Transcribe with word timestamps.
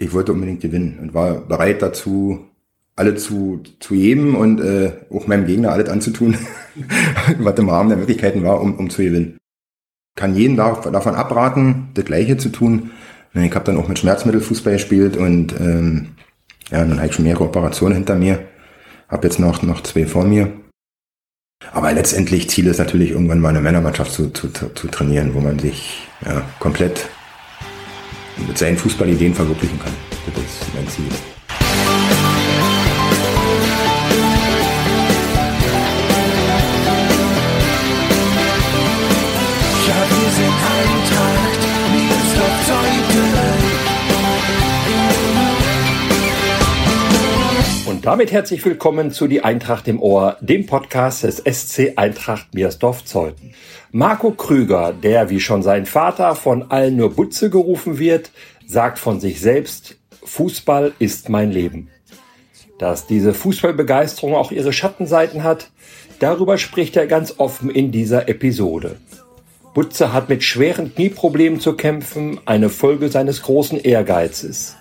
ich 0.00 0.14
wollte 0.14 0.32
unbedingt 0.32 0.62
gewinnen 0.62 0.98
und 1.00 1.14
war 1.14 1.42
bereit 1.42 1.82
dazu, 1.82 2.46
alle 2.96 3.16
zu, 3.16 3.62
zu 3.80 3.94
geben 3.94 4.34
und 4.34 4.60
äh, 4.60 4.92
auch 5.10 5.26
meinem 5.26 5.46
Gegner 5.46 5.72
alles 5.72 5.90
anzutun, 5.90 6.38
was 7.38 7.58
im 7.58 7.68
Rahmen 7.68 7.90
der 7.90 7.98
Möglichkeiten 7.98 8.42
war, 8.42 8.60
um, 8.62 8.76
um 8.76 8.88
zu 8.88 9.02
gewinnen. 9.02 9.36
Kann 10.16 10.34
jeden 10.34 10.56
davon 10.56 11.14
abraten, 11.14 11.90
das 11.94 12.04
Gleiche 12.06 12.38
zu 12.38 12.48
tun. 12.48 12.90
Ich 13.34 13.54
habe 13.54 13.64
dann 13.64 13.76
auch 13.76 13.88
mit 13.88 13.98
Schmerzmittel 13.98 14.40
Fußball 14.40 14.72
gespielt 14.72 15.16
und 15.16 15.54
ähm, 15.60 16.08
ja, 16.70 16.78
dann 16.78 16.96
habe 16.96 17.06
ich 17.06 17.14
schon 17.14 17.26
mehrere 17.26 17.44
Operationen 17.44 17.94
hinter 17.94 18.16
mir. 18.16 18.40
Habe 19.08 19.26
jetzt 19.28 19.38
noch, 19.38 19.62
noch 19.62 19.82
zwei 19.82 20.06
vor 20.06 20.24
mir. 20.24 20.50
Aber 21.72 21.92
letztendlich 21.92 22.48
Ziel 22.48 22.66
ist 22.66 22.78
natürlich 22.78 23.10
irgendwann 23.10 23.40
mal 23.40 23.50
eine 23.50 23.60
Männermannschaft 23.60 24.12
zu, 24.12 24.30
zu, 24.30 24.48
zu 24.48 24.88
trainieren, 24.88 25.34
wo 25.34 25.40
man 25.40 25.58
sich 25.58 26.08
ja, 26.24 26.42
komplett 26.58 27.08
mit 28.36 28.58
seinen 28.58 28.76
Fußballideen 28.76 29.34
verwirklichen 29.34 29.78
kann. 29.78 29.92
Das 30.34 30.44
ist 30.44 30.74
mein 30.74 30.88
Ziel. 30.88 31.04
Und 47.86 48.06
damit 48.06 48.32
herzlich 48.32 48.64
willkommen 48.64 49.10
zu 49.10 49.26
Die 49.26 49.44
Eintracht 49.44 49.86
im 49.86 50.00
Ohr, 50.00 50.38
dem 50.40 50.64
Podcast 50.64 51.22
des 51.22 51.36
SC 51.36 51.92
Eintracht 51.96 52.54
Miersdorf-Zeuthen. 52.54 53.52
Marco 53.92 54.30
Krüger, 54.30 54.92
der 54.92 55.30
wie 55.30 55.40
schon 55.40 55.64
sein 55.64 55.84
Vater 55.84 56.36
von 56.36 56.70
allen 56.70 56.94
nur 56.94 57.16
Butze 57.16 57.50
gerufen 57.50 57.98
wird, 57.98 58.30
sagt 58.64 59.00
von 59.00 59.18
sich 59.18 59.40
selbst, 59.40 59.96
Fußball 60.22 60.92
ist 61.00 61.28
mein 61.28 61.50
Leben. 61.50 61.88
Dass 62.78 63.08
diese 63.08 63.34
Fußballbegeisterung 63.34 64.36
auch 64.36 64.52
ihre 64.52 64.72
Schattenseiten 64.72 65.42
hat, 65.42 65.70
darüber 66.20 66.56
spricht 66.56 66.96
er 66.96 67.08
ganz 67.08 67.34
offen 67.38 67.68
in 67.68 67.90
dieser 67.90 68.28
Episode. 68.28 68.96
Butze 69.74 70.12
hat 70.12 70.28
mit 70.28 70.44
schweren 70.44 70.94
Knieproblemen 70.94 71.58
zu 71.58 71.72
kämpfen, 71.72 72.38
eine 72.44 72.68
Folge 72.68 73.08
seines 73.08 73.42
großen 73.42 73.80
Ehrgeizes. 73.80 74.76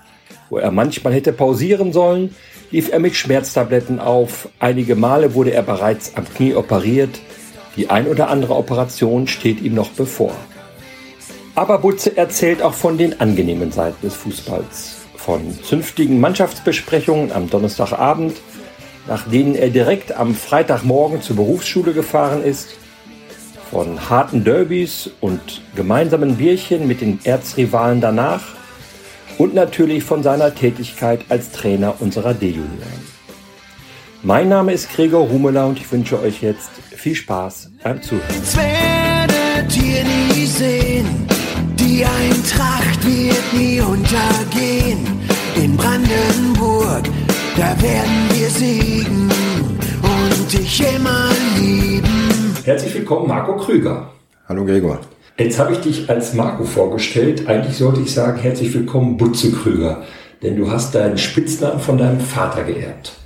Wo 0.52 0.59
er 0.59 0.69
manchmal 0.69 1.13
hätte 1.13 1.33
pausieren 1.33 1.93
sollen, 1.93 2.35
lief 2.69 2.91
er 2.91 2.99
mit 2.99 3.15
Schmerztabletten 3.15 3.99
auf. 3.99 4.49
Einige 4.59 4.95
Male 4.95 5.33
wurde 5.33 5.52
er 5.52 5.63
bereits 5.63 6.15
am 6.15 6.25
Knie 6.31 6.53
operiert. 6.53 7.19
Die 7.80 7.89
ein 7.89 8.08
oder 8.08 8.27
andere 8.27 8.58
Operation 8.58 9.25
steht 9.25 9.61
ihm 9.61 9.73
noch 9.73 9.91
bevor. 9.91 10.35
Aber 11.55 11.77
Butze 11.77 12.17
erzählt 12.17 12.61
auch 12.61 12.73
von 12.73 12.97
den 12.97 13.21
angenehmen 13.21 13.71
Seiten 13.71 14.05
des 14.05 14.16
Fußballs. 14.16 14.97
Von 15.16 15.58
zünftigen 15.63 16.19
Mannschaftsbesprechungen 16.19 17.31
am 17.31 17.49
Donnerstagabend, 17.49 18.36
nach 19.08 19.30
denen 19.30 19.55
er 19.55 19.69
direkt 19.69 20.11
am 20.11 20.36
Freitagmorgen 20.36 21.21
zur 21.21 21.38
Berufsschule 21.38 21.94
gefahren 21.94 22.44
ist. 22.44 22.75
Von 23.71 24.09
harten 24.09 24.43
Derbys 24.43 25.11
und 25.21 25.61
gemeinsamen 25.77 26.36
Bierchen 26.36 26.86
mit 26.86 26.99
den 26.99 27.21
Erzrivalen 27.23 28.02
danach 28.02 28.43
und 29.38 29.53
natürlich 29.53 30.03
von 30.03 30.21
seiner 30.21 30.53
Tätigkeit 30.53 31.21
als 31.30 31.52
Trainer 31.52 31.95
unserer 32.02 32.33
D-Junioren. 32.33 33.08
Mein 34.21 34.49
Name 34.49 34.73
ist 34.73 34.91
Gregor 34.93 35.29
Humeler 35.29 35.65
und 35.67 35.79
ich 35.79 35.89
wünsche 35.89 36.21
euch 36.21 36.41
jetzt 36.41 36.71
viel 36.91 37.15
Spaß 37.15 37.71
beim 37.81 38.01
Zuhören. 38.01 38.27
werdet 38.53 39.77
ihr 39.77 40.03
nie 40.03 40.45
sehen, 40.45 41.07
die 41.79 42.03
Eintracht 42.03 43.05
wird 43.05 43.53
nie 43.53 43.79
untergehen. 43.79 45.07
In 45.55 45.77
Brandenburg, 45.77 47.03
da 47.55 47.81
werden 47.81 48.29
wir 48.33 48.49
siegen 48.49 49.31
und 50.03 50.51
dich 50.53 50.83
immer 50.95 51.29
lieben. 51.57 52.57
Herzlich 52.65 52.93
willkommen, 52.95 53.29
Marco 53.29 53.55
Krüger. 53.55 54.11
Hallo 54.49 54.65
Gregor. 54.65 54.99
Jetzt 55.37 55.58
habe 55.59 55.71
ich 55.71 55.79
dich 55.79 56.09
als 56.09 56.33
Marco 56.33 56.65
vorgestellt. 56.65 57.47
Eigentlich 57.47 57.77
sollte 57.77 58.02
ich 58.02 58.13
sagen, 58.13 58.37
herzlich 58.37 58.73
willkommen, 58.73 59.15
Butze 59.15 59.53
Krüger. 59.53 60.03
Denn 60.43 60.58
du 60.58 60.69
hast 60.69 60.93
deinen 60.93 61.17
Spitznamen 61.17 61.79
von 61.79 61.97
deinem 61.97 62.19
Vater 62.19 62.65
geerbt. 62.65 63.18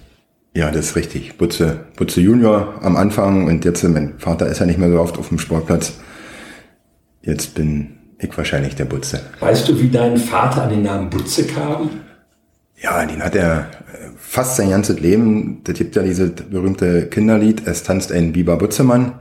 Ja, 0.56 0.70
das 0.70 0.88
ist 0.88 0.96
richtig. 0.96 1.38
Butze, 1.38 1.86
Butze 1.96 2.22
Junior 2.22 2.76
am 2.82 2.96
Anfang 2.96 3.48
und 3.48 3.66
jetzt, 3.66 3.84
mein 3.84 4.14
Vater 4.20 4.48
ist 4.48 4.60
ja 4.60 4.66
nicht 4.66 4.78
mehr 4.78 4.90
so 4.90 5.00
oft 5.00 5.18
auf 5.18 5.30
dem 5.30 5.40
Sportplatz. 5.40 5.94
Jetzt 7.24 7.56
bin 7.56 7.98
ich 8.20 8.38
wahrscheinlich 8.38 8.76
der 8.76 8.86
Butze. 8.86 9.22
Weißt 9.40 9.68
du, 9.68 9.80
wie 9.80 9.90
dein 9.90 10.18
Vater 10.18 10.64
an 10.64 10.70
den 10.70 10.84
Namen 10.84 11.10
Butze 11.10 11.48
kam? 11.48 11.90
Ja, 12.82 13.06
den 13.06 13.24
hat 13.24 13.36
er 13.36 13.62
äh, 13.62 14.10
fast 14.18 14.58
sein 14.58 14.70
ganzes 14.70 15.00
Leben. 15.00 15.62
Das 15.64 15.76
gibt 15.76 15.96
ja 15.96 16.04
dieses 16.04 16.32
berühmte 16.34 17.08
Kinderlied, 17.08 17.66
es 17.66 17.84
tanzt 17.84 18.12
ein 18.12 18.34
Biber 18.34 18.58
Butzemann. 18.58 19.14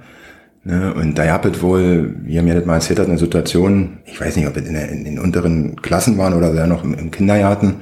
Ne? 0.65 0.93
Und 0.95 1.17
da 1.17 1.25
gab 1.25 1.45
es 1.45 1.63
wohl, 1.63 2.15
wie 2.25 2.37
er 2.37 2.43
mir 2.43 2.55
das 2.55 2.67
mal 2.67 2.75
erzählt 2.75 2.99
hat, 2.99 3.09
eine 3.09 3.19
Situation, 3.19 3.99
ich 4.05 4.21
weiß 4.21 4.37
nicht, 4.37 4.47
ob 4.47 4.57
es 4.57 4.69
in, 4.69 4.77
in 4.77 5.05
den 5.05 5.19
unteren 5.19 5.77
Klassen 5.77 6.19
waren 6.19 6.35
oder 6.35 6.53
ja 6.55 6.67
noch 6.67 6.85
im, 6.85 6.95
im 6.95 7.11
Kindergarten, 7.11 7.77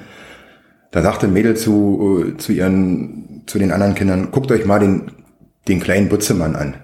da 0.90 1.02
sagte 1.02 1.26
ein 1.26 1.32
Mädel 1.32 1.56
zu, 1.56 2.34
zu 2.38 2.52
ihren, 2.52 3.29
zu 3.46 3.58
den 3.58 3.72
anderen 3.72 3.94
Kindern, 3.94 4.30
guckt 4.30 4.50
euch 4.52 4.64
mal 4.64 4.78
den, 4.78 5.10
den 5.68 5.80
kleinen 5.80 6.08
Butzemann 6.08 6.56
an. 6.56 6.74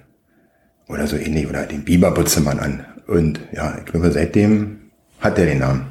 Oder 0.89 1.06
so 1.06 1.17
ähnlich, 1.17 1.49
oder 1.49 1.65
den 1.65 1.84
Biber 1.84 2.12
Butzemann 2.12 2.59
an. 2.59 2.84
Und 3.06 3.41
ja, 3.53 3.77
ich 3.78 3.84
glaube, 3.84 4.11
seitdem 4.11 4.91
hat 5.21 5.39
er 5.39 5.47
den 5.47 5.59
Namen. 5.59 5.87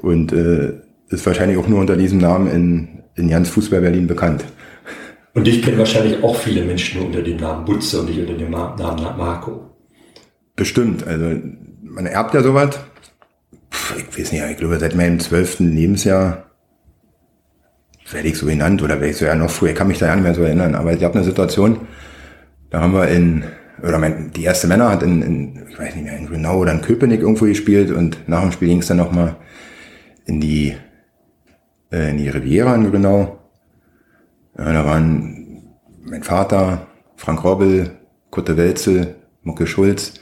Und 0.00 0.32
äh, 0.32 0.74
ist 1.08 1.26
wahrscheinlich 1.26 1.58
auch 1.58 1.68
nur 1.68 1.80
unter 1.80 1.96
diesem 1.96 2.18
Namen 2.18 2.50
in, 2.50 3.02
in 3.14 3.28
Jans 3.28 3.48
Fußball 3.50 3.80
Berlin 3.80 4.06
bekannt. 4.06 4.44
Und 5.34 5.46
dich 5.46 5.62
kennen 5.62 5.78
wahrscheinlich 5.78 6.22
auch 6.22 6.36
viele 6.36 6.64
Menschen 6.64 7.02
unter 7.02 7.22
dem 7.22 7.36
Namen 7.36 7.64
Butze 7.64 8.00
und 8.00 8.08
nicht 8.08 8.20
unter 8.20 8.34
dem 8.34 8.50
Namen 8.50 9.18
Marco. 9.18 9.70
Bestimmt. 10.54 11.06
Also 11.06 11.38
man 11.82 12.06
erbt 12.06 12.32
ja 12.34 12.42
sowas. 12.42 12.80
Ich 13.98 14.18
weiß 14.18 14.32
nicht, 14.32 14.42
ich 14.42 14.56
glaube 14.56 14.78
seit 14.78 14.94
meinem 14.94 15.20
zwölften 15.20 15.74
Lebensjahr 15.74 16.45
werde 18.12 18.28
ich 18.28 18.38
so 18.38 18.46
genannt 18.46 18.82
oder 18.82 18.94
werde 18.94 19.10
ich 19.10 19.16
so 19.16 19.24
ja 19.24 19.34
noch 19.34 19.50
früher, 19.50 19.70
ich 19.70 19.76
kann 19.76 19.88
mich 19.88 19.98
da 19.98 20.06
ja 20.06 20.14
nicht 20.14 20.24
mehr 20.24 20.34
so 20.34 20.42
erinnern, 20.42 20.74
aber 20.74 20.92
ich 20.92 21.02
habe 21.02 21.14
eine 21.14 21.24
Situation, 21.24 21.80
da 22.70 22.80
haben 22.80 22.92
wir 22.92 23.08
in, 23.08 23.44
oder 23.82 23.98
mein, 23.98 24.30
die 24.32 24.44
erste 24.44 24.66
Männer 24.66 24.90
hat 24.90 25.02
in, 25.02 25.22
in, 25.22 25.66
ich 25.68 25.78
weiß 25.78 25.94
nicht 25.94 26.04
mehr, 26.04 26.16
in 26.16 26.26
Grünau 26.26 26.58
oder 26.58 26.72
in 26.72 26.82
Köpenick 26.82 27.20
irgendwo 27.20 27.46
gespielt 27.46 27.90
und 27.90 28.28
nach 28.28 28.42
dem 28.42 28.52
Spiel 28.52 28.68
ging 28.68 28.80
es 28.80 28.86
dann 28.86 28.96
nochmal 28.96 29.36
in 30.24 30.40
die, 30.40 30.76
äh, 31.90 32.10
in 32.10 32.18
die 32.18 32.28
Riviera 32.28 32.74
in 32.74 32.90
Grünau 32.90 33.36
ja, 34.58 34.72
da 34.72 34.86
waren 34.86 35.62
mein 36.04 36.22
Vater, 36.22 36.86
Frank 37.16 37.44
Robbel, 37.44 37.90
Kutte 38.30 38.56
Welzel, 38.56 39.16
Mucke 39.42 39.66
Schulz. 39.66 40.14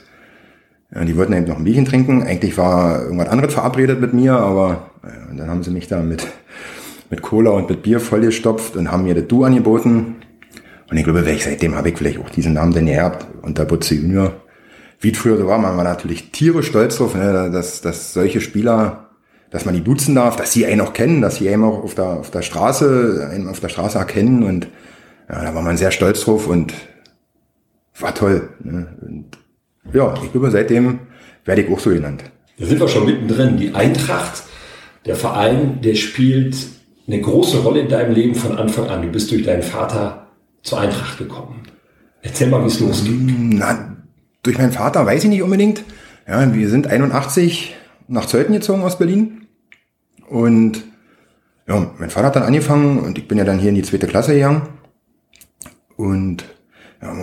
Ja, 0.93 1.05
die 1.05 1.15
wollten 1.15 1.33
eben 1.33 1.47
noch 1.47 1.57
ein 1.57 1.63
Bierchen 1.63 1.85
trinken. 1.85 2.23
Eigentlich 2.23 2.57
war 2.57 3.03
irgendwas 3.03 3.29
anderes 3.29 3.53
verabredet 3.53 4.01
mit 4.01 4.13
mir, 4.13 4.33
aber 4.33 4.91
ja, 5.03 5.35
dann 5.35 5.49
haben 5.49 5.63
sie 5.63 5.71
mich 5.71 5.87
da 5.87 6.01
mit, 6.01 6.27
mit 7.15 7.21
Cola 7.21 7.51
und 7.51 7.69
mit 7.69 7.81
Bier 7.81 8.01
vollgestopft 8.01 8.75
und 8.75 8.91
haben 8.91 9.03
mir 9.03 9.15
das 9.15 9.27
Du 9.27 9.45
angeboten. 9.45 10.15
Und 10.89 10.97
ich 10.97 11.03
glaube, 11.03 11.23
seitdem 11.23 11.75
habe 11.75 11.89
ich 11.89 11.97
vielleicht 11.97 12.19
auch 12.19 12.29
diesen 12.29 12.53
Namen 12.53 12.73
denn 12.73 12.85
geerbt, 12.85 13.25
unter 13.41 13.63
Butze 13.63 13.95
Junior. 13.95 14.33
Wie 14.99 15.13
früher 15.13 15.37
so 15.37 15.47
war, 15.47 15.57
man 15.57 15.77
war 15.77 15.83
natürlich 15.83 16.31
tierisch 16.31 16.67
stolz 16.67 16.97
drauf, 16.97 17.15
ne, 17.15 17.49
dass, 17.51 17.81
dass 17.81 18.13
solche 18.13 18.41
Spieler 18.41 19.01
dass 19.51 19.63
man 19.63 19.73
die 19.73 19.83
duzen 19.83 20.15
darf, 20.15 20.35
dass 20.35 20.51
sie 20.51 20.65
einen 20.65 20.81
auch 20.81 20.91
kennen, 20.91 21.21
dass 21.21 21.37
sie 21.37 21.47
einen 21.47 21.63
auch 21.63 21.81
auf 21.81 21.95
der, 21.95 22.05
auf 22.05 22.29
der 22.29 22.41
Straße, 22.41 23.29
einen 23.31 23.47
auf 23.47 23.61
der 23.61 23.69
Straße 23.69 23.97
erkennen 23.97 24.43
und 24.43 24.67
ja, 25.29 25.43
da 25.43 25.55
war 25.55 25.61
man 25.61 25.77
sehr 25.77 25.91
stolz 25.91 26.25
drauf 26.25 26.47
und 26.47 26.73
war 27.97 28.13
toll. 28.13 28.49
Ne? 28.61 28.87
Und, 29.01 29.37
ja, 29.93 30.13
ich 30.21 30.31
glaube, 30.33 30.51
seitdem 30.51 30.99
werde 31.45 31.61
ich 31.61 31.71
auch 31.71 31.79
so 31.79 31.91
genannt. 31.91 32.23
Da 32.59 32.65
sind 32.65 32.81
wir 32.81 32.87
schon 32.89 33.05
mittendrin. 33.05 33.55
Die 33.55 33.73
Eintracht, 33.73 34.43
der 35.05 35.15
Verein, 35.15 35.79
der 35.81 35.95
spielt 35.95 36.57
eine 37.07 37.21
große 37.21 37.59
Rolle 37.59 37.81
in 37.81 37.89
deinem 37.89 38.13
Leben 38.13 38.35
von 38.35 38.57
Anfang 38.57 38.87
an. 38.87 39.01
Du 39.01 39.09
bist 39.09 39.31
durch 39.31 39.43
deinen 39.43 39.63
Vater 39.63 40.27
zur 40.63 40.79
Eintracht 40.79 41.17
gekommen. 41.17 41.63
Erzähl 42.21 42.47
mal, 42.47 42.63
wie 42.63 42.67
es 42.67 42.79
losging. 42.79 43.55
Na, 43.57 43.95
durch 44.41 44.57
meinen 44.57 44.71
Vater 44.71 45.05
weiß 45.05 45.23
ich 45.23 45.29
nicht 45.29 45.43
unbedingt. 45.43 45.83
Ja, 46.27 46.53
wir 46.53 46.69
sind 46.69 46.87
81 46.87 47.75
nach 48.07 48.25
Zeuthen 48.25 48.53
gezogen 48.53 48.83
aus 48.83 48.97
Berlin. 48.97 49.47
Und 50.27 50.83
ja, 51.67 51.91
mein 51.99 52.09
Vater 52.09 52.27
hat 52.27 52.35
dann 52.35 52.43
angefangen 52.43 52.99
und 52.99 53.17
ich 53.17 53.27
bin 53.27 53.37
ja 53.37 53.43
dann 53.43 53.59
hier 53.59 53.69
in 53.69 53.75
die 53.75 53.83
zweite 53.83 54.07
Klasse 54.07 54.33
gegangen. 54.33 54.63
Und 55.97 56.45
ja, 57.01 57.13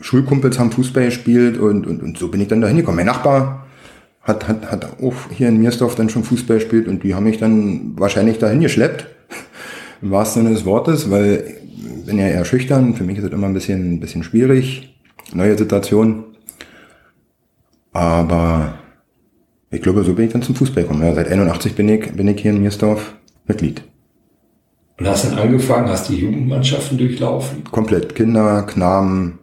Schulkumpels 0.00 0.58
haben 0.58 0.72
Fußball 0.72 1.06
gespielt 1.06 1.58
und, 1.58 1.86
und, 1.86 2.02
und 2.02 2.18
so 2.18 2.28
bin 2.28 2.40
ich 2.40 2.48
dann 2.48 2.60
da 2.60 2.68
hingekommen. 2.68 2.96
Mein 2.96 3.06
Nachbar 3.06 3.66
hat, 4.22 4.48
hat, 4.48 4.70
hat 4.70 5.02
auch 5.02 5.14
hier 5.30 5.48
in 5.48 5.58
Miersdorf 5.58 5.94
dann 5.94 6.08
schon 6.08 6.24
Fußball 6.24 6.58
gespielt 6.58 6.88
und 6.88 7.02
die 7.02 7.14
haben 7.14 7.24
mich 7.24 7.38
dann 7.38 7.98
wahrscheinlich 7.98 8.38
dahin 8.38 8.60
geschleppt. 8.60 9.06
Im 10.02 10.10
wahrsten 10.10 10.42
Sinne 10.42 10.54
des 10.54 10.64
Wortes, 10.64 11.10
weil 11.10 11.56
ich 11.98 12.06
bin 12.06 12.18
ja 12.18 12.28
eher 12.28 12.44
schüchtern. 12.44 12.94
Für 12.94 13.04
mich 13.04 13.18
ist 13.18 13.24
es 13.24 13.32
immer 13.32 13.46
ein 13.46 13.54
bisschen, 13.54 13.94
ein 13.94 14.00
bisschen 14.00 14.22
schwierig. 14.22 14.96
Neue 15.32 15.56
Situation. 15.56 16.24
Aber 17.92 18.74
ich 19.70 19.82
glaube, 19.82 20.04
so 20.04 20.14
bin 20.14 20.26
ich 20.26 20.32
dann 20.32 20.42
zum 20.42 20.54
Fußball 20.54 20.82
gekommen. 20.82 21.02
Ja, 21.02 21.14
seit 21.14 21.28
81 21.28 21.74
bin 21.74 21.88
ich, 21.88 22.12
bin 22.12 22.28
ich 22.28 22.40
hier 22.40 22.52
in 22.52 22.60
Miersdorf. 22.60 23.14
Mitglied. 23.46 23.82
Und 24.98 25.06
hast 25.06 25.24
dann 25.24 25.38
angefangen, 25.38 25.88
hast 25.88 26.08
die 26.08 26.16
Jugendmannschaften 26.16 26.98
durchlaufen? 26.98 27.64
Komplett. 27.64 28.14
Kinder, 28.14 28.62
Knaben, 28.62 29.38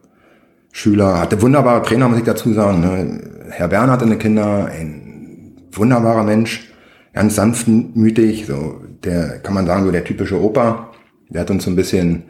Schüler. 0.72 1.20
Hatte 1.20 1.42
wunderbare 1.42 1.84
Trainer, 1.84 2.10
muss 2.10 2.20
ich 2.20 2.26
dazu 2.26 2.54
sagen. 2.54 2.82
Ne? 2.82 3.22
Herr 3.50 3.68
Bernhard 3.68 4.02
in 4.02 4.10
den 4.10 4.20
Kinder, 4.20 4.66
ein 4.66 5.54
wunderbarer 5.72 6.24
Mensch, 6.24 6.72
ganz 7.14 7.36
sanftmütig, 7.36 8.46
so 8.48 8.82
der, 9.04 9.40
kann 9.40 9.54
man 9.54 9.66
sagen, 9.66 9.86
so 9.86 9.92
der 9.92 10.04
typische 10.04 10.42
Opa. 10.42 10.92
Der 11.30 11.42
hat 11.42 11.52
uns 11.52 11.64
so 11.64 11.72
ein 11.72 11.76
bisschen 11.76 12.24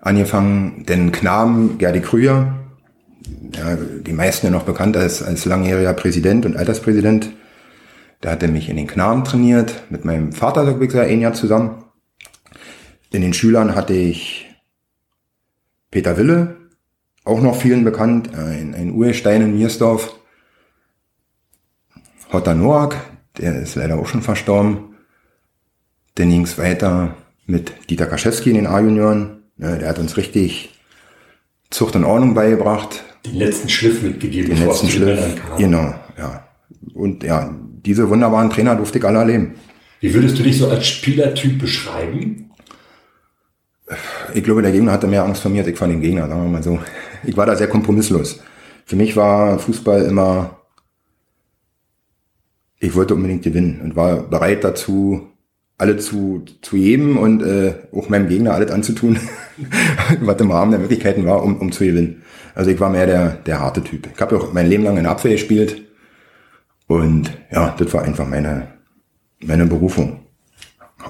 angefangen, 0.00 0.84
den 0.86 1.12
Knaben, 1.12 1.78
Gerdi 1.78 2.00
Krüger, 2.00 2.54
ja, 3.54 3.76
die 3.76 4.12
meisten 4.12 4.46
ja 4.46 4.52
noch 4.52 4.64
bekannt 4.64 4.96
als, 4.96 5.22
als 5.22 5.44
langjähriger 5.44 5.92
Präsident 5.94 6.46
und 6.46 6.56
Alterspräsident. 6.56 7.30
Der 8.22 8.32
hatte 8.32 8.48
mich 8.48 8.68
in 8.68 8.76
den 8.76 8.86
Knaben 8.86 9.24
trainiert, 9.24 9.84
mit 9.90 10.04
meinem 10.04 10.32
Vater 10.32 10.66
so 10.66 10.80
wirklich 10.80 11.00
ein 11.00 11.20
Jahr 11.20 11.32
zusammen. 11.32 11.84
In 13.10 13.22
den 13.22 13.32
Schülern 13.32 13.74
hatte 13.74 13.94
ich 13.94 14.48
Peter 15.90 16.16
Wille, 16.16 16.56
auch 17.24 17.40
noch 17.40 17.56
vielen 17.56 17.84
bekannt, 17.84 18.34
ein, 18.34 18.74
ein 18.74 18.92
Urstein 18.92 19.42
in 19.42 19.56
Miersdorf. 19.56 20.14
Hotter 22.32 22.54
Noack, 22.54 22.96
der 23.38 23.60
ist 23.60 23.74
leider 23.74 23.98
auch 23.98 24.06
schon 24.06 24.22
verstorben. 24.22 24.89
Dann 26.20 26.28
ging 26.28 26.42
es 26.42 26.58
weiter 26.58 27.14
mit 27.46 27.72
Dieter 27.88 28.04
Kaschewski 28.04 28.50
in 28.50 28.56
den 28.56 28.66
A-Junioren. 28.66 29.38
Ja, 29.56 29.76
der 29.76 29.88
hat 29.88 29.98
uns 29.98 30.18
richtig 30.18 30.68
Zucht 31.70 31.96
und 31.96 32.04
Ordnung 32.04 32.34
beigebracht. 32.34 33.02
Den 33.24 33.36
letzten 33.36 33.70
Schliff 33.70 34.02
mitgegeben. 34.02 34.54
Den 34.54 34.66
letzten 34.66 34.90
Schliff, 34.90 35.18
genau, 35.56 35.94
ja. 36.18 36.46
Und 36.92 37.22
ja, 37.22 37.54
diese 37.86 38.10
wunderbaren 38.10 38.50
Trainer 38.50 38.76
durfte 38.76 38.98
ich 38.98 39.04
alle 39.04 39.20
erleben. 39.20 39.54
Wie 40.00 40.12
würdest 40.12 40.38
du 40.38 40.42
dich 40.42 40.58
so 40.58 40.68
als 40.68 40.86
Spielertyp 40.86 41.58
beschreiben? 41.58 42.50
Ich 44.34 44.44
glaube, 44.44 44.60
der 44.60 44.72
Gegner 44.72 44.92
hatte 44.92 45.06
mehr 45.06 45.24
Angst 45.24 45.40
vor 45.40 45.50
mir 45.50 45.60
als 45.60 45.68
ich 45.68 45.78
vor 45.78 45.88
dem 45.88 46.02
Gegner, 46.02 46.28
sagen 46.28 46.42
wir 46.42 46.50
mal 46.50 46.62
so. 46.62 46.78
Ich 47.24 47.34
war 47.34 47.46
da 47.46 47.56
sehr 47.56 47.68
kompromisslos. 47.68 48.40
Für 48.84 48.96
mich 48.96 49.16
war 49.16 49.58
Fußball 49.58 50.02
immer, 50.02 50.58
ich 52.78 52.94
wollte 52.94 53.14
unbedingt 53.14 53.42
gewinnen 53.42 53.80
und 53.82 53.96
war 53.96 54.18
bereit 54.18 54.64
dazu, 54.64 55.29
alle 55.80 55.96
zu, 55.96 56.44
zu 56.60 56.76
jedem 56.76 57.16
und 57.16 57.42
äh, 57.42 57.74
auch 57.92 58.10
meinem 58.10 58.28
Gegner 58.28 58.52
alles 58.52 58.70
anzutun, 58.70 59.18
was 60.20 60.40
im 60.40 60.50
Rahmen 60.50 60.72
der 60.72 60.80
Möglichkeiten 60.80 61.24
war, 61.24 61.42
um, 61.42 61.56
um 61.56 61.72
zu 61.72 61.84
gewinnen. 61.84 62.22
Also 62.54 62.70
ich 62.70 62.78
war 62.80 62.90
mehr 62.90 63.06
der, 63.06 63.30
der 63.46 63.60
harte 63.60 63.82
Typ. 63.82 64.08
Ich 64.14 64.20
habe 64.20 64.36
auch 64.36 64.52
mein 64.52 64.68
Leben 64.68 64.84
lang 64.84 64.98
in 64.98 65.04
der 65.04 65.12
Abwehr 65.12 65.32
gespielt 65.32 65.80
und 66.86 67.30
ja, 67.50 67.74
das 67.78 67.94
war 67.94 68.02
einfach 68.02 68.26
meine, 68.26 68.68
meine 69.42 69.64
Berufung. 69.64 70.20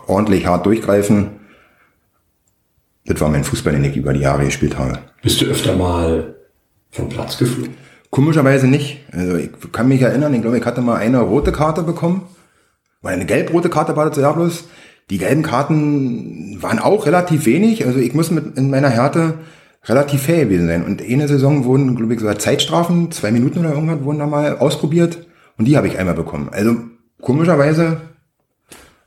Ordentlich 0.06 0.46
hart 0.46 0.67
durchgreifen, 0.67 1.31
das 3.06 3.20
war 3.20 3.28
mein 3.28 3.43
Fußball, 3.43 3.73
den 3.73 3.82
ich 3.84 3.96
über 3.96 4.12
die 4.12 4.20
Jahre 4.20 4.44
gespielt 4.44 4.78
habe. 4.78 5.00
Bist 5.20 5.40
du 5.40 5.46
öfter 5.46 5.75
mal 5.75 6.37
vom 6.93 7.08
Platz 7.08 7.38
geflogen? 7.38 7.75
Komischerweise 8.11 8.69
nicht. 8.69 9.00
Also 9.11 9.37
ich 9.37 9.50
kann 9.73 9.88
mich 9.88 10.02
erinnern, 10.02 10.32
ich 10.32 10.43
glaube, 10.43 10.58
ich 10.58 10.64
hatte 10.64 10.81
mal 10.81 10.96
eine 10.96 11.19
rote 11.19 11.50
Karte 11.50 11.82
bekommen. 11.82 12.23
Weil 13.02 13.14
eine 13.14 13.26
gelb-rote 13.26 13.70
Karte 13.70 13.97
war 13.97 14.08
das 14.08 14.19
ja 14.19 14.32
bloß. 14.32 14.64
Die 15.11 15.19
gelben 15.19 15.43
Karten 15.43 16.62
waren 16.62 16.79
auch 16.79 17.06
relativ 17.06 17.47
wenig. 17.47 17.87
Also 17.87 17.99
ich 17.99 18.14
muss 18.14 18.31
mit 18.31 18.56
in 18.56 18.70
meiner 18.70 18.91
Härte 18.91 19.35
relativ 19.85 20.23
fair 20.23 20.44
gewesen 20.44 20.67
sein. 20.67 20.85
Und 20.85 21.02
eine 21.02 21.26
Saison 21.26 21.64
wurden, 21.64 21.97
glaube 21.97 22.14
ich, 22.14 22.20
sogar 22.20 22.38
Zeitstrafen, 22.38 23.11
zwei 23.11 23.32
Minuten 23.32 23.61
oder 23.61 23.73
irgendwas, 23.73 24.05
wurden 24.05 24.19
da 24.19 24.26
mal 24.26 24.58
ausprobiert. 24.58 25.26
Und 25.56 25.67
die 25.67 25.76
habe 25.76 25.88
ich 25.88 25.99
einmal 25.99 26.14
bekommen. 26.14 26.49
Also 26.52 26.76
komischerweise, 27.20 28.00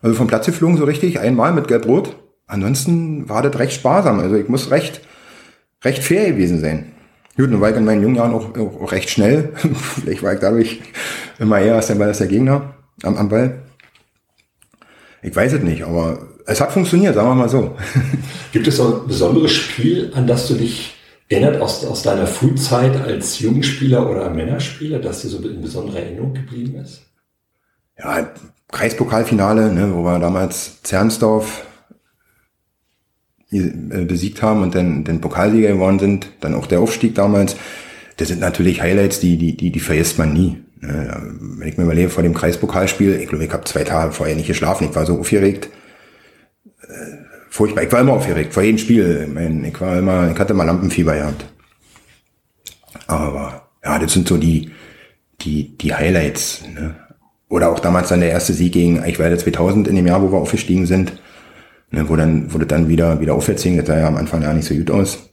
also 0.01 0.15
vom 0.15 0.27
Platz 0.27 0.45
geflogen 0.45 0.77
so 0.77 0.85
richtig, 0.85 1.19
einmal 1.19 1.53
mit 1.53 1.67
Gelb-Rot. 1.67 2.17
Ansonsten 2.47 3.29
war 3.29 3.41
das 3.41 3.57
recht 3.57 3.73
sparsam. 3.73 4.19
Also 4.19 4.35
ich 4.35 4.49
muss 4.49 4.71
recht, 4.71 5.01
recht 5.83 6.03
fair 6.03 6.31
gewesen 6.31 6.59
sein. 6.59 6.91
Gut, 7.37 7.49
nun 7.49 7.61
war 7.61 7.71
ich 7.71 7.77
in 7.77 7.85
meinen 7.85 8.03
jungen 8.03 8.15
Jahren 8.15 8.33
auch, 8.33 8.55
auch, 8.57 8.81
auch 8.81 8.91
recht 8.91 9.09
schnell. 9.09 9.53
Vielleicht 10.01 10.21
war 10.21 10.33
ich 10.33 10.39
dadurch 10.39 10.81
immer 11.39 11.59
eher 11.59 11.75
als 11.75 11.87
der 11.87 11.95
Ball 11.95 12.09
als 12.09 12.19
der 12.19 12.27
Gegner 12.27 12.75
am, 13.03 13.17
am 13.17 13.29
Ball. 13.29 13.63
Ich 15.23 15.35
weiß 15.35 15.53
es 15.53 15.63
nicht, 15.63 15.83
aber 15.83 16.27
es 16.45 16.59
hat 16.59 16.71
funktioniert, 16.71 17.15
sagen 17.15 17.29
wir 17.29 17.35
mal 17.35 17.49
so. 17.49 17.75
Gibt 18.51 18.67
es 18.67 18.77
so 18.77 19.01
ein 19.01 19.07
besonderes 19.07 19.51
Spiel, 19.51 20.11
an 20.13 20.27
das 20.27 20.47
du 20.47 20.55
dich 20.55 20.95
erinnert 21.29 21.61
aus, 21.61 21.85
aus 21.85 22.03
deiner 22.03 22.27
Frühzeit 22.27 22.95
als 22.97 23.39
Jugendspieler 23.39 24.09
oder 24.09 24.29
Männerspieler, 24.29 24.99
das 24.99 25.21
dir 25.21 25.29
so 25.29 25.37
in 25.39 25.61
besonderer 25.61 25.99
Erinnerung 25.99 26.33
geblieben 26.33 26.75
ist? 26.75 27.01
Ja, 27.97 28.29
Kreispokalfinale, 28.71 29.71
ne, 29.71 29.93
wo 29.93 30.03
wir 30.03 30.19
damals 30.19 30.81
Zernsdorf 30.83 31.65
äh, 33.51 34.05
besiegt 34.05 34.41
haben 34.41 34.63
und 34.63 34.75
dann 34.75 35.03
den 35.03 35.21
Pokalsieger 35.21 35.69
geworden 35.69 35.99
sind, 35.99 36.27
dann 36.41 36.55
auch 36.55 36.65
der 36.65 36.81
Aufstieg 36.81 37.15
damals. 37.15 37.55
Das 38.17 38.27
sind 38.27 38.41
natürlich 38.41 38.81
Highlights, 38.81 39.19
die, 39.19 39.37
die, 39.37 39.55
die, 39.55 39.71
die 39.71 39.79
vergisst 39.79 40.17
man 40.17 40.33
nie. 40.33 40.62
Ne, 40.85 41.33
wenn 41.39 41.67
ich 41.67 41.77
mir 41.77 41.83
überlege, 41.83 42.09
vor 42.09 42.23
dem 42.23 42.33
Kreispokalspiel, 42.33 43.13
ich 43.15 43.29
glaube, 43.29 43.45
ich 43.45 43.51
habe 43.51 43.63
zwei 43.63 43.83
Tage 43.83 44.11
vorher 44.11 44.35
nicht 44.35 44.47
geschlafen, 44.47 44.87
ich 44.89 44.95
war 44.95 45.05
so 45.05 45.19
aufgeregt. 45.19 45.69
Äh, 46.81 47.17
furchtbar, 47.49 47.83
ich 47.83 47.91
war 47.91 48.01
immer 48.01 48.13
aufgeregt, 48.13 48.53
vor 48.53 48.63
jedem 48.63 48.77
Spiel. 48.77 49.29
Ich, 49.65 49.81
war 49.81 49.97
immer, 49.97 50.31
ich 50.31 50.39
hatte 50.39 50.53
mal 50.53 50.65
Lampenfieber 50.65 51.15
gehabt. 51.15 51.45
Aber 53.07 53.69
ja, 53.83 53.99
das 53.99 54.13
sind 54.13 54.27
so 54.27 54.37
die, 54.37 54.71
die, 55.41 55.77
die 55.77 55.93
Highlights. 55.93 56.63
Ne? 56.73 56.95
Oder 57.49 57.69
auch 57.69 57.79
damals 57.79 58.09
dann 58.09 58.21
der 58.21 58.31
erste 58.31 58.53
Sieg 58.53 58.73
gegen 58.73 58.99
Eichwalde 58.99 59.37
2000 59.37 59.87
in 59.87 59.95
dem 59.95 60.07
Jahr, 60.07 60.21
wo 60.21 60.31
wir 60.31 60.39
aufgestiegen 60.39 60.85
sind 60.85 61.13
ne, 61.93 62.09
wo 62.09 62.15
dann 62.15 62.51
wurde 62.51 62.65
dann 62.65 62.89
wieder 62.89 63.21
wieder 63.21 63.35
aufwärts 63.35 63.63
ging. 63.63 63.77
Das 63.77 63.87
sah 63.87 63.97
ja 63.97 64.07
am 64.07 64.17
Anfang 64.17 64.41
ja 64.41 64.53
nicht 64.53 64.67
so 64.67 64.75
gut 64.75 64.91
aus. 64.91 65.29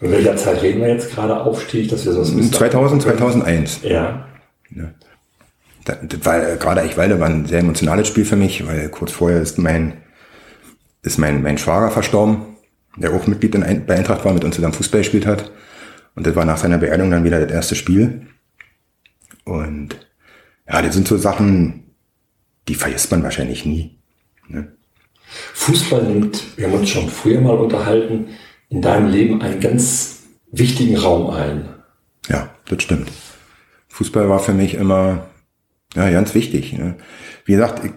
In 0.00 0.10
welcher 0.10 0.36
Zeit 0.36 0.62
reden 0.62 0.80
wir 0.80 0.88
jetzt 0.88 1.14
gerade 1.14 1.40
Aufstieg, 1.40 1.88
dass 1.90 2.04
wir 2.04 2.12
so 2.12 2.24
2000, 2.24 3.02
2001. 3.02 3.80
Ja. 3.82 4.26
Ne. 4.74 4.94
Das, 5.84 5.98
das 6.02 6.24
war 6.24 6.40
gerade 6.56 6.82
Eichwalde 6.82 7.20
war 7.20 7.28
ein 7.28 7.46
sehr 7.46 7.60
emotionales 7.60 8.08
Spiel 8.08 8.24
für 8.24 8.36
mich, 8.36 8.66
weil 8.66 8.88
kurz 8.88 9.12
vorher 9.12 9.40
ist 9.40 9.58
mein 9.58 9.98
ist 11.02 11.18
mein 11.18 11.42
mein 11.42 11.58
Schwager 11.58 11.90
verstorben, 11.90 12.56
der 12.96 13.12
auch 13.12 13.26
Mitglied 13.26 13.54
in, 13.54 13.86
bei 13.86 13.96
Eintracht 13.96 14.24
war, 14.24 14.32
mit 14.32 14.44
uns 14.44 14.56
zusammen 14.56 14.74
Fußball 14.74 15.00
gespielt 15.00 15.26
hat. 15.26 15.50
Und 16.14 16.26
das 16.26 16.36
war 16.36 16.44
nach 16.44 16.58
seiner 16.58 16.78
Beerdigung 16.78 17.10
dann 17.10 17.24
wieder 17.24 17.40
das 17.40 17.50
erste 17.50 17.74
Spiel. 17.74 18.26
Und 19.44 19.96
ja, 20.68 20.80
das 20.80 20.94
sind 20.94 21.08
so 21.08 21.18
Sachen, 21.18 21.84
die 22.68 22.74
vergisst 22.74 23.10
man 23.10 23.22
wahrscheinlich 23.22 23.66
nie. 23.66 23.98
Ne? 24.48 24.72
Fußball 25.54 26.04
nimmt, 26.04 26.56
wir 26.56 26.66
haben 26.66 26.74
uns 26.74 26.90
schon 26.90 27.08
früher 27.08 27.40
mal 27.40 27.56
unterhalten, 27.56 28.28
in 28.68 28.80
deinem 28.80 29.10
Leben 29.10 29.42
einen 29.42 29.60
ganz 29.60 30.22
wichtigen 30.50 30.96
Raum 30.96 31.30
ein. 31.30 31.68
Ja, 32.28 32.50
das 32.66 32.82
stimmt. 32.82 33.10
Fußball 33.94 34.28
war 34.28 34.40
für 34.40 34.54
mich 34.54 34.74
immer 34.74 35.26
ja, 35.94 36.10
ganz 36.10 36.34
wichtig. 36.34 36.76
Ne? 36.76 36.96
Wie 37.44 37.52
gesagt, 37.52 37.84
ich, 37.84 37.92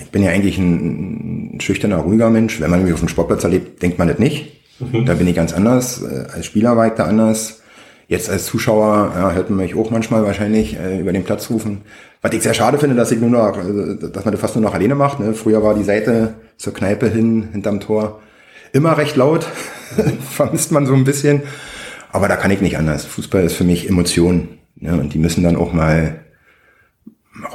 ich, 0.00 0.10
bin 0.10 0.22
ja 0.22 0.30
eigentlich 0.30 0.58
ein, 0.58 1.54
ein, 1.54 1.60
schüchterner, 1.62 1.96
ruhiger 1.96 2.28
Mensch. 2.28 2.60
Wenn 2.60 2.70
man 2.70 2.84
mich 2.84 2.92
auf 2.92 3.00
dem 3.00 3.08
Sportplatz 3.08 3.42
erlebt, 3.42 3.82
denkt 3.82 3.98
man 3.98 4.08
das 4.08 4.18
nicht. 4.18 4.52
Mhm. 4.80 5.06
Da 5.06 5.14
bin 5.14 5.26
ich 5.26 5.34
ganz 5.34 5.54
anders. 5.54 6.02
Äh, 6.02 6.26
als 6.30 6.44
Spieler 6.44 6.76
war 6.76 6.88
ich 6.88 6.92
da 6.92 7.04
anders. 7.04 7.62
Jetzt 8.06 8.28
als 8.28 8.44
Zuschauer 8.44 9.12
ja, 9.14 9.32
hört 9.32 9.48
man 9.48 9.60
mich 9.60 9.74
auch 9.74 9.90
manchmal 9.90 10.24
wahrscheinlich 10.24 10.78
äh, 10.78 11.00
über 11.00 11.12
den 11.12 11.24
Platz 11.24 11.48
rufen. 11.48 11.80
Was 12.20 12.34
ich 12.34 12.42
sehr 12.42 12.52
schade 12.52 12.76
finde, 12.76 12.94
dass 12.94 13.10
ich 13.10 13.18
nur 13.18 13.30
noch, 13.30 13.56
äh, 13.56 14.10
dass 14.12 14.26
man 14.26 14.32
das 14.32 14.40
fast 14.42 14.56
nur 14.56 14.64
noch 14.64 14.74
alleine 14.74 14.94
macht. 14.94 15.20
Ne? 15.20 15.32
Früher 15.32 15.62
war 15.62 15.74
die 15.74 15.84
Seite 15.84 16.34
zur 16.58 16.74
Kneipe 16.74 17.08
hin, 17.08 17.48
hinterm 17.52 17.80
Tor, 17.80 18.20
immer 18.74 18.98
recht 18.98 19.16
laut. 19.16 19.46
Vermisst 20.30 20.70
man 20.70 20.84
so 20.84 20.92
ein 20.92 21.04
bisschen. 21.04 21.44
Aber 22.12 22.28
da 22.28 22.36
kann 22.36 22.50
ich 22.50 22.60
nicht 22.60 22.76
anders. 22.76 23.06
Fußball 23.06 23.44
ist 23.44 23.54
für 23.54 23.64
mich 23.64 23.88
Emotionen. 23.88 24.57
Ne? 24.80 24.92
Und 24.98 25.14
die 25.14 25.18
müssen 25.18 25.44
dann 25.44 25.56
auch 25.56 25.72
mal 25.72 26.24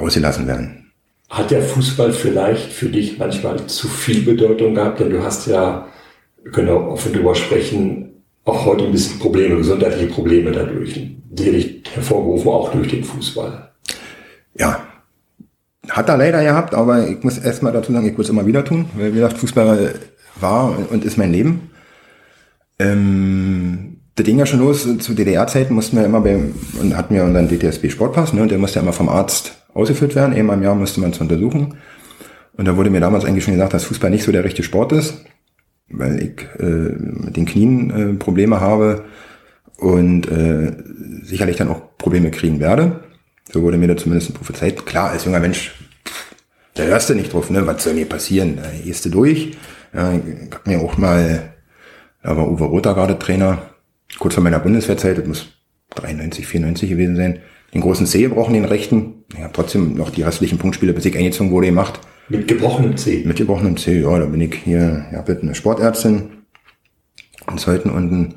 rausgelassen 0.00 0.46
werden. 0.46 0.92
Hat 1.30 1.50
der 1.50 1.62
Fußball 1.62 2.12
vielleicht 2.12 2.72
für 2.72 2.88
dich 2.88 3.18
manchmal 3.18 3.66
zu 3.66 3.88
viel 3.88 4.22
Bedeutung 4.22 4.74
gehabt? 4.74 5.00
Denn 5.00 5.10
du 5.10 5.22
hast 5.22 5.46
ja, 5.46 5.88
wir 6.42 6.52
können 6.52 6.70
auch 6.70 6.86
offen 6.86 7.12
drüber 7.12 7.34
sprechen, 7.34 8.22
auch 8.44 8.66
heute 8.66 8.84
ein 8.84 8.92
bisschen 8.92 9.18
Probleme, 9.18 9.56
gesundheitliche 9.56 10.06
Probleme 10.06 10.52
dadurch, 10.52 10.94
die 10.94 11.82
hervorgerufen, 11.92 12.50
auch 12.50 12.70
durch 12.72 12.88
den 12.88 13.04
Fußball. 13.04 13.70
Ja, 14.56 14.86
hat 15.88 16.08
er 16.08 16.16
leider 16.16 16.42
gehabt, 16.42 16.74
aber 16.74 17.08
ich 17.08 17.22
muss 17.22 17.38
erstmal 17.38 17.72
dazu 17.72 17.92
sagen, 17.92 18.06
ich 18.06 18.16
muss 18.16 18.26
es 18.26 18.30
immer 18.30 18.46
wieder 18.46 18.64
tun, 18.64 18.86
weil 18.94 19.12
wie 19.12 19.16
gesagt, 19.16 19.38
Fußball 19.38 19.94
war 20.36 20.76
und 20.90 21.04
ist 21.04 21.18
mein 21.18 21.32
Leben. 21.32 21.70
Ähm, 22.78 24.00
das 24.16 24.24
ging 24.24 24.38
ja 24.38 24.46
schon 24.46 24.60
los, 24.60 24.86
zu 24.98 25.14
DDR-Zeiten 25.14 25.74
mussten 25.74 25.96
wir 25.96 26.04
immer 26.04 26.20
bei, 26.20 26.36
und 26.80 26.96
hatten 26.96 27.14
wir 27.14 27.24
unseren 27.24 27.48
DTSB-Sportpass, 27.48 28.32
ne, 28.32 28.42
und 28.42 28.50
der 28.50 28.58
musste 28.58 28.78
ja 28.78 28.82
immer 28.82 28.92
vom 28.92 29.08
Arzt 29.08 29.52
ausgeführt 29.74 30.14
werden, 30.14 30.34
einmal 30.34 30.56
im 30.56 30.62
Jahr 30.62 30.74
musste 30.74 31.00
man 31.00 31.10
es 31.10 31.20
untersuchen. 31.20 31.74
Und 32.56 32.66
da 32.66 32.76
wurde 32.76 32.90
mir 32.90 33.00
damals 33.00 33.24
eigentlich 33.24 33.42
schon 33.42 33.54
gesagt, 33.54 33.74
dass 33.74 33.84
Fußball 33.84 34.10
nicht 34.10 34.22
so 34.22 34.30
der 34.30 34.44
richtige 34.44 34.62
Sport 34.62 34.92
ist 34.92 35.24
weil 35.88 36.22
ich 36.22 36.60
äh, 36.60 36.64
mit 37.24 37.36
den 37.36 37.46
Knien 37.46 37.90
äh, 37.90 38.14
Probleme 38.14 38.60
habe 38.60 39.04
und 39.76 40.30
äh, 40.30 40.72
sicherlich 41.22 41.56
dann 41.56 41.68
auch 41.68 41.96
Probleme 41.98 42.30
kriegen 42.30 42.60
werde. 42.60 43.00
So 43.52 43.62
wurde 43.62 43.76
mir 43.76 43.88
da 43.88 43.96
zumindest 43.96 44.34
prophezeit. 44.34 44.86
Klar, 44.86 45.10
als 45.10 45.24
junger 45.24 45.40
Mensch 45.40 45.74
da 46.74 46.82
hörst 46.82 47.08
du 47.08 47.14
nicht 47.14 47.32
drauf, 47.32 47.50
ne? 47.50 47.64
Was 47.68 47.84
soll 47.84 47.94
mir 47.94 48.08
passieren? 48.08 48.56
Da 48.56 48.64
gehst 48.84 49.04
du 49.04 49.08
durch. 49.08 49.56
Ja, 49.92 50.12
ich 50.12 50.52
hab 50.52 50.66
mir 50.66 50.80
auch 50.80 50.98
mal, 50.98 51.54
da 52.22 52.36
war 52.36 52.50
Uwe 52.50 52.64
Rother 52.64 52.94
gerade 52.94 53.16
Trainer, 53.16 53.62
kurz 54.18 54.34
vor 54.34 54.42
meiner 54.42 54.58
Bundeswehrzeit, 54.58 55.18
das 55.18 55.26
muss 55.26 55.46
93, 55.96 56.46
94 56.46 56.90
gewesen 56.90 57.16
sein, 57.16 57.40
den 57.72 57.80
großen 57.80 58.06
C 58.06 58.22
gebrochen, 58.22 58.54
den 58.54 58.64
rechten. 58.64 59.24
Ich 59.32 59.42
habe 59.42 59.52
trotzdem 59.52 59.94
noch 59.94 60.10
die 60.10 60.22
restlichen 60.22 60.58
Punktspiele, 60.58 60.92
bis 60.92 61.04
ich 61.04 61.16
eingezogen 61.16 61.50
wurde, 61.50 61.66
gemacht. 61.66 62.00
Mit 62.28 62.48
gebrochenem 62.48 62.96
C? 62.96 63.22
Mit 63.26 63.36
gebrochenem 63.36 63.76
C, 63.76 64.00
ja, 64.00 64.18
da 64.18 64.26
bin 64.26 64.40
ich 64.40 64.54
hier, 64.54 65.06
ja, 65.12 65.24
mit 65.26 65.42
einer 65.42 65.54
Sportärztin 65.54 66.30
im 67.48 67.58
zweiten 67.58 67.90
unten, 67.90 68.36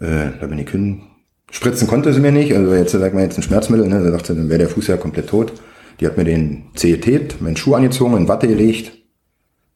äh, 0.00 0.30
da 0.40 0.46
bin 0.46 0.58
ich 0.58 0.70
hin. 0.70 1.02
Spritzen 1.50 1.88
konnte 1.88 2.12
sie 2.12 2.20
mir 2.20 2.32
nicht, 2.32 2.54
also 2.54 2.74
jetzt 2.74 2.92
sagt 2.92 3.14
man 3.14 3.22
jetzt 3.22 3.38
ein 3.38 3.42
Schmerzmittel, 3.42 3.88
ne, 3.88 4.02
da 4.02 4.10
dachte 4.10 4.34
dann 4.34 4.50
wäre 4.50 4.58
der 4.58 4.68
Fuß 4.68 4.88
ja 4.88 4.98
komplett 4.98 5.28
tot. 5.28 5.54
Die 5.98 6.06
hat 6.06 6.16
mir 6.16 6.24
den 6.24 6.64
CET, 6.76 7.40
meinen 7.40 7.56
Schuh 7.56 7.74
angezogen, 7.74 8.16
in 8.16 8.28
Watte 8.28 8.46
gelegt 8.46 8.92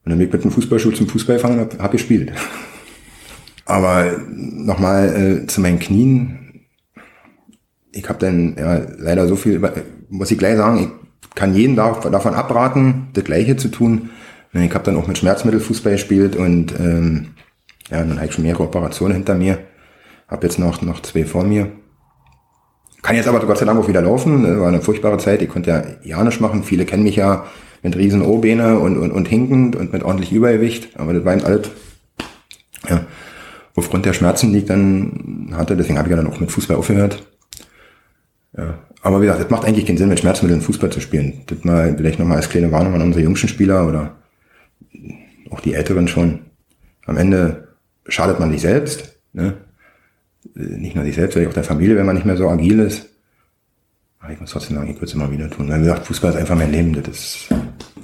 und 0.05 0.09
dann 0.09 0.19
bin 0.19 0.27
ich 0.27 0.33
mit 0.33 0.43
dem 0.43 0.51
Fußballschuh 0.51 0.91
zum 0.91 1.07
Fußball 1.07 1.37
gefangen 1.37 1.59
und 1.59 1.73
hab, 1.73 1.81
hab 1.81 1.91
gespielt. 1.91 2.31
Aber 3.65 4.17
nochmal 4.29 5.41
äh, 5.43 5.47
zu 5.47 5.61
meinen 5.61 5.79
Knien. 5.79 6.65
Ich 7.91 8.07
habe 8.09 8.19
dann 8.19 8.55
ja, 8.57 8.81
leider 8.97 9.27
so 9.27 9.35
viel, 9.35 9.61
muss 10.09 10.31
ich 10.31 10.37
gleich 10.37 10.57
sagen, 10.57 10.79
ich 10.79 11.35
kann 11.35 11.53
jeden 11.53 11.75
davon 11.75 12.33
abraten, 12.33 13.09
das 13.13 13.23
Gleiche 13.23 13.55
zu 13.55 13.69
tun. 13.69 14.09
Ich 14.53 14.73
habe 14.73 14.83
dann 14.83 14.97
auch 14.97 15.07
mit 15.07 15.17
Schmerzmittel 15.17 15.59
Fußball 15.59 15.93
gespielt 15.93 16.35
und 16.35 16.79
ähm, 16.79 17.29
ja, 17.89 17.99
dann 17.99 18.17
habe 18.17 18.27
ich 18.27 18.33
schon 18.33 18.43
mehrere 18.43 18.63
Operationen 18.63 19.15
hinter 19.15 19.35
mir. 19.35 19.59
Habe 20.27 20.45
jetzt 20.47 20.59
noch, 20.59 20.81
noch 20.81 21.01
zwei 21.01 21.25
vor 21.25 21.43
mir. 21.43 21.71
Kann 23.01 23.15
jetzt 23.15 23.27
aber 23.27 23.39
Gott 23.41 23.57
sei 23.57 23.65
Dank 23.65 23.79
auch 23.79 23.87
wieder 23.87 24.01
laufen. 24.01 24.43
Das 24.43 24.59
war 24.59 24.67
eine 24.67 24.81
furchtbare 24.81 25.17
Zeit. 25.17 25.41
Ich 25.41 25.49
konnte 25.49 25.69
ja 25.69 25.83
ja 26.03 26.23
nicht 26.23 26.39
machen. 26.39 26.63
Viele 26.63 26.85
kennen 26.85 27.03
mich 27.03 27.17
ja 27.17 27.45
mit 27.81 27.97
riesen 27.97 28.21
O-Beine 28.21 28.79
und, 28.79 28.97
und, 28.97 29.11
und 29.11 29.27
hinkend 29.27 29.75
und 29.75 29.91
mit 29.91 30.03
ordentlich 30.03 30.31
Übergewicht. 30.31 30.97
Aber 30.97 31.13
das 31.13 31.25
war 31.25 31.33
eben 31.33 31.43
alles, 31.43 31.69
ja, 32.87 33.05
aufgrund 33.75 34.05
der 34.05 34.13
Schmerzen, 34.13 34.51
die 34.51 34.59
ich 34.59 34.65
dann 34.65 35.53
hatte. 35.53 35.75
Deswegen 35.75 35.97
habe 35.97 36.07
ich 36.07 36.11
ja 36.11 36.17
dann 36.17 36.31
auch 36.31 36.39
mit 36.39 36.51
Fußball 36.51 36.77
aufgehört. 36.77 37.25
Ja. 38.55 38.79
Aber 39.01 39.19
wie 39.19 39.25
gesagt, 39.25 39.43
das 39.43 39.49
macht 39.49 39.65
eigentlich 39.65 39.85
keinen 39.85 39.97
Sinn, 39.97 40.09
mit 40.09 40.19
Schmerzmitteln 40.19 40.61
Fußball 40.61 40.89
zu 40.89 41.01
spielen. 41.01 41.41
Das 41.47 41.63
mal 41.63 41.93
vielleicht 41.97 42.19
nochmal 42.19 42.37
als 42.37 42.49
kleine 42.49 42.71
Warnung 42.71 42.93
an 42.93 43.01
unsere 43.01 43.23
jüngsten 43.23 43.49
Spieler 43.49 43.87
oder 43.87 44.15
auch 45.49 45.59
die 45.59 45.73
Älteren 45.73 46.07
schon. 46.07 46.39
Am 47.05 47.17
Ende 47.17 47.67
schadet 48.07 48.39
man 48.39 48.51
sich 48.51 48.61
selbst. 48.61 49.17
Ne? 49.33 49.57
Nicht 50.53 50.95
nur 50.95 51.03
sich 51.03 51.15
selbst, 51.15 51.33
sondern 51.33 51.51
auch 51.51 51.55
der 51.55 51.63
Familie, 51.63 51.97
wenn 51.97 52.05
man 52.05 52.15
nicht 52.15 52.25
mehr 52.25 52.37
so 52.37 52.47
agil 52.47 52.79
ist. 52.79 53.09
Aber 54.19 54.31
ich 54.31 54.39
muss 54.39 54.51
trotzdem 54.51 54.77
sagen, 54.77 54.89
ich 54.89 54.95
würde 54.95 55.05
es 55.05 55.13
immer 55.13 55.29
wieder 55.29 55.49
tun. 55.49 55.67
Weil 55.69 55.81
wie 55.81 55.85
gesagt, 55.85 56.07
Fußball 56.07 56.31
ist 56.31 56.37
einfach 56.37 56.55
mein 56.55 56.71
Leben. 56.71 56.93
Das 56.93 57.07
ist, 57.09 57.49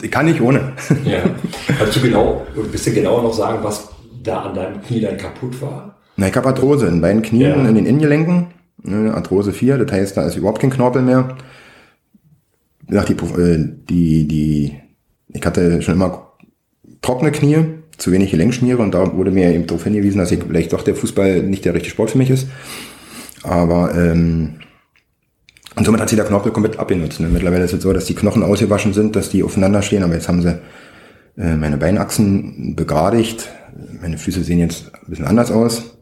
ich 0.02 0.12
kann 0.12 0.26
nicht 0.26 0.42
ohne. 0.42 0.74
Ja. 1.06 1.24
Kannst 1.78 1.96
du 1.96 2.02
genau, 2.02 2.46
bist 2.72 2.86
du 2.88 2.92
genau 2.92 3.22
noch 3.22 3.34
sagen, 3.34 3.60
was 3.64 3.88
da 4.24 4.42
an 4.42 4.56
deinem 4.56 4.82
Knie 4.82 5.02
dann 5.02 5.18
kaputt 5.18 5.62
war? 5.62 5.98
Na, 6.18 6.28
ich 6.28 6.36
habe 6.36 6.48
Arthrose 6.48 6.88
in 6.88 7.02
beiden 7.02 7.22
Knien, 7.22 7.52
ja. 7.52 7.68
in 7.68 7.76
den 7.76 7.86
Innengelenken. 7.86 8.48
Ne, 8.82 9.14
Arthrose 9.14 9.52
4, 9.52 9.78
das 9.78 9.92
heißt, 9.92 10.18
da 10.18 10.24
ist 10.24 10.36
überhaupt 10.36 10.60
kein 10.60 10.70
Knorpel 10.70 11.02
mehr. 11.02 11.38
Wie 12.82 12.92
gesagt, 12.92 13.10
die, 13.10 13.42
äh, 13.42 13.70
die, 13.90 14.28
die, 14.28 14.80
ich 15.30 15.46
hatte 15.46 15.82
schon 15.82 15.96
immer 15.96 16.34
trockene 17.02 17.32
Knie, 17.32 17.66
zu 17.98 18.12
wenig 18.12 18.32
Gelenkschmiere 18.32 18.82
und 18.82 18.94
da 18.94 19.14
wurde 19.16 19.32
mir 19.32 19.54
eben 19.54 19.68
darauf 19.68 19.84
hingewiesen, 19.84 20.20
dass 20.20 20.32
ich 20.32 20.42
vielleicht 20.42 20.74
doch 20.74 20.84
der 20.84 20.96
Fußball 20.96 21.44
nicht 21.44 21.66
der 21.66 21.74
richtige 21.74 21.92
Sport 21.92 22.12
für 22.12 22.18
mich 22.18 22.30
ist. 22.30 22.48
Aber 23.44 23.94
ähm, 23.94 24.56
und 25.76 25.86
somit 25.86 26.02
hat 26.02 26.10
sich 26.10 26.18
der 26.18 26.26
Knorpel 26.26 26.52
komplett 26.52 26.80
abgenutzt. 26.80 27.20
Ne? 27.20 27.30
Mittlerweile 27.30 27.64
ist 27.64 27.74
es 27.74 27.84
so, 27.84 27.94
dass 27.94 28.06
die 28.06 28.16
Knochen 28.16 28.44
ausgewaschen 28.44 28.94
sind, 28.94 29.16
dass 29.16 29.30
die 29.30 29.44
aufeinander 29.44 29.82
stehen, 29.82 30.04
aber 30.04 30.14
jetzt 30.14 30.28
haben 30.28 30.42
sie 30.42 30.60
äh, 31.38 31.56
meine 31.56 31.78
Beinachsen 31.78 32.76
begradigt. 32.76 33.50
Meine 34.02 34.18
Füße 34.18 34.44
sehen 34.44 34.60
jetzt 34.60 34.92
ein 34.94 35.10
bisschen 35.10 35.26
anders 35.26 35.52
aus. 35.52 35.96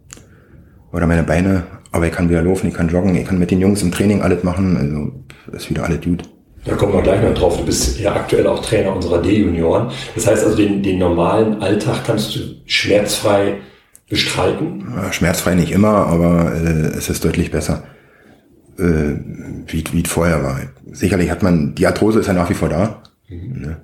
Oder 0.92 1.08
meine 1.08 1.24
Beine, 1.24 1.64
aber 1.92 2.08
ich 2.08 2.14
kann 2.14 2.30
wieder 2.30 2.42
laufen, 2.42 2.68
ich 2.68 2.74
kann 2.74 2.90
joggen, 2.90 3.16
ich 3.16 3.26
kann 3.26 3.40
mit 3.40 3.52
den 3.52 3.60
Jungs 3.60 3.82
im 3.82 3.92
Training 3.92 4.22
alles 4.22 4.44
machen, 4.44 4.78
also 4.78 5.56
ist 5.56 5.70
wieder 5.70 5.84
alles 5.84 6.02
gut. 6.02 6.24
Da 6.66 6.76
kommen 6.76 6.94
wir 6.94 7.02
gleich 7.02 7.22
noch 7.22 7.34
drauf. 7.34 7.58
Du 7.58 7.66
bist 7.66 8.00
ja 8.00 8.14
aktuell 8.14 8.46
auch 8.48 8.62
Trainer 8.62 8.94
unserer 8.94 9.22
D-Junioren. 9.22 9.90
Das 10.16 10.28
heißt 10.28 10.44
also, 10.44 10.58
den, 10.58 10.84
den 10.84 11.00
normalen 11.00 11.62
Alltag 11.62 12.04
kannst 12.06 12.36
du 12.36 12.40
schmerzfrei 12.66 13.60
bestreiten? 14.10 14.86
Schmerzfrei 15.12 15.56
nicht 15.56 15.72
immer, 15.72 16.08
aber 16.08 16.54
äh, 16.56 16.98
es 16.98 17.10
ist 17.10 17.24
deutlich 17.24 17.52
besser, 17.52 17.84
äh, 18.78 19.16
wie, 19.68 19.84
wie 19.92 20.02
es 20.02 20.12
vorher 20.12 20.44
war. 20.44 20.60
Sicherlich 20.92 21.30
hat 21.30 21.44
man, 21.44 21.76
die 21.76 21.88
Arthrose 21.88 22.20
ist 22.20 22.28
ja 22.28 22.34
nach 22.34 22.50
wie 22.50 22.54
vor 22.54 22.70
da. 22.70 23.02
Mhm. 23.30 23.62
Ne? 23.62 23.78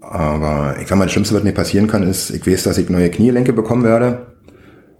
Aber 0.00 0.76
ich 0.80 0.88
sag 0.88 0.96
mal, 0.96 1.04
das 1.04 1.12
Schlimmste, 1.12 1.34
was 1.34 1.42
mir 1.42 1.52
passieren 1.52 1.86
kann, 1.86 2.02
ist, 2.02 2.30
ich 2.30 2.46
weiß, 2.46 2.62
dass 2.64 2.78
ich 2.78 2.88
neue 2.88 3.10
Knielenke 3.10 3.52
bekommen 3.52 3.84
werde. 3.84 4.26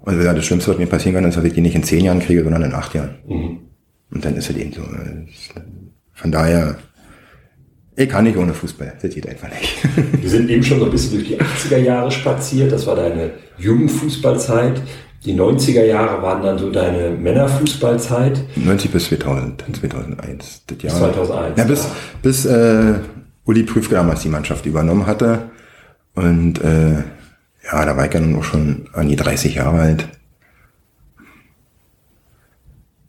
Und 0.01 0.23
das 0.23 0.45
Schlimmste, 0.45 0.71
was 0.71 0.79
mir 0.79 0.87
passieren 0.87 1.15
kann, 1.15 1.25
ist, 1.25 1.37
dass 1.37 1.45
ich 1.45 1.53
die 1.53 1.61
nicht 1.61 1.75
in 1.75 1.85
zehn 1.85 2.05
Jahren 2.05 2.21
kriege, 2.21 2.43
sondern 2.43 2.63
in 2.63 2.75
acht 2.75 2.95
Jahren. 2.95 3.17
Mhm. 3.27 3.59
Und 4.11 4.25
dann 4.25 4.37
ist 4.37 4.51
es 4.51 4.57
eben 4.57 4.73
so. 4.73 4.83
Von 6.15 6.33
daher 6.33 6.79
ich 8.01 8.09
kann 8.09 8.23
nicht 8.23 8.37
ohne 8.37 8.55
Fußball, 8.55 8.93
das 9.03 9.13
geht 9.13 9.29
einfach 9.29 9.49
nicht. 9.49 9.77
Wir 10.23 10.31
sind 10.31 10.49
eben 10.49 10.63
schon 10.63 10.79
so 10.79 10.85
ein 10.85 10.93
bisschen 10.93 11.15
durch 11.15 11.27
die 11.27 11.37
80er 11.37 11.79
Jahre 11.79 12.13
spaziert, 12.13 12.71
das 12.71 12.87
war 12.87 12.95
deine 12.95 13.33
Jugendfußballzeit. 13.59 14.81
Die 15.25 15.35
90er 15.35 15.83
Jahre 15.83 16.23
waren 16.23 16.41
dann 16.41 16.59
so 16.59 16.71
deine 16.71 17.11
Männerfußballzeit. 17.11 18.41
90 18.55 18.93
bis 18.93 19.09
2000, 19.09 19.65
2001. 19.81 20.63
Das 20.69 20.81
Jahr. 20.81 21.13
2001. 21.13 21.59
Ja, 21.59 21.65
bis, 21.65 21.83
ja. 21.83 21.91
bis 22.23 22.45
äh, 22.47 22.95
Uli 23.49 23.65
Prüfke 23.65 23.97
damals 23.97 24.21
die 24.21 24.29
Mannschaft 24.29 24.65
übernommen 24.67 25.07
hatte. 25.07 25.51
Und 26.15 26.63
äh, 26.63 26.99
ja, 27.65 27.85
da 27.85 27.97
war 27.97 28.07
ich 28.07 28.15
ja 28.15 28.21
nun 28.21 28.37
auch 28.37 28.45
schon 28.45 28.89
an 28.93 29.09
die 29.09 29.17
30 29.17 29.57
Jahre 29.57 29.81
alt 29.81 30.09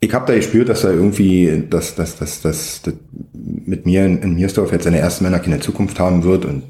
ich 0.00 0.14
habe 0.14 0.26
da 0.26 0.34
gespürt, 0.34 0.68
dass 0.70 0.80
da 0.80 0.90
irgendwie, 0.90 1.64
dass, 1.68 1.94
dass, 1.94 2.16
dass, 2.16 2.40
dass, 2.40 2.82
dass 2.82 2.94
mit 3.32 3.84
mir 3.84 4.06
in, 4.06 4.22
in 4.22 4.34
Miersdorf 4.34 4.72
jetzt 4.72 4.84
seine 4.84 4.98
ersten 4.98 5.24
Männer 5.24 5.38
keine 5.38 5.60
Zukunft 5.60 6.00
haben 6.00 6.24
wird. 6.24 6.46
Und 6.46 6.62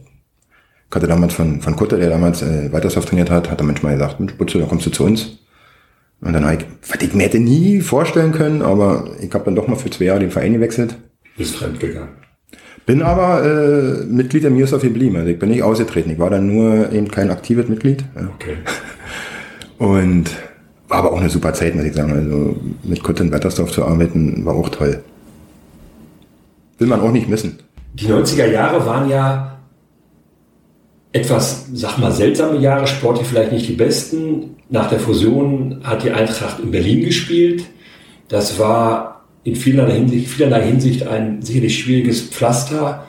ich 0.89 0.95
hatte 0.95 1.07
damals 1.07 1.35
von, 1.35 1.61
von 1.61 1.77
Kutter, 1.77 1.97
der 1.97 2.11
damals 2.11 2.43
äh, 2.43 2.73
Weitersdorf 2.73 3.07
trainiert 3.07 3.31
hat, 3.31 3.51
hat 3.51 3.61
er 3.61 3.65
manchmal 3.65 3.95
gesagt, 3.95 4.19
Mensch, 4.19 4.35
Butze, 4.35 4.59
da 4.59 4.67
kommst 4.67 4.87
du 4.87 4.91
zu 4.91 5.05
uns. 5.05 5.39
Und 6.21 6.33
dann 6.33 6.45
habe 6.45 6.57
ich, 6.57 6.67
was 6.89 7.01
ich 7.01 7.15
mir 7.15 7.23
hätte 7.23 7.39
nie 7.39 7.81
vorstellen 7.81 8.33
können, 8.33 8.63
aber 8.63 9.13
ich 9.21 9.33
habe 9.33 9.45
dann 9.45 9.55
doch 9.55 9.69
mal 9.69 9.77
für 9.77 9.91
zwei 9.91 10.07
Jahre 10.07 10.21
den 10.21 10.33
Verein 10.33 10.53
gewechselt. 10.53 10.97
Bist 11.37 11.57
fremd 11.57 11.79
gegangen. 11.79 12.11
Bin 12.91 13.03
aber 13.03 13.45
äh, 13.45 14.05
Mitglied 14.05 14.43
der 14.43 14.51
Miersdorf 14.51 14.83
geblieben. 14.83 15.15
Also 15.15 15.29
ich 15.29 15.39
bin 15.39 15.51
nicht 15.51 15.63
ausgetreten. 15.63 16.11
Ich 16.11 16.19
war 16.19 16.29
dann 16.29 16.49
nur 16.49 16.91
eben 16.91 17.09
kein 17.09 17.31
aktives 17.31 17.69
Mitglied. 17.69 18.05
Okay. 18.17 18.57
Und 19.79 20.29
war 20.89 20.99
aber 20.99 21.13
auch 21.13 21.21
eine 21.21 21.31
super 21.31 21.55
Zeit, 21.55 21.77
muss 21.77 21.85
ich 21.85 21.95
sagen. 21.95 22.11
Also 22.11 22.57
mit 22.83 23.01
Kurt 23.05 23.21
in 23.21 23.31
Wettersdorf 23.31 23.71
zu 23.71 23.85
arbeiten, 23.85 24.45
war 24.45 24.57
auch 24.57 24.71
toll. 24.71 25.05
Will 26.79 26.89
man 26.89 27.01
auch 27.01 27.13
nicht 27.13 27.29
missen. 27.29 27.61
Die 27.95 28.09
90er 28.09 28.51
Jahre 28.51 28.85
waren 28.85 29.09
ja 29.09 29.61
etwas, 31.13 31.67
sag 31.73 31.97
mal, 31.99 32.11
seltsame 32.11 32.59
Jahre, 32.59 32.89
sportlich 32.89 33.29
vielleicht 33.29 33.53
nicht 33.53 33.69
die 33.69 33.75
besten. 33.75 34.57
Nach 34.69 34.89
der 34.89 34.99
Fusion 34.99 35.79
hat 35.85 36.03
die 36.03 36.11
Eintracht 36.11 36.59
in 36.59 36.73
Berlin 36.73 37.05
gespielt. 37.05 37.67
Das 38.27 38.59
war 38.59 39.10
in 39.45 39.57
vielerlei 39.57 39.95
Hinsicht, 39.95 40.29
vielerlei 40.29 40.65
Hinsicht 40.65 41.07
ein 41.07 41.43
sicherlich 41.43 41.79
schwieriges 41.79 42.23
Pflaster. 42.23 43.07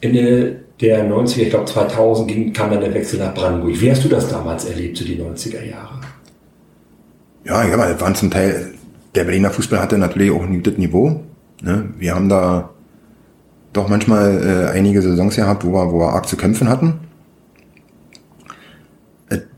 Ende 0.00 0.60
der 0.80 1.08
90er, 1.08 1.42
ich 1.42 1.50
glaube 1.50 1.66
2000, 1.66 2.28
ging, 2.28 2.52
kam 2.52 2.70
dann 2.70 2.80
der 2.80 2.94
Wechsel 2.94 3.18
nach 3.18 3.34
Brandenburg. 3.34 3.80
Wie 3.80 3.90
hast 3.90 4.04
du 4.04 4.08
das 4.08 4.28
damals 4.28 4.64
erlebt, 4.66 4.96
so 4.96 5.04
die 5.04 5.16
90er 5.16 5.64
Jahre? 5.64 6.00
Ja, 7.44 7.66
ja, 7.66 7.78
weil 7.78 8.00
waren 8.00 8.14
zum 8.14 8.30
Teil, 8.30 8.74
der 9.14 9.24
Berliner 9.24 9.50
Fußball 9.50 9.80
hatte 9.80 9.98
natürlich 9.98 10.30
auch 10.30 10.42
ein 10.42 10.52
gutes 10.52 10.76
Niveau. 10.78 11.20
Ne? 11.62 11.88
Wir 11.98 12.14
haben 12.14 12.28
da 12.28 12.70
doch 13.72 13.88
manchmal 13.88 14.70
äh, 14.72 14.76
einige 14.76 15.00
Saisons 15.00 15.36
gehabt, 15.36 15.64
wo 15.64 15.72
wir, 15.72 15.92
wo 15.92 16.00
wir 16.00 16.10
arg 16.10 16.28
zu 16.28 16.36
kämpfen 16.36 16.68
hatten. 16.68 16.94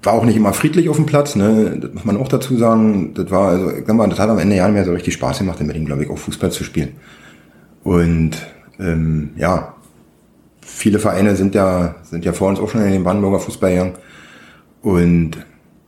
War 0.08 0.14
auch 0.14 0.24
nicht 0.24 0.36
immer 0.36 0.54
friedlich 0.54 0.88
auf 0.88 0.96
dem 0.96 1.04
Platz, 1.04 1.36
ne? 1.36 1.76
das 1.78 1.92
muss 1.92 2.06
man 2.06 2.16
auch 2.16 2.28
dazu 2.28 2.56
sagen. 2.56 3.12
Das 3.12 3.30
war, 3.30 3.50
also, 3.50 3.70
das 3.70 4.18
hat 4.18 4.30
am 4.30 4.38
Ende 4.38 4.56
ja 4.56 4.64
nicht 4.66 4.72
mehr 4.72 4.86
so 4.86 4.92
richtig 4.92 5.12
Spaß 5.12 5.40
gemacht, 5.40 5.60
in 5.60 5.66
Berlin, 5.66 5.84
glaube 5.84 6.02
ich, 6.02 6.08
auch 6.08 6.16
Fußball 6.16 6.50
zu 6.50 6.64
spielen. 6.64 6.92
Und 7.84 8.30
ähm, 8.80 9.32
ja, 9.36 9.74
viele 10.62 10.98
Vereine 10.98 11.36
sind 11.36 11.54
ja, 11.54 11.96
sind 12.04 12.24
ja 12.24 12.32
vor 12.32 12.48
uns 12.48 12.58
auch 12.58 12.70
schon 12.70 12.80
in 12.84 12.90
den 12.90 13.04
Brandenburger 13.04 13.38
Fußball 13.38 13.70
gegangen. 13.70 13.92
Und 14.80 15.32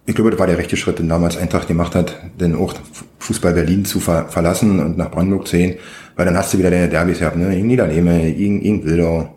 ich 0.04 0.14
glaube, 0.14 0.32
das 0.32 0.38
war 0.38 0.46
der 0.46 0.58
rechte 0.58 0.76
Schritt, 0.76 0.98
den 0.98 1.08
damals 1.08 1.38
Eintracht 1.38 1.68
gemacht 1.68 1.94
hat, 1.94 2.14
den 2.38 2.54
auch 2.54 2.74
Fußball 3.20 3.54
Berlin 3.54 3.86
zu 3.86 4.00
ver 4.00 4.26
verlassen 4.28 4.80
und 4.80 4.98
nach 4.98 5.10
Brandenburg 5.10 5.48
zu 5.48 5.56
gehen, 5.56 5.78
weil 6.16 6.26
dann 6.26 6.36
hast 6.36 6.52
du 6.52 6.58
wieder 6.58 6.70
deine 6.70 6.90
Derbys 6.90 7.20
gehabt, 7.20 7.38
ne? 7.38 7.58
In 7.58 7.66
Niederlehme, 7.66 8.28
in, 8.28 8.60
in 8.60 8.84
Wildau. 8.84 9.34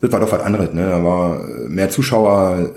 Das 0.00 0.12
war 0.12 0.20
doch 0.20 0.30
was 0.30 0.42
anderes, 0.42 0.72
ne? 0.72 0.90
Da 0.90 1.02
war 1.02 1.40
mehr 1.66 1.90
Zuschauer, 1.90 2.70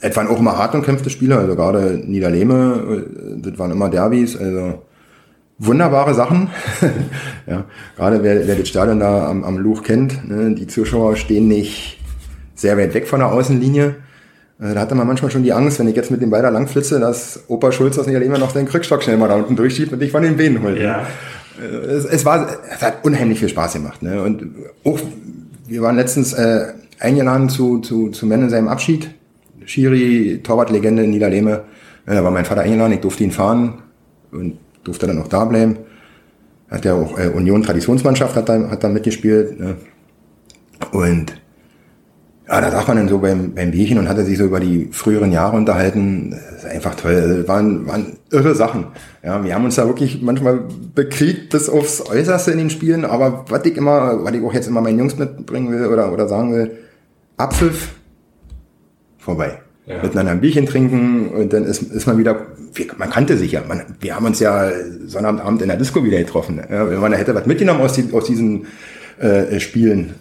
es 0.00 0.16
waren 0.16 0.28
auch 0.28 0.38
immer 0.38 0.56
hart 0.56 0.74
umkämpfte 0.74 1.10
Spiele, 1.10 1.36
also 1.36 1.56
gerade 1.56 2.00
Niederlehme, 2.04 3.04
das 3.38 3.58
waren 3.58 3.72
immer 3.72 3.88
Derbys, 3.88 4.36
also 4.36 4.82
wunderbare 5.58 6.14
Sachen. 6.14 6.50
ja, 7.46 7.64
gerade 7.96 8.22
wer, 8.22 8.46
wer 8.46 8.54
das 8.54 8.68
Stadion 8.68 9.00
da 9.00 9.28
am, 9.28 9.44
am 9.44 9.58
Luch 9.58 9.82
kennt, 9.82 10.28
ne, 10.28 10.54
die 10.54 10.66
Zuschauer 10.66 11.16
stehen 11.16 11.48
nicht 11.48 11.98
sehr 12.54 12.76
weit 12.78 12.94
weg 12.94 13.06
von 13.06 13.20
der 13.20 13.32
Außenlinie. 13.32 13.96
Äh, 14.60 14.74
da 14.74 14.80
hatte 14.80 14.94
man 14.94 15.06
manchmal 15.06 15.30
schon 15.30 15.42
die 15.42 15.52
Angst, 15.52 15.78
wenn 15.78 15.88
ich 15.88 15.96
jetzt 15.96 16.10
mit 16.10 16.22
dem 16.22 16.30
Beider 16.30 16.50
langflitze, 16.50 17.00
dass 17.00 17.44
Opa 17.48 17.72
Schulz 17.72 17.98
aus 17.98 18.06
Niederlehmer 18.06 18.38
noch 18.38 18.50
seinen 18.50 18.66
Krückstock 18.66 19.02
schnell 19.02 19.16
mal 19.16 19.28
da 19.28 19.36
unten 19.36 19.56
durchschiebt 19.56 19.92
und 19.92 20.00
dich 20.00 20.12
von 20.12 20.22
den 20.22 20.36
Beinen 20.36 20.62
holt. 20.62 20.78
Ja. 20.78 21.06
Äh, 21.60 21.64
es, 21.64 22.04
es, 22.04 22.24
war, 22.24 22.48
es 22.72 22.82
hat 22.82 23.04
unheimlich 23.04 23.40
viel 23.40 23.48
Spaß 23.48 23.74
gemacht. 23.74 24.02
Ne? 24.02 24.22
Und 24.22 24.46
auch, 24.84 24.98
wir 25.66 25.82
waren 25.82 25.96
letztens 25.96 26.32
äh, 26.32 26.72
eingeladen 27.00 27.48
zu, 27.48 27.80
zu, 27.80 28.10
zu 28.10 28.26
Men 28.26 28.42
in 28.42 28.50
seinem 28.50 28.68
Abschied. 28.68 29.10
Schiri, 29.68 30.40
Torwartlegende 30.42 31.06
Niederlehme. 31.06 31.64
Ja, 32.06 32.14
da 32.14 32.24
war 32.24 32.30
mein 32.30 32.46
Vater 32.46 32.62
eingeladen, 32.62 32.94
ich 32.94 33.00
durfte 33.00 33.22
ihn 33.22 33.32
fahren 33.32 33.82
und 34.32 34.56
durfte 34.82 35.06
dann 35.06 35.20
auch 35.20 35.28
da 35.28 35.44
bleiben. 35.44 35.76
Hat 36.70 36.86
ja 36.86 36.94
auch 36.94 37.18
äh, 37.18 37.28
Union 37.28 37.62
Traditionsmannschaft 37.62 38.34
hat 38.34 38.48
da, 38.48 38.70
hat 38.70 38.82
da 38.82 38.88
mitgespielt. 38.88 39.60
Ne? 39.60 39.76
Und 40.92 41.34
ja, 42.48 42.62
da 42.62 42.70
saß 42.70 42.88
man 42.88 42.96
dann 42.96 43.08
so 43.08 43.18
beim, 43.18 43.54
beim 43.54 43.70
Bierchen 43.70 43.98
und 43.98 44.08
hatte 44.08 44.24
sich 44.24 44.38
so 44.38 44.44
über 44.44 44.58
die 44.58 44.88
früheren 44.90 45.32
Jahre 45.32 45.58
unterhalten. 45.58 46.30
Das 46.30 46.64
ist 46.64 46.70
einfach 46.70 46.94
toll. 46.94 47.14
Also, 47.14 47.48
waren, 47.48 47.86
waren 47.86 48.16
irre 48.30 48.54
Sachen. 48.54 48.86
Ja, 49.22 49.44
wir 49.44 49.54
haben 49.54 49.66
uns 49.66 49.74
da 49.74 49.86
wirklich 49.86 50.22
manchmal 50.22 50.60
bekriegt 50.94 51.50
bis 51.50 51.68
aufs 51.68 52.00
Äußerste 52.08 52.52
in 52.52 52.58
den 52.58 52.70
Spielen. 52.70 53.04
Aber 53.04 53.44
was 53.50 53.66
ich 53.66 53.76
immer, 53.76 54.24
was 54.24 54.32
ich 54.32 54.42
auch 54.42 54.54
jetzt 54.54 54.66
immer 54.66 54.80
meinen 54.80 54.98
Jungs 54.98 55.18
mitbringen 55.18 55.70
will 55.70 55.88
oder, 55.88 56.10
oder 56.10 56.26
sagen 56.26 56.54
will, 56.54 56.70
Abpfiff, 57.36 57.98
vorbei. 59.28 59.58
Ja. 59.86 60.02
Miteinander 60.02 60.32
ein 60.32 60.40
Bierchen 60.40 60.66
trinken 60.66 61.28
und 61.28 61.52
dann 61.52 61.64
ist, 61.64 61.82
ist 61.82 62.06
man 62.06 62.18
wieder, 62.18 62.46
man 62.96 63.10
kannte 63.10 63.36
sich 63.36 63.52
ja. 63.52 63.62
Man, 63.66 63.82
wir 64.00 64.14
haben 64.14 64.26
uns 64.26 64.40
ja 64.40 64.70
Sonnabendabend 65.06 65.62
in 65.62 65.68
der 65.68 65.76
Disco 65.76 66.02
wieder 66.02 66.18
getroffen. 66.18 66.60
Ja, 66.70 66.88
wenn 66.90 67.00
man 67.00 67.12
da 67.12 67.18
hätte 67.18 67.34
was 67.34 67.46
mitgenommen 67.46 67.80
aus, 67.80 67.92
die, 67.92 68.12
aus 68.12 68.24
diesen 68.24 68.66
äh, 69.18 69.60
Spielen, 69.60 70.14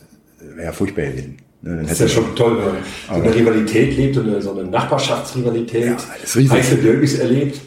wäre 0.56 0.68
ja 0.68 0.72
furchtbar 0.72 1.06
gewesen. 1.06 1.38
Ne, 1.62 1.80
das 1.84 1.94
ist 1.94 2.02
ja 2.02 2.08
schon 2.08 2.36
toll, 2.36 2.58
wenn 2.58 2.66
man 2.66 2.76
so 3.08 3.14
eine 3.14 3.36
Rivalität 3.36 3.98
lebt 3.98 4.18
und 4.18 4.42
so 4.42 4.52
eine 4.52 4.70
Nachbarschaftsrivalität, 4.70 5.86
ja, 5.86 5.98
heiße 5.98 6.76
Derbys 6.76 7.20
erlebt 7.20 7.60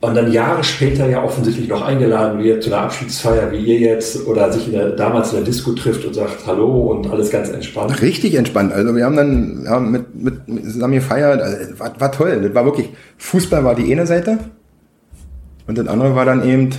und 0.00 0.14
dann 0.14 0.30
Jahre 0.30 0.62
später 0.62 1.08
ja 1.08 1.22
offensichtlich 1.22 1.68
noch 1.68 1.82
eingeladen 1.82 2.42
wird 2.42 2.62
zu 2.62 2.72
einer 2.72 2.82
Abschiedsfeier 2.82 3.50
wie 3.50 3.58
ihr 3.58 3.78
jetzt 3.78 4.26
oder 4.26 4.52
sich 4.52 4.66
in 4.66 4.72
der, 4.72 4.90
damals 4.90 5.30
in 5.30 5.36
der 5.36 5.44
Disco 5.44 5.72
trifft 5.72 6.04
und 6.04 6.14
sagt 6.14 6.46
Hallo 6.46 6.92
und 6.92 7.10
alles 7.10 7.30
ganz 7.30 7.48
entspannt. 7.48 8.00
Richtig 8.02 8.34
entspannt. 8.34 8.72
Also 8.72 8.94
wir 8.94 9.04
haben 9.04 9.16
dann 9.16 9.62
ja, 9.64 9.80
mit, 9.80 10.14
mit, 10.14 10.48
mit 10.48 10.64
zusammen 10.64 10.94
gefeiert. 10.94 11.40
Also, 11.40 11.78
war, 11.78 12.00
war 12.00 12.12
toll. 12.12 12.40
Das 12.42 12.54
war 12.54 12.64
wirklich, 12.64 12.90
Fußball 13.16 13.64
war 13.64 13.74
die 13.74 13.90
eine 13.90 14.06
Seite 14.06 14.38
und 15.66 15.78
das 15.78 15.86
andere 15.86 16.14
war 16.14 16.26
dann 16.26 16.46
eben 16.46 16.70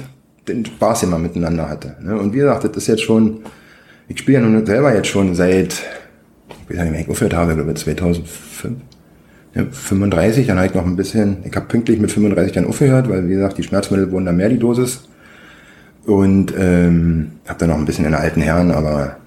den 0.47 0.65
Spaß, 0.65 1.01
den 1.01 1.09
man 1.09 1.21
miteinander 1.21 1.67
hatte. 1.67 1.95
Ne? 2.01 2.17
Und 2.17 2.33
wie 2.33 2.37
gesagt, 2.37 2.63
das 2.63 2.77
ist 2.77 2.87
jetzt 2.87 3.01
schon, 3.01 3.41
ich 4.07 4.19
spiele 4.19 4.39
ja 4.39 4.45
nun 4.45 4.65
selber 4.65 4.93
jetzt 4.93 5.07
schon 5.07 5.33
seit 5.33 5.83
ich 6.69 6.77
weiß 6.77 6.83
nicht 6.83 6.91
mehr, 6.91 7.01
ich 7.01 7.09
aufgehört 7.09 7.33
habe, 7.33 7.55
glaube 7.55 7.71
ich, 7.71 7.77
2005. 7.77 8.77
Ja, 9.57 9.65
35, 9.71 10.45
dann 10.45 10.57
habe 10.57 10.67
ich 10.67 10.75
noch 10.75 10.85
ein 10.85 10.95
bisschen, 10.95 11.37
ich 11.43 11.55
habe 11.55 11.65
pünktlich 11.65 11.99
mit 11.99 12.11
35 12.11 12.53
dann 12.53 12.67
aufgehört, 12.67 13.09
weil 13.09 13.27
wie 13.27 13.33
gesagt, 13.33 13.57
die 13.57 13.63
Schmerzmittel 13.63 14.11
wurden 14.11 14.25
dann 14.25 14.37
mehr 14.37 14.49
die 14.49 14.59
Dosis. 14.59 15.07
Und 16.05 16.53
ähm, 16.57 17.31
habe 17.47 17.57
dann 17.59 17.69
noch 17.69 17.77
ein 17.77 17.85
bisschen 17.85 18.05
in 18.05 18.11
der 18.11 18.19
alten 18.19 18.41
Herren, 18.41 18.69
aber 18.69 19.17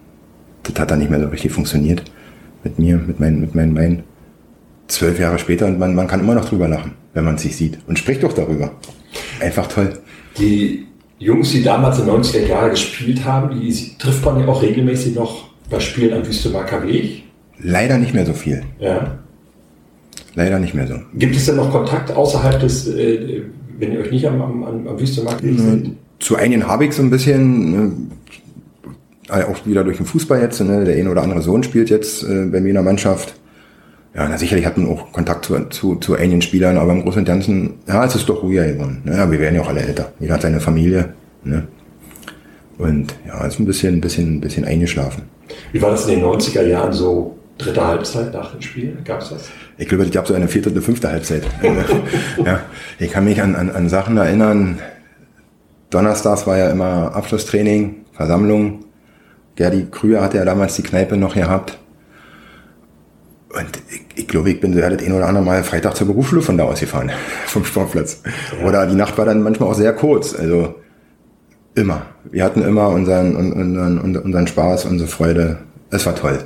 das 0.62 0.78
hat 0.78 0.92
dann 0.92 1.00
nicht 1.00 1.10
mehr 1.10 1.20
so 1.20 1.26
richtig 1.26 1.50
funktioniert 1.50 2.04
mit 2.62 2.78
mir, 2.78 2.96
mit 2.98 3.18
meinen, 3.18 3.40
mit 3.40 3.56
meinen 3.56 3.74
Beinen. 3.74 4.04
Zwölf 4.86 5.18
Jahre 5.18 5.38
später 5.40 5.66
und 5.66 5.80
man, 5.80 5.96
man 5.96 6.06
kann 6.06 6.20
immer 6.20 6.34
noch 6.34 6.48
drüber 6.48 6.68
lachen, 6.68 6.92
wenn 7.12 7.24
man 7.24 7.36
sich 7.36 7.56
sieht. 7.56 7.78
Und 7.88 7.98
spricht 7.98 8.22
doch 8.22 8.32
darüber. 8.32 8.70
Einfach 9.40 9.66
toll. 9.66 9.98
Die 10.38 10.86
Jungs, 11.18 11.50
die 11.50 11.64
damals 11.64 11.98
in 11.98 12.06
den 12.06 12.14
90er 12.14 12.46
Jahren 12.46 12.70
gespielt 12.70 13.24
haben, 13.24 13.60
die 13.60 13.98
trifft 13.98 14.24
man 14.24 14.38
ja 14.38 14.46
auch 14.46 14.62
regelmäßig 14.62 15.16
noch 15.16 15.50
bei 15.68 15.80
Spielen 15.80 16.14
am 16.14 16.26
Wüstemarker 16.26 16.86
Weg. 16.86 17.24
Leider 17.58 17.98
nicht 17.98 18.14
mehr 18.14 18.24
so 18.24 18.32
viel. 18.32 18.62
Ja. 18.78 19.18
Leider 20.34 20.58
nicht 20.58 20.74
mehr 20.74 20.86
so. 20.86 20.94
Gibt 21.14 21.36
es 21.36 21.46
denn 21.46 21.56
noch 21.56 21.70
Kontakt 21.70 22.14
außerhalb 22.14 22.60
des, 22.60 22.88
äh, 22.88 23.42
wenn 23.78 23.92
ihr 23.92 24.00
euch 24.00 24.10
nicht 24.10 24.26
am, 24.26 24.40
am, 24.40 24.86
am 24.86 25.00
Wüstenmarkt 25.00 25.42
seid? 25.42 25.90
Zu 26.18 26.36
einigen 26.36 26.66
habe 26.66 26.84
ich 26.84 26.92
so 26.92 27.02
ein 27.02 27.10
bisschen, 27.10 28.10
äh, 29.28 29.42
auch 29.44 29.66
wieder 29.66 29.84
durch 29.84 29.96
den 29.96 30.06
Fußball 30.06 30.40
jetzt, 30.40 30.60
ne? 30.60 30.84
der 30.84 30.96
eine 30.96 31.10
oder 31.10 31.22
andere 31.22 31.42
Sohn 31.42 31.62
spielt 31.62 31.90
jetzt 31.90 32.22
äh, 32.22 32.46
bei 32.46 32.60
mir 32.60 32.68
in 32.68 32.74
der 32.74 32.82
Mannschaft. 32.82 33.34
Ja, 34.14 34.28
na, 34.28 34.36
sicherlich 34.36 34.66
hat 34.66 34.76
man 34.76 34.88
auch 34.88 35.12
Kontakt 35.12 35.44
zu, 35.44 35.56
zu, 35.70 35.94
zu 35.96 36.16
einigen 36.16 36.42
Spielern, 36.42 36.76
aber 36.76 36.92
im 36.92 37.02
Großen 37.02 37.20
und 37.20 37.26
Ganzen, 37.26 37.74
ja, 37.86 38.04
es 38.04 38.16
ist 38.16 38.28
doch 38.28 38.42
ruhiger 38.42 38.66
geworden. 38.66 39.02
Ne? 39.04 39.16
Ja, 39.16 39.30
wir 39.30 39.38
werden 39.38 39.54
ja 39.54 39.62
auch 39.62 39.68
alle 39.68 39.82
älter. 39.82 40.12
Jeder 40.18 40.34
hat 40.34 40.42
seine 40.42 40.60
Familie. 40.60 41.14
Ne? 41.44 41.68
Und 42.76 43.14
ja, 43.26 43.44
ist 43.46 43.60
ein 43.60 43.66
bisschen, 43.66 43.96
ein 43.96 44.00
bisschen, 44.00 44.36
ein 44.36 44.40
bisschen 44.40 44.64
eingeschlafen. 44.64 45.22
Wie 45.72 45.80
war 45.80 45.90
das 45.90 46.06
in 46.08 46.16
den 46.16 46.24
90er 46.24 46.62
Jahren 46.62 46.92
so 46.92 47.36
dritte 47.64 47.86
Halbzeit 47.86 48.32
nach 48.32 48.52
dem 48.52 48.62
Spiel? 48.62 48.96
Gab 49.04 49.22
es 49.22 49.30
das? 49.30 49.48
Ich 49.78 49.88
glaube, 49.88 50.04
es 50.04 50.10
gab 50.10 50.26
so 50.26 50.34
eine 50.34 50.48
vierte 50.48 50.70
oder 50.70 50.82
fünfte 50.82 51.08
Halbzeit. 51.10 51.44
ja, 52.44 52.60
ich 52.98 53.10
kann 53.10 53.24
mich 53.24 53.40
an, 53.40 53.54
an, 53.54 53.70
an 53.70 53.88
Sachen 53.88 54.16
erinnern. 54.16 54.78
Donnerstags 55.90 56.46
war 56.46 56.56
ja 56.56 56.70
immer 56.70 57.14
Abschlusstraining, 57.14 58.04
Versammlung. 58.12 58.84
Gerdi 59.56 59.86
Krüger 59.90 60.22
hatte 60.22 60.38
ja 60.38 60.44
damals 60.44 60.76
die 60.76 60.82
Kneipe 60.82 61.16
noch 61.16 61.34
gehabt. 61.34 61.78
Und 63.52 63.82
ich, 63.88 64.02
ich 64.14 64.28
glaube, 64.28 64.50
ich 64.50 64.60
bin 64.60 64.72
so 64.72 64.80
das 64.80 65.02
ein 65.02 65.12
oder 65.12 65.26
andere 65.26 65.44
Mal 65.44 65.64
Freitag 65.64 65.96
zur 65.96 66.06
Berufsschule 66.06 66.40
von 66.40 66.56
da 66.56 66.64
aus 66.64 66.80
gefahren, 66.80 67.10
vom 67.46 67.64
Sportplatz. 67.64 68.22
Ja. 68.58 68.66
Oder 68.66 68.86
die 68.86 68.94
Nacht 68.94 69.18
war 69.18 69.24
dann 69.24 69.42
manchmal 69.42 69.68
auch 69.68 69.74
sehr 69.74 69.92
kurz. 69.92 70.34
Also 70.34 70.76
immer. 71.74 72.02
Wir 72.30 72.44
hatten 72.44 72.62
immer 72.62 72.88
unseren, 72.88 73.34
unseren, 73.34 74.18
unseren 74.18 74.46
Spaß, 74.46 74.84
unsere 74.84 75.08
Freude. 75.08 75.58
Es 75.90 76.06
war 76.06 76.14
toll. 76.14 76.38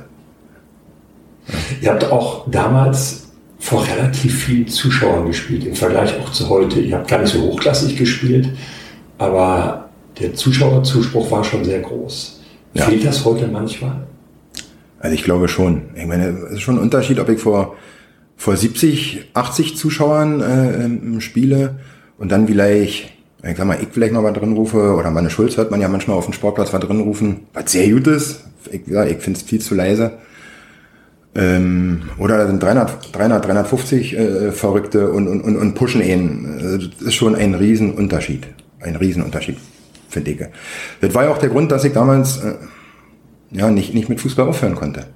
Ihr 1.81 1.91
habt 1.91 2.11
auch 2.11 2.49
damals 2.49 3.27
vor 3.59 3.85
relativ 3.87 4.43
vielen 4.45 4.67
Zuschauern 4.67 5.27
gespielt, 5.27 5.65
im 5.65 5.75
Vergleich 5.75 6.13
auch 6.19 6.31
zu 6.31 6.49
heute. 6.49 6.79
Ihr 6.79 6.97
habt 6.97 7.07
gar 7.07 7.19
nicht 7.19 7.33
so 7.33 7.41
hochklassig 7.41 7.97
gespielt, 7.97 8.49
aber 9.17 9.89
der 10.19 10.33
Zuschauerzuspruch 10.33 11.31
war 11.31 11.43
schon 11.43 11.63
sehr 11.65 11.79
groß. 11.79 12.41
Ja. 12.73 12.85
Fehlt 12.85 13.05
das 13.05 13.25
heute 13.25 13.47
manchmal? 13.47 14.07
Also 14.99 15.15
ich 15.15 15.23
glaube 15.23 15.47
schon. 15.47 15.83
Ich 15.95 16.05
meine, 16.05 16.29
es 16.29 16.53
ist 16.53 16.61
schon 16.61 16.75
ein 16.75 16.81
Unterschied, 16.81 17.19
ob 17.19 17.29
ich 17.29 17.39
vor, 17.39 17.75
vor 18.35 18.55
70, 18.55 19.29
80 19.33 19.77
Zuschauern 19.77 21.17
äh, 21.17 21.21
spiele 21.21 21.79
und 22.17 22.31
dann 22.31 22.47
vielleicht, 22.47 23.13
ich 23.43 23.57
sag 23.57 23.65
mal, 23.65 23.77
ich 23.81 23.89
vielleicht 23.91 24.13
noch 24.13 24.23
was 24.23 24.33
drin 24.33 24.53
rufe 24.53 24.95
oder 24.95 25.11
meine 25.11 25.29
Schulz 25.29 25.57
hört 25.57 25.71
man 25.71 25.81
ja 25.81 25.87
manchmal 25.87 26.17
auf 26.17 26.25
dem 26.25 26.33
Sportplatz 26.33 26.73
was 26.73 26.81
drin 26.81 27.01
rufen, 27.01 27.41
was 27.53 27.71
sehr 27.71 27.89
gut 27.89 28.07
ist. 28.07 28.43
Ich, 28.71 28.87
ja, 28.87 29.05
ich 29.05 29.17
finde 29.17 29.39
es 29.39 29.45
viel 29.45 29.61
zu 29.61 29.75
leise. 29.75 30.13
Ähm, 31.37 32.03
oder 32.17 32.47
sind 32.47 32.63
300, 32.63 33.13
300 33.13 33.45
350 33.45 34.17
äh, 34.17 34.51
Verrückte 34.53 35.11
und, 35.11 35.27
und, 35.27 35.41
und, 35.41 35.57
und 35.57 35.75
pushen 35.75 36.01
ihn. 36.01 36.59
Das 36.61 37.07
ist 37.07 37.15
schon 37.15 37.35
ein 37.35 37.55
Riesenunterschied. 37.55 38.47
Ein 38.79 38.95
Riesenunterschied, 38.95 39.57
finde 40.07 40.31
ich. 40.31 40.39
Das 41.01 41.13
war 41.13 41.25
ja 41.25 41.31
auch 41.31 41.37
der 41.37 41.49
Grund, 41.49 41.71
dass 41.71 41.83
ich 41.83 41.91
damals 41.91 42.37
äh, 42.37 42.53
ja 43.51 43.69
nicht, 43.69 43.93
nicht 43.93 44.07
mit 44.07 44.21
Fußball 44.21 44.47
aufhören 44.47 44.75
konnte. 44.75 45.07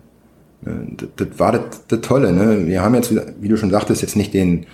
Äh, 0.66 0.72
das, 0.98 1.10
das 1.16 1.40
war 1.40 1.54
das, 1.54 1.62
das 1.88 2.02
Tolle. 2.02 2.34
Ne? 2.34 2.68
Wir 2.68 2.82
haben 2.82 2.96
jetzt, 2.96 3.14
wie 3.40 3.48
du 3.48 3.56
schon 3.56 3.70
sagtest, 3.70 4.02
jetzt 4.02 4.18
nicht 4.18 4.34
den, 4.34 4.66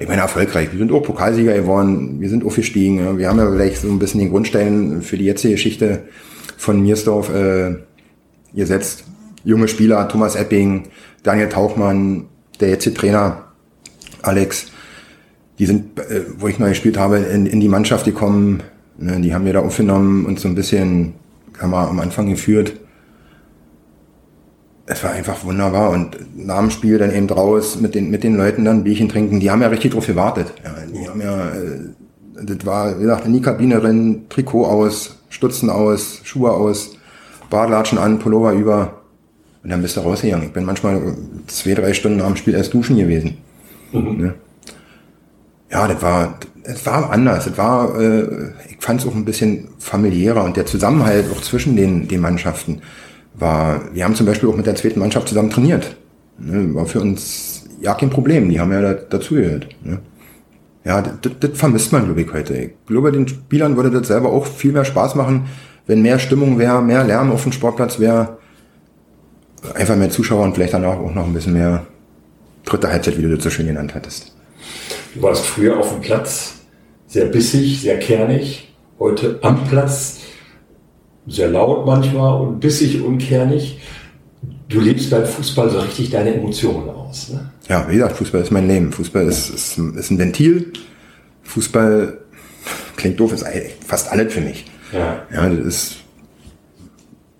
ich 0.00 0.08
meine, 0.08 0.22
erfolgreich. 0.22 0.72
Wir 0.72 0.78
sind 0.78 0.90
auch 0.90 1.02
Pokalsieger 1.02 1.52
geworden, 1.52 2.18
wir 2.18 2.30
sind 2.30 2.46
aufgestiegen. 2.46 2.98
Ja? 2.98 3.18
Wir 3.18 3.28
haben 3.28 3.38
ja 3.38 3.50
vielleicht 3.50 3.82
so 3.82 3.88
ein 3.88 3.98
bisschen 3.98 4.20
den 4.20 4.30
Grundstein 4.30 5.02
für 5.02 5.18
die 5.18 5.26
jetzige 5.26 5.52
Geschichte 5.52 6.04
von 6.56 6.80
Miersdorf 6.80 7.28
äh, 7.34 7.74
gesetzt 8.54 9.04
junge 9.44 9.68
Spieler, 9.68 10.08
Thomas 10.08 10.34
Epping, 10.36 10.84
Daniel 11.22 11.48
Tauchmann, 11.48 12.26
der 12.60 12.70
jetzige 12.70 12.96
Trainer, 12.96 13.44
Alex, 14.22 14.66
die 15.58 15.66
sind, 15.66 15.98
äh, 15.98 16.22
wo 16.38 16.48
ich 16.48 16.58
mal 16.58 16.70
gespielt 16.70 16.98
habe, 16.98 17.18
in, 17.18 17.46
in 17.46 17.60
die 17.60 17.68
Mannschaft 17.68 18.04
gekommen. 18.04 18.62
Ne, 18.96 19.20
die 19.20 19.34
haben 19.34 19.44
wir 19.44 19.52
da 19.52 19.60
aufgenommen 19.60 20.24
und 20.24 20.38
so 20.40 20.48
ein 20.48 20.54
bisschen, 20.54 21.14
haben 21.60 21.70
wir 21.70 21.88
am 21.88 22.00
Anfang 22.00 22.28
geführt. 22.28 22.74
Es 24.86 25.02
war 25.02 25.12
einfach 25.12 25.44
wunderbar 25.44 25.90
und 25.90 26.18
nach 26.36 26.58
dem 26.58 26.70
Spiel 26.70 26.98
dann 26.98 27.12
eben 27.12 27.26
draus 27.26 27.80
mit 27.80 27.94
den, 27.94 28.10
mit 28.10 28.22
den 28.22 28.36
Leuten 28.36 28.64
dann 28.64 28.84
Bierchen 28.84 29.08
trinken. 29.08 29.40
Die 29.40 29.50
haben 29.50 29.62
ja 29.62 29.68
richtig 29.68 29.92
drauf 29.92 30.06
gewartet. 30.06 30.52
Ja, 30.62 30.74
die 30.92 31.08
haben 31.08 31.20
ja, 31.20 31.48
äh, 31.48 32.44
das 32.44 32.66
war, 32.66 32.98
wie 32.98 33.02
gesagt, 33.02 33.24
in 33.24 33.32
die 33.32 33.40
Kabine 33.40 33.82
rennen, 33.82 34.28
Trikot 34.28 34.66
aus, 34.66 35.18
Stutzen 35.30 35.70
aus, 35.70 36.20
Schuhe 36.24 36.52
aus, 36.52 36.96
Badlatschen 37.48 37.98
an, 37.98 38.18
Pullover 38.18 38.52
über. 38.52 39.03
Und 39.64 39.70
dann 39.70 39.80
bist 39.80 39.96
du 39.96 40.00
rausgegangen. 40.00 40.46
Ich 40.46 40.52
bin 40.52 40.64
manchmal 40.64 41.16
zwei, 41.46 41.72
drei 41.72 41.94
Stunden 41.94 42.18
nach 42.18 42.26
dem 42.26 42.36
Spiel 42.36 42.54
erst 42.54 42.74
duschen 42.74 42.96
gewesen. 42.96 43.38
Mhm. 43.92 44.16
Ne? 44.18 44.34
Ja, 45.70 45.88
das 45.88 46.02
war, 46.02 46.38
es 46.64 46.84
war 46.84 47.10
anders. 47.10 47.46
Es 47.46 47.56
war, 47.56 47.98
äh, 47.98 48.52
ich 48.68 48.76
fand 48.78 49.00
es 49.00 49.06
auch 49.06 49.14
ein 49.14 49.24
bisschen 49.24 49.68
familiärer 49.78 50.44
und 50.44 50.58
der 50.58 50.66
Zusammenhalt 50.66 51.26
auch 51.32 51.40
zwischen 51.40 51.76
den, 51.76 52.06
den 52.06 52.20
Mannschaften 52.20 52.82
war, 53.32 53.80
wir 53.94 54.04
haben 54.04 54.14
zum 54.14 54.26
Beispiel 54.26 54.50
auch 54.50 54.56
mit 54.56 54.66
der 54.66 54.76
zweiten 54.76 55.00
Mannschaft 55.00 55.28
zusammen 55.28 55.50
trainiert. 55.50 55.96
Ne? 56.38 56.74
War 56.74 56.84
für 56.84 57.00
uns 57.00 57.64
ja 57.80 57.94
kein 57.94 58.10
Problem. 58.10 58.50
Die 58.50 58.60
haben 58.60 58.70
ja 58.70 58.82
da, 58.82 58.92
dazugehört. 58.92 59.68
Ne? 59.82 59.98
Ja, 60.84 61.00
das, 61.00 61.32
das 61.40 61.50
vermisst 61.54 61.90
man, 61.90 62.04
glaube 62.04 62.20
ich, 62.20 62.30
heute. 62.30 62.54
Ich 62.54 62.72
glaube, 62.86 63.12
den 63.12 63.26
Spielern 63.26 63.76
würde 63.76 63.90
das 63.90 64.08
selber 64.08 64.30
auch 64.30 64.46
viel 64.46 64.72
mehr 64.72 64.84
Spaß 64.84 65.14
machen, 65.14 65.46
wenn 65.86 66.02
mehr 66.02 66.18
Stimmung 66.18 66.58
wäre, 66.58 66.82
mehr 66.82 67.02
Lärm 67.02 67.32
auf 67.32 67.44
dem 67.44 67.52
Sportplatz 67.52 67.98
wäre, 67.98 68.36
einfach 69.74 69.96
mehr 69.96 70.10
Zuschauer 70.10 70.44
und 70.44 70.54
vielleicht 70.54 70.74
danach 70.74 70.98
auch 70.98 71.14
noch 71.14 71.26
ein 71.26 71.32
bisschen 71.32 71.54
mehr 71.54 71.86
dritte 72.64 72.90
Halbzeit, 72.90 73.16
wie 73.18 73.22
du 73.22 73.34
das 73.34 73.44
so 73.44 73.50
schön 73.50 73.66
genannt 73.66 73.94
hattest. 73.94 74.32
Du 75.14 75.22
warst 75.22 75.46
früher 75.46 75.78
auf 75.78 75.90
dem 75.90 76.00
Platz 76.00 76.54
sehr 77.06 77.26
bissig, 77.26 77.80
sehr 77.80 77.98
kernig, 77.98 78.74
heute 78.98 79.38
am 79.42 79.64
Platz 79.64 80.20
sehr 81.26 81.48
laut 81.48 81.86
manchmal 81.86 82.40
und 82.40 82.60
bissig 82.60 83.02
und 83.02 83.18
kernig. 83.18 83.80
Du 84.68 84.80
lebst 84.80 85.10
beim 85.10 85.24
Fußball 85.24 85.70
so 85.70 85.78
richtig 85.78 86.10
deine 86.10 86.34
Emotionen 86.34 86.88
aus. 86.88 87.30
Ne? 87.30 87.50
Ja, 87.68 87.86
wie 87.88 87.94
gesagt, 87.94 88.16
Fußball 88.16 88.42
ist 88.42 88.50
mein 88.50 88.66
Leben. 88.66 88.92
Fußball 88.92 89.26
ist, 89.26 89.50
ist, 89.50 89.78
ist 89.78 90.10
ein 90.10 90.18
Ventil. 90.18 90.72
Fußball 91.44 92.18
klingt 92.96 93.20
doof, 93.20 93.32
ist 93.32 93.46
fast 93.86 94.10
alles 94.10 94.32
für 94.32 94.40
mich. 94.40 94.64
Ja. 94.92 95.22
Ja, 95.32 95.48
das 95.48 95.66
ist, 95.66 95.96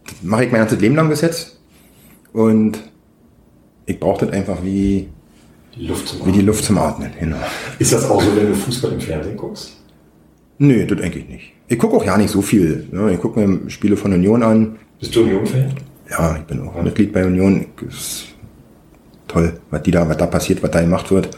das 0.04 0.14
mache 0.22 0.44
ich 0.44 0.52
mein 0.52 0.60
ganzes 0.60 0.80
Leben 0.80 0.96
lang 0.96 1.08
bis 1.08 1.20
jetzt. 1.20 1.58
Und 2.34 2.78
ich 3.86 3.98
brauche 3.98 4.26
das 4.26 4.34
einfach 4.34 4.62
wie 4.62 5.08
die 5.76 5.86
Luft 5.86 6.08
zum 6.08 6.18
Atmen. 6.20 6.34
Wie 6.34 6.38
die 6.38 6.44
Luft 6.44 6.64
zum 6.64 6.78
Atmen, 6.78 7.10
genau. 7.18 7.36
Ist 7.78 7.92
das 7.92 8.10
auch 8.10 8.20
so, 8.20 8.36
wenn 8.36 8.48
du 8.48 8.54
Fußball 8.54 8.92
im 8.92 9.00
Fernsehen 9.00 9.36
guckst? 9.36 9.76
Nö, 10.58 10.84
das 10.84 11.00
eigentlich 11.00 11.28
nicht. 11.28 11.52
Ich 11.68 11.78
gucke 11.78 11.96
auch 11.96 12.04
ja 12.04 12.18
nicht 12.18 12.30
so 12.30 12.42
viel. 12.42 12.88
Ich 13.12 13.20
gucke 13.20 13.40
mir 13.40 13.70
Spiele 13.70 13.96
von 13.96 14.12
Union 14.12 14.42
an. 14.42 14.76
Bist 14.98 15.14
du 15.14 15.22
Union-Fan? 15.22 15.74
Ja, 16.10 16.36
ich 16.36 16.42
bin 16.42 16.60
auch 16.60 16.82
Mitglied 16.82 17.12
bei 17.12 17.24
Union. 17.24 17.66
Ist 17.88 18.26
toll, 19.28 19.54
was, 19.70 19.82
die 19.82 19.92
da, 19.92 20.08
was 20.08 20.16
da 20.16 20.26
passiert, 20.26 20.62
was 20.62 20.72
da 20.72 20.80
gemacht 20.80 21.10
wird. 21.12 21.36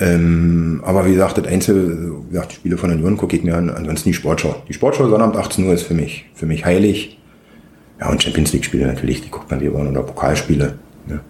Ähm, 0.00 0.82
aber 0.84 1.06
wie 1.06 1.12
gesagt, 1.12 1.38
das 1.38 1.46
Einzel, 1.46 2.14
wie 2.26 2.32
gesagt, 2.32 2.50
die 2.50 2.56
Spiele 2.56 2.76
von 2.76 2.90
Union 2.90 3.16
gucke 3.16 3.36
ich 3.36 3.44
mir 3.44 3.56
an, 3.56 3.70
ansonsten 3.70 4.08
die 4.08 4.14
Sportschau. 4.14 4.56
Die 4.68 4.72
Sportschau 4.72 5.08
Sonnabend 5.08 5.36
18 5.36 5.66
Uhr 5.66 5.74
ist 5.74 5.84
für 5.84 5.94
mich, 5.94 6.26
für 6.34 6.46
mich 6.46 6.64
heilig. 6.64 7.18
Ja, 8.04 8.10
und 8.10 8.22
Champions 8.22 8.52
League 8.52 8.64
Spiele 8.64 8.86
natürlich, 8.86 9.22
die 9.22 9.30
guckt 9.30 9.50
man 9.50 9.60
lieber 9.60 9.78
oder 9.78 10.02
Pokalspiele. 10.02 10.74
Ja. 11.08 11.20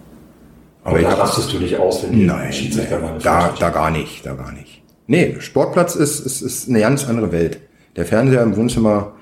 Aber, 0.83 0.99
aber 0.99 1.07
da 1.07 1.13
rastest 1.13 1.53
du 1.53 1.59
dich 1.59 1.77
aus, 1.77 2.03
wenn 2.03 2.11
die 2.11 2.25
nein, 2.25 2.51
Schiedsrichter 2.51 2.99
nein, 2.99 3.13
da, 3.23 3.53
da 3.57 3.69
gar 3.69 3.91
nicht, 3.91 4.25
da 4.25 4.33
gar 4.33 4.51
nicht. 4.51 4.83
Nee, 5.07 5.37
Sportplatz 5.39 5.95
ist, 5.95 6.19
ist, 6.19 6.41
ist 6.41 6.69
eine 6.69 6.81
ganz 6.81 7.07
andere 7.07 7.31
Welt. 7.31 7.59
Der 7.95 8.05
Fernseher 8.05 8.43
im 8.43 8.57
Wohnzimmer, 8.57 9.13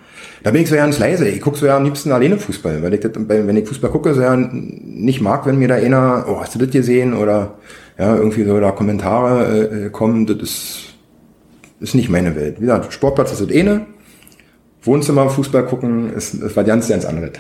da 0.42 0.50
bin 0.50 0.64
ich 0.64 0.70
so 0.70 0.76
ganz 0.76 0.98
leise. 0.98 1.28
Ich 1.28 1.42
gucke 1.42 1.58
so 1.58 1.68
ja 1.68 1.78
am 1.78 1.84
liebsten 1.84 2.12
alleine 2.12 2.38
Fußball, 2.38 2.82
weil 2.82 2.96
ich 2.96 3.02
das, 3.02 3.12
wenn 3.16 3.56
ich 3.56 3.68
Fußball 3.68 3.92
gucke, 3.92 4.16
so 4.16 4.22
ja 4.22 4.36
nicht 4.36 5.22
mag, 5.22 5.46
wenn 5.46 5.60
mir 5.60 5.68
da 5.68 5.76
einer, 5.76 6.26
oh, 6.28 6.42
hast 6.42 6.56
du 6.56 6.60
das 6.60 6.72
gesehen? 6.72 7.14
Oder 7.14 7.56
ja, 8.00 8.16
irgendwie 8.16 8.46
so 8.46 8.60
da 8.60 8.72
Kommentare 8.72 9.86
äh, 9.86 9.90
kommen, 9.92 10.26
das 10.26 10.38
ist, 10.38 10.80
ist 11.80 11.94
nicht 11.94 12.10
meine 12.10 12.36
Welt. 12.36 12.56
Wie 12.58 12.62
gesagt, 12.62 12.92
Sportplatz 12.92 13.32
ist 13.32 13.42
das 13.42 13.56
eine, 13.56 13.86
Wohnzimmer 14.84 15.30
Fußball 15.30 15.66
gucken 15.66 16.14
ist, 16.14 16.34
ist 16.34 16.56
was 16.56 16.66
ganz, 16.66 16.88
ganz 16.90 17.06
anderes. 17.06 17.32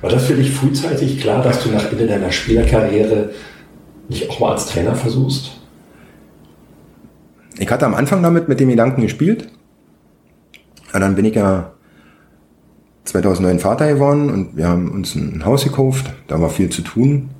War 0.00 0.10
das 0.10 0.26
für 0.26 0.34
dich 0.34 0.52
frühzeitig 0.52 1.20
klar, 1.20 1.42
dass 1.42 1.62
du 1.62 1.70
nach 1.70 1.90
Ende 1.90 2.06
deiner 2.06 2.30
Spielerkarriere 2.30 3.30
nicht 4.08 4.30
auch 4.30 4.40
mal 4.40 4.52
als 4.52 4.66
Trainer 4.66 4.94
versuchst? 4.94 5.52
Ich 7.58 7.70
hatte 7.70 7.86
am 7.86 7.94
Anfang 7.94 8.22
damit 8.22 8.48
mit 8.48 8.60
dem 8.60 8.68
Gedanken 8.68 9.02
gespielt. 9.02 9.48
Und 10.92 11.00
dann 11.00 11.14
bin 11.14 11.24
ich 11.24 11.34
ja 11.34 11.72
2009 13.04 13.58
Vater 13.58 13.92
geworden 13.92 14.30
und 14.30 14.56
wir 14.56 14.68
haben 14.68 14.90
uns 14.90 15.14
ein 15.14 15.44
Haus 15.44 15.64
gekauft. 15.64 16.12
Da 16.28 16.40
war 16.40 16.50
viel 16.50 16.68
zu 16.68 16.82
tun. 16.82 17.30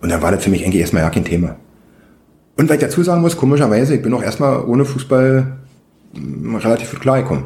Und 0.00 0.10
dann 0.10 0.20
war 0.22 0.32
das 0.32 0.44
für 0.44 0.50
mich 0.50 0.64
eigentlich 0.64 0.80
erstmal 0.80 1.02
ja 1.02 1.10
kein 1.10 1.24
Thema. 1.24 1.56
Und 2.56 2.68
weil 2.68 2.76
ich 2.76 2.82
dazu 2.82 3.02
sagen 3.02 3.22
muss, 3.22 3.36
komischerweise, 3.36 3.94
ich 3.94 4.02
bin 4.02 4.12
auch 4.14 4.22
erstmal 4.22 4.64
ohne 4.64 4.84
Fußball 4.84 5.56
hm, 6.14 6.56
relativ 6.56 6.90
gut 6.90 7.00
klargekommen. 7.00 7.44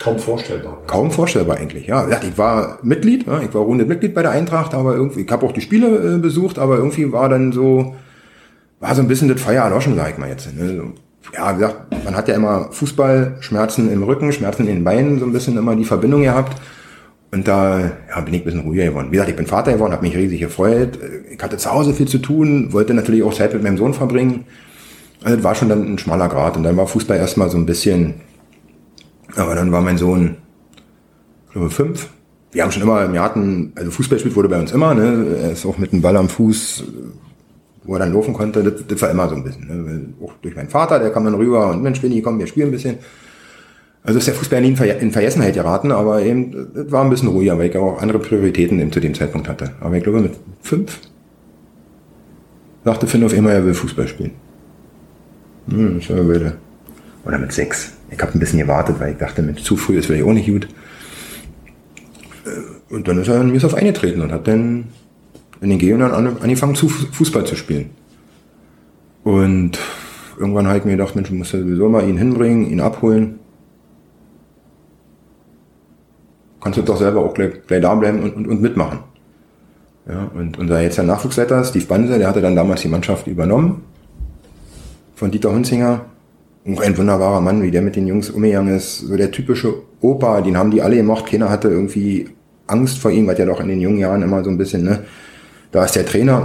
Kaum 0.00 0.18
vorstellbar. 0.18 0.72
Ne? 0.72 0.78
Kaum 0.86 1.10
vorstellbar 1.10 1.58
eigentlich, 1.58 1.86
ja. 1.86 2.08
Ich 2.22 2.36
war 2.36 2.78
Mitglied, 2.82 3.20
ich 3.22 3.54
war 3.54 3.62
runde 3.62 3.84
Mitglied 3.84 4.14
bei 4.14 4.22
der 4.22 4.32
Eintracht, 4.32 4.74
aber 4.74 4.94
irgendwie, 4.94 5.20
ich 5.20 5.30
habe 5.30 5.46
auch 5.46 5.52
die 5.52 5.60
Spiele 5.60 6.16
äh, 6.16 6.18
besucht, 6.18 6.58
aber 6.58 6.76
irgendwie 6.78 7.12
war 7.12 7.28
dann 7.28 7.52
so, 7.52 7.94
war 8.80 8.94
so 8.94 9.02
ein 9.02 9.08
bisschen 9.08 9.28
das 9.28 9.40
Feuer 9.40 9.62
erloschen, 9.62 9.94
sag 9.94 10.10
ich 10.10 10.18
mal 10.18 10.28
jetzt. 10.28 10.56
Ne? 10.56 10.92
Ja, 11.36 11.54
wie 11.54 11.60
gesagt, 11.60 12.04
man 12.04 12.16
hat 12.16 12.28
ja 12.28 12.34
immer 12.34 12.68
Fußball, 12.72 13.36
Schmerzen 13.40 13.92
im 13.92 14.02
Rücken, 14.02 14.32
Schmerzen 14.32 14.62
in 14.66 14.76
den 14.76 14.84
Beinen, 14.84 15.20
so 15.20 15.26
ein 15.26 15.32
bisschen 15.32 15.56
immer 15.56 15.76
die 15.76 15.84
Verbindung 15.84 16.22
gehabt. 16.22 16.60
Und 17.30 17.46
da 17.46 17.78
ja, 18.08 18.20
bin 18.22 18.34
ich 18.34 18.40
ein 18.40 18.44
bisschen 18.44 18.60
ruhiger 18.60 18.86
geworden. 18.86 19.08
Wie 19.10 19.12
gesagt, 19.12 19.30
ich 19.30 19.36
bin 19.36 19.46
Vater 19.46 19.74
geworden, 19.74 19.92
habe 19.92 20.02
mich 20.02 20.16
riesig 20.16 20.40
gefreut. 20.40 20.98
Ich 21.30 21.40
hatte 21.40 21.58
zu 21.58 21.70
Hause 21.70 21.94
viel 21.94 22.08
zu 22.08 22.18
tun, 22.18 22.72
wollte 22.72 22.94
natürlich 22.94 23.22
auch 23.22 23.34
Zeit 23.34 23.52
mit 23.52 23.62
meinem 23.62 23.76
Sohn 23.76 23.94
verbringen. 23.94 24.46
Also 25.22 25.36
das 25.36 25.44
war 25.44 25.54
schon 25.54 25.68
dann 25.68 25.92
ein 25.92 25.98
schmaler 25.98 26.28
Grad. 26.28 26.56
Und 26.56 26.64
dann 26.64 26.76
war 26.76 26.88
Fußball 26.88 27.18
erstmal 27.18 27.50
so 27.50 27.58
ein 27.58 27.66
bisschen, 27.66 28.14
aber 29.36 29.54
dann 29.54 29.72
war 29.72 29.80
mein 29.80 29.98
Sohn, 29.98 30.36
ich 31.46 31.52
glaube, 31.52 31.70
fünf. 31.70 32.08
Wir 32.52 32.64
haben 32.64 32.72
schon 32.72 32.82
immer, 32.82 33.12
wir 33.12 33.22
hatten, 33.22 33.72
also 33.76 33.90
Fußball 33.90 34.18
spielt 34.18 34.34
wurde 34.34 34.48
bei 34.48 34.58
uns 34.58 34.72
immer, 34.72 34.94
ne? 34.94 35.38
Er 35.40 35.52
ist 35.52 35.64
auch 35.64 35.78
mit 35.78 35.92
dem 35.92 36.02
Ball 36.02 36.16
am 36.16 36.28
Fuß 36.28 36.84
wo 37.84 37.94
er 37.94 38.00
dann 38.00 38.12
laufen 38.12 38.34
konnte, 38.34 38.62
das, 38.62 38.86
das 38.86 39.02
war 39.02 39.10
immer 39.10 39.28
so 39.28 39.34
ein 39.34 39.44
bisschen. 39.44 39.66
Ne? 39.66 40.14
Auch 40.24 40.32
durch 40.42 40.54
meinen 40.54 40.68
Vater, 40.68 40.98
der 40.98 41.10
kam 41.10 41.24
dann 41.24 41.34
rüber 41.34 41.70
und 41.70 41.82
Mensch, 41.82 42.02
Winnie, 42.02 42.22
komm, 42.22 42.38
wir 42.38 42.46
spielen 42.46 42.68
ein 42.68 42.72
bisschen. 42.72 42.98
Also 44.02 44.18
ist 44.18 44.28
der 44.28 44.34
Fußball 44.34 44.60
nie 44.60 44.68
in, 44.68 44.76
Ver 44.76 44.98
in 44.98 45.10
Vergessenheit 45.10 45.54
geraten, 45.54 45.92
aber 45.92 46.22
eben, 46.22 46.68
das 46.74 46.90
war 46.90 47.04
ein 47.04 47.10
bisschen 47.10 47.28
ruhiger, 47.28 47.58
weil 47.58 47.68
ich 47.68 47.76
auch 47.76 48.00
andere 48.00 48.18
Prioritäten 48.18 48.78
eben 48.80 48.92
zu 48.92 49.00
dem 49.00 49.14
Zeitpunkt 49.14 49.48
hatte. 49.48 49.72
Aber 49.80 49.96
ich 49.96 50.02
glaube, 50.02 50.20
mit 50.20 50.34
fünf 50.62 51.00
sagte 52.84 53.06
Finn 53.06 53.24
auf 53.24 53.34
einmal, 53.34 53.54
er 53.54 53.64
will 53.64 53.74
Fußball 53.74 54.08
spielen. 54.08 54.32
Hm, 55.68 55.98
ich 55.98 56.08
war 56.08 56.24
würde. 56.24 56.56
Oder 57.26 57.38
mit 57.38 57.52
sechs. 57.52 57.92
Ich 58.10 58.20
habe 58.20 58.32
ein 58.32 58.40
bisschen 58.40 58.58
gewartet, 58.58 58.96
weil 58.98 59.12
ich 59.12 59.18
dachte, 59.18 59.42
mit 59.42 59.58
zu 59.60 59.76
früh 59.76 59.98
ist 59.98 60.06
vielleicht 60.06 60.24
auch 60.24 60.32
nicht 60.32 60.48
gut. 60.48 60.68
Äh, 62.44 62.94
und 62.94 63.06
dann 63.06 63.18
ist 63.18 63.28
er 63.28 63.42
mir 63.42 63.64
auf 63.64 63.74
eingetreten 63.74 64.20
und 64.20 64.32
hat 64.32 64.48
dann 64.48 64.88
in 65.60 65.70
den 65.70 65.78
G 65.78 65.92
und 65.92 66.00
dann 66.00 66.12
angefangen 66.12 66.74
Fußball 66.74 67.44
zu 67.44 67.54
spielen. 67.54 67.90
Und 69.22 69.78
irgendwann 70.38 70.66
habe 70.66 70.78
ich 70.78 70.84
mir 70.84 70.92
gedacht, 70.92 71.14
Mensch, 71.14 71.28
du 71.28 71.34
musst 71.34 71.52
ja 71.52 71.60
sowieso 71.60 71.88
mal 71.88 72.08
ihn 72.08 72.16
hinbringen, 72.16 72.70
ihn 72.70 72.80
abholen. 72.80 73.38
Kannst 76.60 76.78
du 76.78 76.82
doch 76.82 76.96
selber 76.96 77.24
auch 77.24 77.34
gleich, 77.34 77.66
gleich 77.66 77.82
da 77.82 77.94
bleiben 77.94 78.22
und, 78.22 78.34
und, 78.34 78.46
und 78.48 78.62
mitmachen. 78.62 79.00
Ja, 80.08 80.30
und 80.34 80.58
unser 80.58 80.80
jetzt 80.80 80.98
der 80.98 81.04
Nachwuchsleiter, 81.04 81.62
Steve 81.64 81.84
Banse, 81.84 82.18
der 82.18 82.28
hatte 82.28 82.40
dann 82.40 82.56
damals 82.56 82.82
die 82.82 82.88
Mannschaft 82.88 83.26
übernommen 83.26 83.82
von 85.14 85.30
Dieter 85.30 85.52
Hunzinger. 85.52 86.06
Ein 86.64 86.96
wunderbarer 86.96 87.40
Mann, 87.40 87.62
wie 87.62 87.70
der 87.70 87.82
mit 87.82 87.96
den 87.96 88.06
Jungs 88.06 88.30
umgegangen 88.30 88.76
ist. 88.76 88.98
So 88.98 89.16
der 89.16 89.30
typische 89.30 89.74
Opa, 90.00 90.40
den 90.42 90.56
haben 90.56 90.70
die 90.70 90.82
alle 90.82 90.96
gemacht. 90.96 91.26
Keiner 91.26 91.48
hatte 91.48 91.68
irgendwie 91.68 92.28
Angst 92.66 92.98
vor 92.98 93.10
ihm, 93.10 93.26
weil 93.26 93.34
der 93.34 93.46
doch 93.46 93.60
in 93.60 93.68
den 93.68 93.80
jungen 93.80 93.98
Jahren 93.98 94.22
immer 94.22 94.44
so 94.44 94.50
ein 94.50 94.58
bisschen, 94.58 94.84
ne, 94.84 95.04
da 95.72 95.84
ist 95.84 95.96
der 95.96 96.06
Trainer, 96.06 96.44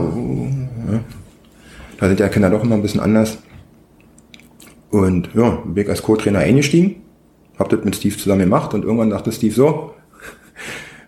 ja, 0.91 0.99
da 1.99 2.07
sind 2.07 2.19
ja 2.19 2.29
Kinder 2.29 2.49
doch 2.49 2.63
immer 2.63 2.75
ein 2.75 2.81
bisschen 2.81 2.99
anders. 2.99 3.37
Und 4.89 5.29
ja, 5.33 5.61
bin 5.65 5.83
ich 5.83 5.89
als 5.89 6.01
Co-Trainer 6.01 6.39
eingestiegen, 6.39 6.97
hab 7.59 7.69
das 7.69 7.83
mit 7.83 7.95
Steve 7.95 8.17
zusammen 8.17 8.41
gemacht 8.41 8.73
und 8.73 8.83
irgendwann 8.83 9.09
dachte 9.09 9.31
Steve 9.31 9.53
so, 9.53 9.93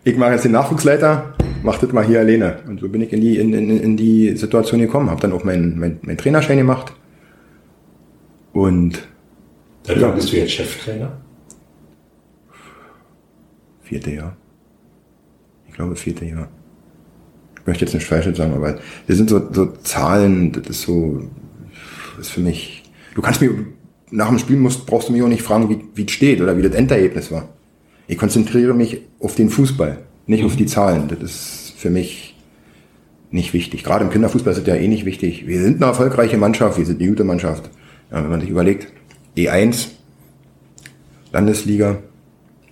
ich 0.04 0.18
mache 0.18 0.32
jetzt 0.32 0.46
den 0.46 0.52
Nachwuchsleiter, 0.54 1.34
mach 1.64 1.80
das 1.80 1.92
mal 1.92 2.06
hier 2.06 2.20
alleine. 2.20 2.60
Und 2.68 2.80
so 2.80 2.90
bin 2.90 3.02
ich 3.02 3.14
in 3.14 3.22
die, 3.22 3.38
in, 3.38 3.54
in, 3.54 3.70
in 3.80 3.98
die 3.98 4.36
Situation 4.38 4.80
gekommen, 4.80 5.10
habe 5.10 5.22
dann 5.22 5.34
auch 5.34 5.44
meinen 5.44 5.80
mein, 5.80 6.00
mein 6.02 6.18
Trainerschein 6.18 6.58
gemacht. 6.58 6.94
Und 8.58 9.08
Seit 9.84 10.02
wann 10.02 10.16
bist 10.16 10.32
du 10.32 10.38
jetzt 10.38 10.54
Cheftrainer? 10.54 11.16
Vierte 13.84 14.12
Jahr. 14.12 14.36
Ich 15.68 15.76
glaube, 15.76 15.96
vierte 15.96 16.26
Jahr 16.26 16.50
möchte 17.68 17.86
jetzt 17.86 17.94
nicht 17.94 18.08
falsch 18.08 18.36
sagen, 18.36 18.54
aber 18.54 18.80
das 19.08 19.18
sind 19.18 19.30
so, 19.30 19.42
so 19.54 19.68
Zahlen, 19.84 20.54
das 20.54 20.70
ist 20.70 20.82
so, 20.84 21.22
das 22.18 22.28
ist 22.28 22.34
für 22.34 22.42
mich, 22.42 22.84
du 23.14 23.22
kannst 23.22 23.42
mir, 23.42 23.52
nach 24.10 24.30
dem 24.30 24.40
Spiel 24.40 24.58
musst, 24.58 24.88
brauchst 24.88 25.10
du 25.10 25.14
mich 25.14 25.22
auch 25.22 25.28
nicht 25.28 25.44
fragen, 25.44 25.70
wie, 25.70 25.84
wie 25.94 26.06
es 26.06 26.12
steht 26.12 26.42
oder 26.42 26.58
wie 26.58 26.64
das 26.64 26.74
Endergebnis 26.74 27.32
war. 27.32 27.50
Ich 28.08 28.18
konzentriere 28.18 28.74
mich 28.74 29.02
auf 29.20 29.36
den 29.36 29.50
Fußball, 29.50 30.00
nicht 30.26 30.42
mhm. 30.42 30.48
auf 30.48 30.56
die 30.56 30.66
Zahlen. 30.66 31.08
Das 31.10 31.22
ist 31.22 31.74
für 31.78 31.92
mich 31.92 32.36
nicht 33.30 33.54
wichtig. 33.54 33.84
Gerade 33.84 34.06
im 34.06 34.12
Kinderfußball 34.12 34.54
ist 34.54 34.60
es 34.60 34.66
ja 34.66 34.76
eh 34.76 34.88
nicht 34.88 35.06
wichtig. 35.06 35.46
Wir 35.46 35.62
sind 35.62 35.76
eine 35.76 35.92
erfolgreiche 35.92 36.38
Mannschaft, 36.38 36.78
wir 36.78 36.86
sind 36.86 37.02
eine 37.02 37.10
gute 37.10 37.26
Mannschaft. 37.26 37.70
Ja, 38.12 38.24
wenn 38.24 38.30
man 38.30 38.42
sich 38.42 38.50
überlegt, 38.50 38.88
E1, 39.36 39.90
Landesliga, 41.32 41.98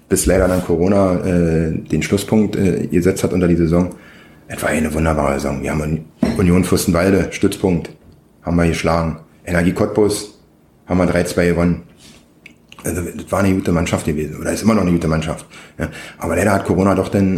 bis 0.08 0.26
leider 0.26 0.48
dann 0.48 0.64
Corona 0.64 1.20
äh, 1.26 1.72
den 1.78 2.02
Schlusspunkt 2.02 2.56
äh, 2.56 2.88
gesetzt 2.88 3.24
hat 3.24 3.34
unter 3.34 3.48
die 3.48 3.56
Saison, 3.56 3.90
etwa 4.48 4.68
eine 4.68 4.94
wunderbare 4.94 5.36
Saison. 5.36 5.62
Wir 5.62 5.72
haben 5.72 6.06
Union 6.38 6.64
Fürstenwalde, 6.64 7.28
Stützpunkt, 7.32 7.90
haben 8.44 8.56
wir 8.56 8.68
geschlagen. 8.68 9.20
Energie 9.46 9.74
Cottbus 9.74 10.40
haben 10.86 10.98
wir 11.00 11.06
3-2 11.06 11.48
gewonnen. 11.48 11.84
Also 12.84 13.02
das 13.02 13.32
war 13.32 13.40
eine 13.40 13.56
gute 13.56 13.72
Mannschaft 13.72 14.06
gewesen, 14.06 14.40
oder 14.40 14.52
ist 14.52 14.62
immer 14.62 14.76
noch 14.76 14.84
eine 14.84 14.92
gute 14.92 15.08
Mannschaft. 15.08 15.46
Ja. 15.80 15.90
Aber 16.20 16.36
leider 16.36 16.54
hat 16.54 16.66
Corona 16.66 16.94
doch 16.94 17.10
dann, 17.10 17.38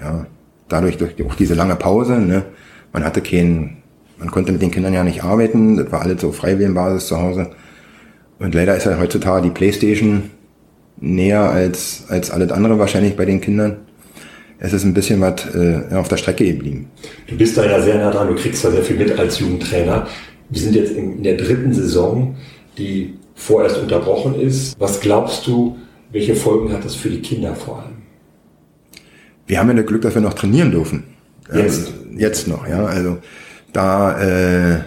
äh, 0.00 0.02
ja, 0.02 0.26
dadurch 0.68 0.96
durch 0.96 1.14
auch 1.24 1.34
diese 1.34 1.54
lange 1.54 1.76
Pause, 1.76 2.18
ne, 2.18 2.44
man 2.92 3.04
hatte 3.04 3.20
keinen 3.20 3.82
man 4.18 4.30
konnte 4.30 4.52
mit 4.52 4.62
den 4.62 4.70
Kindern 4.70 4.94
ja 4.94 5.04
nicht 5.04 5.24
arbeiten, 5.24 5.76
das 5.76 5.92
war 5.92 6.02
alles 6.02 6.20
so 6.20 6.32
Freiwillenbasis 6.32 7.08
zu 7.08 7.20
Hause. 7.20 7.50
Und 8.38 8.54
leider 8.54 8.76
ist 8.76 8.84
ja 8.84 8.98
heutzutage 8.98 9.42
die 9.42 9.50
Playstation 9.50 10.30
näher 10.98 11.40
als, 11.40 12.04
als 12.08 12.30
alles 12.30 12.50
andere 12.52 12.78
wahrscheinlich 12.78 13.16
bei 13.16 13.24
den 13.24 13.40
Kindern. 13.40 13.78
Es 14.58 14.72
ist 14.72 14.84
ein 14.84 14.94
bisschen 14.94 15.20
was 15.20 15.54
äh, 15.54 15.94
auf 15.94 16.08
der 16.08 16.16
Strecke 16.16 16.46
geblieben. 16.46 16.88
Du 17.26 17.36
bist 17.36 17.56
da 17.58 17.64
ja 17.64 17.80
sehr 17.80 17.98
nah 17.98 18.10
dran, 18.10 18.28
du 18.28 18.34
kriegst 18.34 18.64
da 18.64 18.70
sehr 18.70 18.82
viel 18.82 18.96
mit 18.96 19.18
als 19.18 19.38
Jugendtrainer. 19.38 20.06
Wir 20.48 20.60
sind 20.60 20.74
jetzt 20.74 20.92
in 20.92 21.22
der 21.22 21.36
dritten 21.36 21.74
Saison, 21.74 22.36
die 22.78 23.14
vorerst 23.34 23.78
unterbrochen 23.78 24.40
ist. 24.40 24.78
Was 24.80 25.00
glaubst 25.00 25.46
du, 25.46 25.76
welche 26.10 26.34
Folgen 26.34 26.72
hat 26.72 26.84
das 26.84 26.94
für 26.94 27.10
die 27.10 27.20
Kinder 27.20 27.54
vor 27.54 27.80
allem? 27.80 27.96
Wir 29.46 29.58
haben 29.58 29.68
ja 29.68 29.74
das 29.74 29.86
Glück, 29.86 30.02
dass 30.02 30.14
wir 30.14 30.22
noch 30.22 30.34
trainieren 30.34 30.70
dürfen. 30.70 31.04
Jetzt? 31.54 31.92
Ja, 32.12 32.28
jetzt 32.28 32.48
noch, 32.48 32.66
ja. 32.66 32.84
Also 32.86 33.18
da 33.72 34.20
äh, 34.20 34.80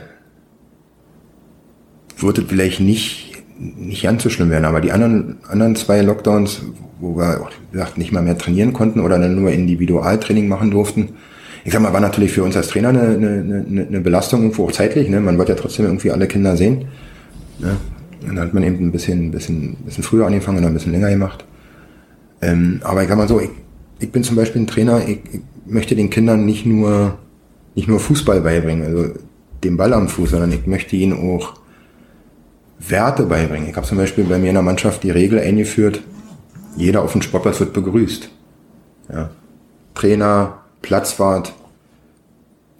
wird 2.17 2.37
es 2.37 2.45
vielleicht 2.47 2.79
nicht, 2.79 3.43
nicht 3.57 4.03
ganz 4.03 4.23
so 4.23 4.29
schlimm 4.29 4.49
werden, 4.49 4.65
aber 4.65 4.81
die 4.81 4.91
anderen, 4.91 5.37
anderen 5.47 5.75
zwei 5.75 6.01
Lockdowns, 6.01 6.61
wo 6.99 7.17
wir 7.17 7.41
auch, 7.41 7.49
wie 7.71 7.77
gesagt, 7.77 7.97
nicht 7.97 8.11
mal 8.11 8.23
mehr 8.23 8.37
trainieren 8.37 8.73
konnten 8.73 8.99
oder 8.99 9.19
dann 9.19 9.35
nur 9.35 9.51
Individualtraining 9.51 10.47
machen 10.47 10.71
durften, 10.71 11.09
ich 11.65 11.73
sag 11.73 11.81
mal, 11.81 11.93
war 11.93 11.99
natürlich 11.99 12.31
für 12.31 12.43
uns 12.43 12.55
als 12.55 12.69
Trainer 12.69 12.89
eine, 12.89 13.01
eine, 13.01 13.65
eine, 13.67 13.87
eine 13.87 13.99
Belastung 13.99 14.43
irgendwo 14.43 14.65
auch 14.65 14.71
zeitlich. 14.71 15.09
Ne? 15.09 15.19
Man 15.19 15.37
wollte 15.37 15.51
ja 15.51 15.57
trotzdem 15.57 15.85
irgendwie 15.85 16.11
alle 16.11 16.27
Kinder 16.27 16.55
sehen. 16.55 16.85
Ne? 17.59 17.77
Und 18.21 18.35
dann 18.35 18.39
hat 18.39 18.53
man 18.53 18.63
eben 18.63 18.87
ein 18.87 18.91
bisschen, 18.91 19.27
ein 19.27 19.31
bisschen, 19.31 19.73
ein 19.73 19.85
bisschen 19.85 20.03
früher 20.03 20.25
angefangen 20.25 20.59
oder 20.59 20.67
ein 20.67 20.73
bisschen 20.73 20.91
länger 20.91 21.09
gemacht. 21.09 21.45
Ähm, 22.41 22.79
aber 22.83 23.03
ich 23.03 23.09
sag 23.09 23.17
mal 23.17 23.27
so, 23.27 23.39
ich, 23.39 23.49
ich 23.99 24.11
bin 24.11 24.23
zum 24.23 24.35
Beispiel 24.35 24.61
ein 24.61 24.67
Trainer, 24.67 25.01
ich, 25.07 25.19
ich 25.31 25.41
möchte 25.65 25.95
den 25.95 26.09
Kindern 26.09 26.45
nicht 26.45 26.65
nur, 26.65 27.17
nicht 27.75 27.87
nur 27.87 27.99
Fußball 27.99 28.41
beibringen, 28.41 28.85
also 28.85 29.13
den 29.63 29.77
Ball 29.77 29.93
am 29.93 30.07
Fuß, 30.07 30.31
sondern 30.31 30.51
ich 30.51 30.65
möchte 30.65 30.95
ihnen 30.95 31.13
auch 31.13 31.53
Werte 32.79 33.23
beibringen. 33.23 33.69
Ich 33.69 33.75
habe 33.75 33.87
zum 33.87 33.97
Beispiel 33.97 34.23
bei 34.23 34.37
mir 34.37 34.49
in 34.49 34.55
der 34.55 34.63
Mannschaft 34.63 35.03
die 35.03 35.11
Regel 35.11 35.39
eingeführt, 35.39 36.01
jeder 36.75 37.01
auf 37.01 37.11
dem 37.11 37.21
Sportplatz 37.21 37.59
wird 37.59 37.73
begrüßt. 37.73 38.29
Ja. 39.11 39.29
Trainer, 39.95 40.59
Platzwart, 40.81 41.53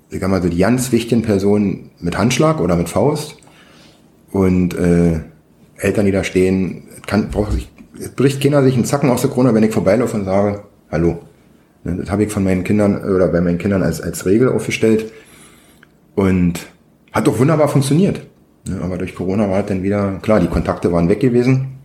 ich 0.09 0.19
sag 0.19 0.29
mal 0.29 0.41
so 0.41 0.49
die 0.49 0.57
ganz 0.57 0.91
wichtigen 0.91 1.21
Personen 1.21 1.91
mit 1.99 2.17
Handschlag 2.17 2.59
oder 2.59 2.75
mit 2.75 2.89
Faust 2.89 3.35
und 4.31 4.73
äh, 4.73 5.19
Eltern, 5.77 6.05
die 6.05 6.11
da 6.11 6.23
stehen, 6.23 6.83
kann, 7.05 7.29
braucht 7.29 7.53
sich, 7.53 7.69
bricht 8.15 8.41
keiner 8.41 8.63
sich 8.63 8.75
einen 8.75 8.85
Zacken 8.85 9.09
aus 9.09 9.21
der 9.21 9.31
Krone, 9.31 9.53
wenn 9.53 9.63
ich 9.63 9.73
vorbeilaufe 9.73 10.17
und 10.17 10.25
sage, 10.25 10.63
hallo. 10.91 11.19
Ne, 11.83 11.95
das 11.95 12.11
habe 12.11 12.23
ich 12.23 12.31
von 12.31 12.43
meinen 12.43 12.63
Kindern 12.63 12.97
oder 13.03 13.27
bei 13.27 13.41
meinen 13.41 13.57
Kindern 13.57 13.83
als, 13.83 14.01
als 14.01 14.25
Regel 14.25 14.49
aufgestellt 14.49 15.11
und 16.15 16.59
hat 17.11 17.27
doch 17.27 17.39
wunderbar 17.39 17.69
funktioniert. 17.69 18.21
Ne, 18.67 18.79
aber 18.81 18.97
durch 18.97 19.15
Corona 19.15 19.49
war 19.49 19.61
es 19.61 19.65
dann 19.67 19.83
wieder, 19.83 20.19
klar, 20.21 20.39
die 20.39 20.47
Kontakte 20.47 20.91
waren 20.91 21.09
weg 21.09 21.19
gewesen, 21.19 21.79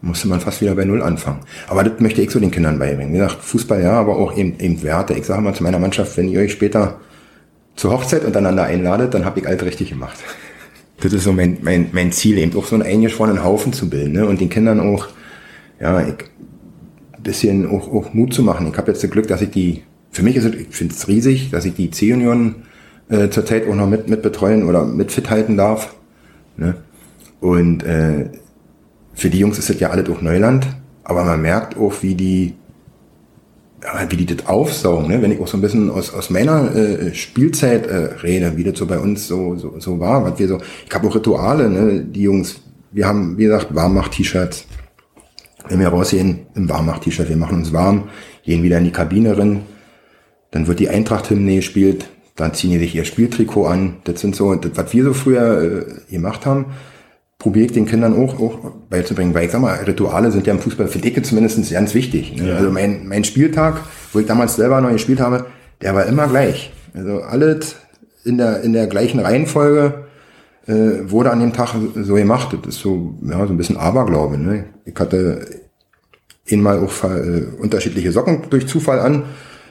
musste 0.00 0.28
man 0.28 0.40
fast 0.40 0.60
wieder 0.60 0.74
bei 0.74 0.84
Null 0.84 1.02
anfangen. 1.02 1.40
Aber 1.68 1.84
das 1.84 2.00
möchte 2.00 2.22
ich 2.22 2.30
so 2.30 2.40
den 2.40 2.50
Kindern 2.50 2.78
beibringen. 2.78 3.12
Wie 3.12 3.18
gesagt, 3.18 3.42
Fußball 3.42 3.82
ja, 3.82 3.92
aber 3.92 4.16
auch 4.16 4.36
eben, 4.36 4.58
eben 4.58 4.82
Werte. 4.82 5.14
Ich 5.14 5.26
sage 5.26 5.42
mal 5.42 5.54
zu 5.54 5.62
meiner 5.62 5.78
Mannschaft, 5.78 6.16
wenn 6.16 6.28
ihr 6.28 6.40
euch 6.40 6.52
später 6.52 7.00
zur 7.76 7.92
Hochzeit 7.92 8.24
untereinander 8.24 8.64
einladet, 8.64 9.14
dann 9.14 9.24
habe 9.24 9.40
ich 9.40 9.46
alles 9.46 9.64
richtig 9.64 9.90
gemacht. 9.90 10.18
Das 11.00 11.12
ist 11.12 11.24
so 11.24 11.32
mein, 11.32 11.58
mein, 11.62 11.88
mein 11.92 12.12
Ziel, 12.12 12.38
eben 12.38 12.56
auch 12.56 12.66
so 12.66 12.74
einen 12.74 12.84
eingeschworenen 12.84 13.44
Haufen 13.44 13.72
zu 13.72 13.88
bilden 13.88 14.12
ne? 14.12 14.26
und 14.26 14.40
den 14.40 14.48
Kindern 14.48 14.80
auch, 14.80 15.08
ja, 15.80 16.00
ich, 16.00 16.14
bisschen 17.22 17.68
auch, 17.68 17.92
auch 17.92 18.14
Mut 18.14 18.34
zu 18.34 18.42
machen. 18.42 18.66
Ich 18.70 18.76
habe 18.76 18.90
jetzt 18.90 19.02
das 19.02 19.10
Glück, 19.10 19.28
dass 19.28 19.42
ich 19.42 19.50
die, 19.50 19.82
für 20.10 20.22
mich 20.22 20.36
ist 20.36 20.44
es, 20.44 20.54
ich 20.54 20.68
finde 20.68 20.94
es 20.94 21.08
riesig, 21.08 21.50
dass 21.50 21.64
ich 21.64 21.74
die 21.74 21.90
C-Junioren 21.90 22.56
äh, 23.08 23.28
zurzeit 23.28 23.68
auch 23.68 23.74
noch 23.74 23.88
mit, 23.88 24.08
mit 24.08 24.22
betreuen 24.22 24.68
oder 24.68 24.84
mit 24.84 25.12
fit 25.12 25.30
halten 25.30 25.56
darf. 25.56 25.94
Ne? 26.56 26.76
Und 27.40 27.84
äh, 27.84 28.30
für 29.14 29.30
die 29.30 29.38
Jungs 29.38 29.58
ist 29.58 29.68
das 29.68 29.80
ja 29.80 29.90
alles 29.90 30.08
auch 30.08 30.22
Neuland, 30.22 30.66
aber 31.04 31.24
man 31.24 31.42
merkt 31.42 31.76
auch, 31.76 32.02
wie 32.02 32.14
die, 32.14 32.54
wie 34.08 34.16
die 34.16 34.26
das 34.26 34.46
aufsaugen, 34.46 35.08
ne? 35.08 35.20
wenn 35.20 35.32
ich 35.32 35.40
auch 35.40 35.48
so 35.48 35.58
ein 35.58 35.60
bisschen 35.60 35.90
aus, 35.90 36.14
aus 36.14 36.30
meiner 36.30 36.74
äh, 36.74 37.14
Spielzeit 37.14 37.86
äh, 37.86 38.14
rede, 38.22 38.56
wie 38.56 38.64
das 38.64 38.78
so 38.78 38.86
bei 38.86 38.98
uns 38.98 39.26
so, 39.26 39.56
so, 39.56 39.74
so 39.78 39.98
war, 39.98 40.24
was 40.24 40.38
wir 40.38 40.48
so, 40.48 40.60
ich 40.86 40.94
habe 40.94 41.08
auch 41.08 41.14
Rituale, 41.14 41.68
ne? 41.68 42.00
die 42.00 42.22
Jungs, 42.22 42.60
wir 42.92 43.06
haben, 43.06 43.36
wie 43.36 43.44
gesagt, 43.44 43.74
Warmmacht-T-Shirts, 43.74 44.66
wenn 45.68 45.80
wir 45.80 45.88
rausgehen, 45.88 46.46
im 46.54 46.68
Warmmacht-T-Shirt, 46.68 47.28
wir 47.28 47.36
machen 47.36 47.58
uns 47.58 47.72
warm, 47.72 48.08
gehen 48.44 48.62
wieder 48.62 48.78
in 48.78 48.84
die 48.84 48.92
Kabine 48.92 49.36
rein, 49.36 49.62
dann 50.50 50.66
wird 50.66 50.80
die 50.80 50.88
Eintracht-Hymne 50.88 51.56
gespielt, 51.56 52.06
dann 52.36 52.54
ziehen 52.54 52.70
die 52.70 52.78
sich 52.78 52.94
ihr 52.94 53.04
Spieltrikot 53.04 53.66
an, 53.66 53.96
das 54.04 54.20
sind 54.20 54.34
so, 54.34 54.54
das, 54.54 54.72
was 54.74 54.92
wir 54.92 55.04
so 55.04 55.12
früher 55.12 55.62
äh, 55.62 56.12
gemacht 56.12 56.46
haben, 56.46 56.66
probiere 57.38 57.66
ich 57.66 57.72
den 57.72 57.86
Kindern 57.86 58.14
auch, 58.14 58.38
auch 58.40 58.58
beizubringen. 58.88 59.34
Weil 59.34 59.46
ich 59.46 59.50
sag 59.50 59.60
mal, 59.60 59.74
Rituale 59.74 60.30
sind 60.30 60.46
ja 60.46 60.54
im 60.54 60.60
Fußball 60.60 60.86
für 60.86 61.00
Dicke 61.00 61.22
zumindest 61.22 61.70
ganz 61.72 61.92
wichtig. 61.92 62.36
Ne? 62.36 62.50
Ja. 62.50 62.56
Also 62.56 62.70
mein, 62.70 63.08
mein 63.08 63.24
Spieltag, 63.24 63.80
wo 64.12 64.20
ich 64.20 64.26
damals 64.26 64.54
selber 64.54 64.80
noch 64.80 64.92
gespielt 64.92 65.20
habe, 65.20 65.46
der 65.80 65.94
war 65.94 66.06
immer 66.06 66.28
gleich. 66.28 66.72
Also 66.94 67.20
alles 67.22 67.76
in 68.24 68.38
der, 68.38 68.62
in 68.62 68.72
der 68.72 68.86
gleichen 68.86 69.18
Reihenfolge 69.18 70.04
äh, 70.66 71.10
wurde 71.10 71.30
an 71.30 71.40
dem 71.40 71.52
Tag 71.52 71.74
so 71.94 72.14
gemacht. 72.14 72.56
Das 72.64 72.74
ist 72.74 72.82
so, 72.82 73.14
ja, 73.22 73.46
so 73.46 73.52
ein 73.52 73.56
bisschen 73.56 73.76
Aberglaube. 73.76 74.38
Ne? 74.38 74.64
Ich 74.84 74.98
hatte 74.98 75.46
einmal 76.50 76.78
auch 76.78 77.04
äh, 77.04 77.44
unterschiedliche 77.60 78.12
Socken 78.12 78.42
durch 78.50 78.66
Zufall 78.66 79.00
an 79.00 79.24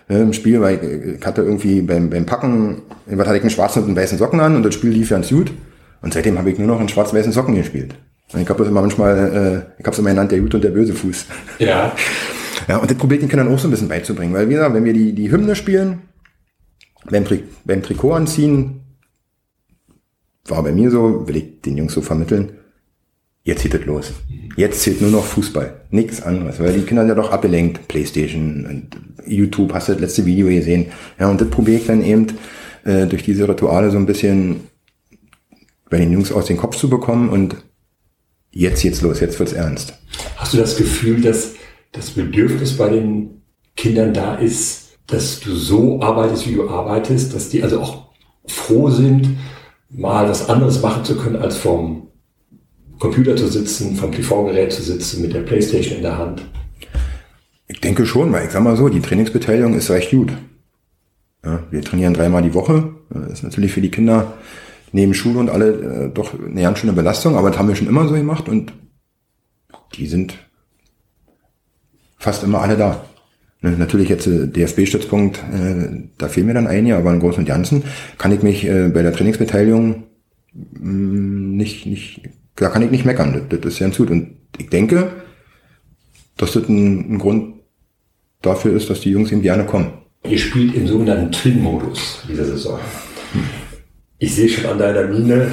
ne, 0.08 0.22
im 0.22 0.34
Spiel, 0.34 0.62
weil 0.62 1.18
ich 1.20 1.26
hatte 1.26 1.42
irgendwie 1.42 1.82
beim, 1.82 2.10
beim 2.10 2.26
Packen, 2.26 2.82
was 3.06 3.28
hatte 3.28 3.38
ich 3.38 3.44
einen 3.44 3.52
schwarzen 3.52 3.84
und 3.84 3.90
einen 3.90 3.98
weißen 3.98 4.18
Socken 4.18 4.40
an 4.40 4.56
und 4.56 4.64
das 4.64 4.74
Spiel 4.74 4.92
lief 4.92 5.10
ganz 5.10 5.30
gut. 5.30 5.52
Und 6.02 6.14
seitdem 6.14 6.38
habe 6.38 6.50
ich 6.50 6.58
nur 6.58 6.68
noch 6.68 6.82
in 6.82 6.90
schwarz-weißen 6.90 7.32
Socken 7.32 7.56
gespielt. 7.56 7.96
Ich 8.34 8.50
habe 8.50 8.60
das 8.60 8.70
immer 8.70 8.82
manchmal, 8.82 9.18
äh, 9.18 9.80
ich 9.80 9.86
habe 9.86 9.92
es 9.92 10.00
immer 10.00 10.10
genannt, 10.10 10.32
der 10.32 10.40
gute 10.40 10.58
und 10.58 10.64
der 10.64 10.70
böse 10.70 10.94
Fuß. 10.94 11.26
Ja. 11.60 11.96
Ja, 12.68 12.78
und 12.78 12.90
das 12.90 12.98
probiert 12.98 13.24
den 13.24 13.28
Kindern 13.28 13.52
auch 13.52 13.58
so 13.58 13.68
ein 13.68 13.72
bisschen 13.72 13.88
beizubringen. 13.88 14.36
Weil, 14.36 14.48
wie 14.48 14.54
gesagt, 14.54 14.76
wenn 14.76 14.86
wir 14.86 14.94
die, 14.94 15.14
die 15.14 15.32
Hymne 15.32 15.56
spielen, 15.56 16.04
beim, 17.10 17.26
Tri 17.26 17.44
beim 17.66 17.82
Trikot 17.82 18.14
anziehen, 18.14 18.81
war 20.46 20.64
bei 20.64 20.72
mir 20.72 20.92
so, 20.92 21.28
will 21.28 21.38
ich 21.38 21.62
den 21.62 21.78
Jungs 21.78 21.94
so 21.94 22.02
vermitteln, 22.02 22.54
jetzt 23.44 23.64
geht 23.64 23.74
es 23.74 23.86
los. 23.86 24.12
Jetzt 24.58 24.82
zählt 24.82 25.02
nur 25.02 25.12
noch 25.12 25.24
Fußball, 25.24 25.82
nichts 25.90 26.22
anderes, 26.22 26.60
weil 26.60 26.74
die 26.74 26.82
Kinder 26.82 27.04
sind 27.04 27.10
ja 27.10 27.16
doch 27.16 27.32
abgelenkt, 27.32 27.88
Playstation 27.88 28.66
und 28.66 28.98
YouTube, 29.26 29.74
hast 29.74 29.88
du 29.88 29.94
das 29.94 30.02
letzte 30.02 30.26
Video 30.26 30.48
gesehen. 30.48 30.88
Ja, 31.20 31.30
und 31.30 31.40
das 31.40 31.50
probiere 31.50 31.78
ich 31.78 31.88
dann 31.88 32.04
eben 32.04 32.28
äh, 32.84 33.06
durch 33.08 33.24
diese 33.24 33.48
Rituale 33.48 33.92
so 33.92 33.98
ein 33.98 34.06
bisschen 34.06 34.62
bei 35.90 35.98
den 35.98 36.12
Jungs 36.12 36.32
aus 36.32 36.46
den 36.46 36.58
Kopf 36.58 36.76
zu 36.76 36.90
bekommen 36.90 37.30
und 37.30 37.56
jetzt 38.52 38.82
geht's 38.82 39.02
los, 39.02 39.20
jetzt 39.20 39.40
wird's 39.40 39.54
ernst. 39.54 39.94
Hast 40.38 40.54
du 40.54 40.58
das 40.58 40.78
Gefühl, 40.78 41.22
dass 41.22 41.54
das 41.92 42.12
Bedürfnis 42.12 42.78
bei 42.78 42.90
den 42.90 43.42
Kindern 43.76 44.14
da 44.14 44.36
ist, 44.36 44.98
dass 45.08 45.40
du 45.40 45.54
so 45.56 46.02
arbeitest, 46.02 46.48
wie 46.48 46.56
du 46.56 46.70
arbeitest, 46.70 47.34
dass 47.34 47.50
die 47.50 47.64
also 47.64 47.82
auch 47.82 48.12
froh 48.48 48.90
sind, 48.90 49.38
mal 49.92 50.30
was 50.30 50.50
anderes 50.50 50.82
machen 50.82 51.04
zu 51.04 51.18
können, 51.18 51.36
als 51.36 51.58
vom 51.58 52.08
Computer 53.00 53.36
zu 53.36 53.48
sitzen, 53.48 53.96
vom 53.96 54.12
TV-Gerät 54.12 54.72
zu 54.72 54.82
sitzen, 54.82 55.22
mit 55.22 55.34
der 55.34 55.42
Playstation 55.42 55.98
in 55.98 56.04
der 56.04 56.18
Hand? 56.18 56.44
Ich 57.68 57.82
denke 57.82 58.06
schon, 58.06 58.32
weil 58.32 58.46
ich 58.46 58.52
sag 58.52 58.64
mal 58.64 58.78
so, 58.78 58.90
die 58.90 59.02
Trainingsbeteiligung 59.02 59.74
ist 59.74 59.90
recht 59.90 60.12
gut. 60.12 60.34
Ja, 61.44 61.64
wir 61.72 61.82
trainieren 61.82 62.14
dreimal 62.14 62.44
die 62.44 62.54
Woche. 62.54 62.94
Das 63.10 63.34
ist 63.34 63.44
natürlich 63.44 63.72
für 63.72 63.82
die 63.82 63.92
Kinder 63.92 64.34
neben 64.92 65.14
Schule 65.14 65.40
und 65.40 65.50
alle 65.50 65.70
äh, 65.70 66.10
doch 66.14 66.34
eine 66.34 66.62
ganz 66.62 66.80
schöne 66.80 66.94
Belastung, 66.94 67.36
aber 67.38 67.50
das 67.50 67.60
haben 67.60 67.68
wir 67.68 67.76
schon 67.76 67.88
immer 67.88 68.08
so 68.08 68.14
gemacht 68.14 68.50
und 68.50 68.74
die 69.96 70.08
sind 70.08 70.38
fast 72.18 72.44
immer 72.44 72.62
alle 72.62 72.78
da. 72.78 73.04
Natürlich 73.62 74.10
jetzt 74.10 74.26
äh, 74.26 74.48
DFB-Stützpunkt, 74.48 75.38
äh, 75.38 76.10
da 76.18 76.28
fehlen 76.28 76.48
mir 76.48 76.56
dann 76.56 76.66
einige, 76.66 76.98
aber 76.98 77.14
im 77.14 77.20
Großen 77.20 77.40
und 77.40 77.46
Ganzen 77.46 77.84
kann 78.18 78.32
ich 78.32 78.42
mich 78.42 78.66
äh, 78.66 78.90
bei 78.90 79.04
der 79.04 79.14
Trainingsbeteiligung 79.14 80.04
mh, 80.54 80.80
mm, 80.80 81.58
nicht, 81.58 81.86
nicht, 81.86 82.22
da 82.56 82.70
kann 82.70 82.82
ich 82.82 82.90
nicht 82.90 83.06
meckern. 83.06 83.46
Das, 83.50 83.62
das 83.62 83.74
ist 83.74 83.80
ganz 83.80 83.98
gut. 83.98 84.10
Und 84.10 84.32
ich 84.58 84.70
denke, 84.70 85.12
dass 86.38 86.54
das 86.54 86.68
ein, 86.68 87.14
ein 87.14 87.20
Grund 87.20 87.56
dafür 88.42 88.76
ist, 88.76 88.90
dass 88.90 89.02
die 89.02 89.12
Jungs 89.12 89.32
eben 89.32 89.44
gerne 89.44 89.66
kommen. 89.66 89.94
Ihr 90.28 90.40
spielt 90.40 90.74
im 90.74 90.88
sogenannten 90.88 91.32
Twin-Modus 91.32 92.24
dieser 92.28 92.46
Saison. 92.46 92.80
Hm. 93.34 93.44
Ich 94.18 94.34
sehe 94.34 94.50
schon 94.50 94.66
an 94.66 94.80
deiner 94.80 95.08
Miene 95.08 95.52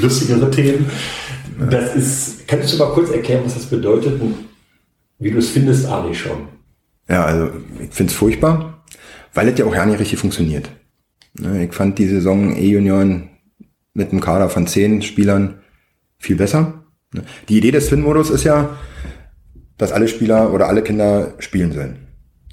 lustigere 0.00 0.50
Themen. 0.52 0.86
Das 1.70 1.96
ist, 1.96 2.46
kannst 2.46 2.72
du 2.72 2.78
mal 2.78 2.92
kurz 2.92 3.10
erklären, 3.10 3.42
was 3.44 3.54
das 3.54 3.66
bedeutet 3.66 4.20
und 4.20 4.36
wie 5.18 5.32
du 5.32 5.38
es 5.38 5.50
findest, 5.50 5.86
Arne 5.86 6.14
schon? 6.14 6.57
Ja, 7.08 7.24
also 7.24 7.50
ich 7.80 7.94
finde 7.94 8.12
es 8.12 8.18
furchtbar, 8.18 8.84
weil 9.34 9.48
es 9.48 9.58
ja 9.58 9.64
auch 9.64 9.72
gar 9.72 9.86
nicht 9.86 9.98
richtig 9.98 10.18
funktioniert. 10.18 10.70
Ne, 11.38 11.64
ich 11.64 11.72
fand 11.72 11.98
die 11.98 12.06
Saison 12.06 12.56
E-Junioren 12.56 13.30
mit 13.94 14.10
einem 14.10 14.20
Kader 14.20 14.48
von 14.48 14.66
zehn 14.66 15.02
Spielern 15.02 15.60
viel 16.18 16.36
besser. 16.36 16.84
Ne, 17.14 17.22
die 17.48 17.58
Idee 17.58 17.70
des 17.70 17.88
Twin-Modus 17.88 18.30
ist 18.30 18.44
ja, 18.44 18.76
dass 19.76 19.92
alle 19.92 20.08
Spieler 20.08 20.52
oder 20.52 20.68
alle 20.68 20.82
Kinder 20.82 21.34
spielen 21.38 21.72
sollen. 21.72 21.98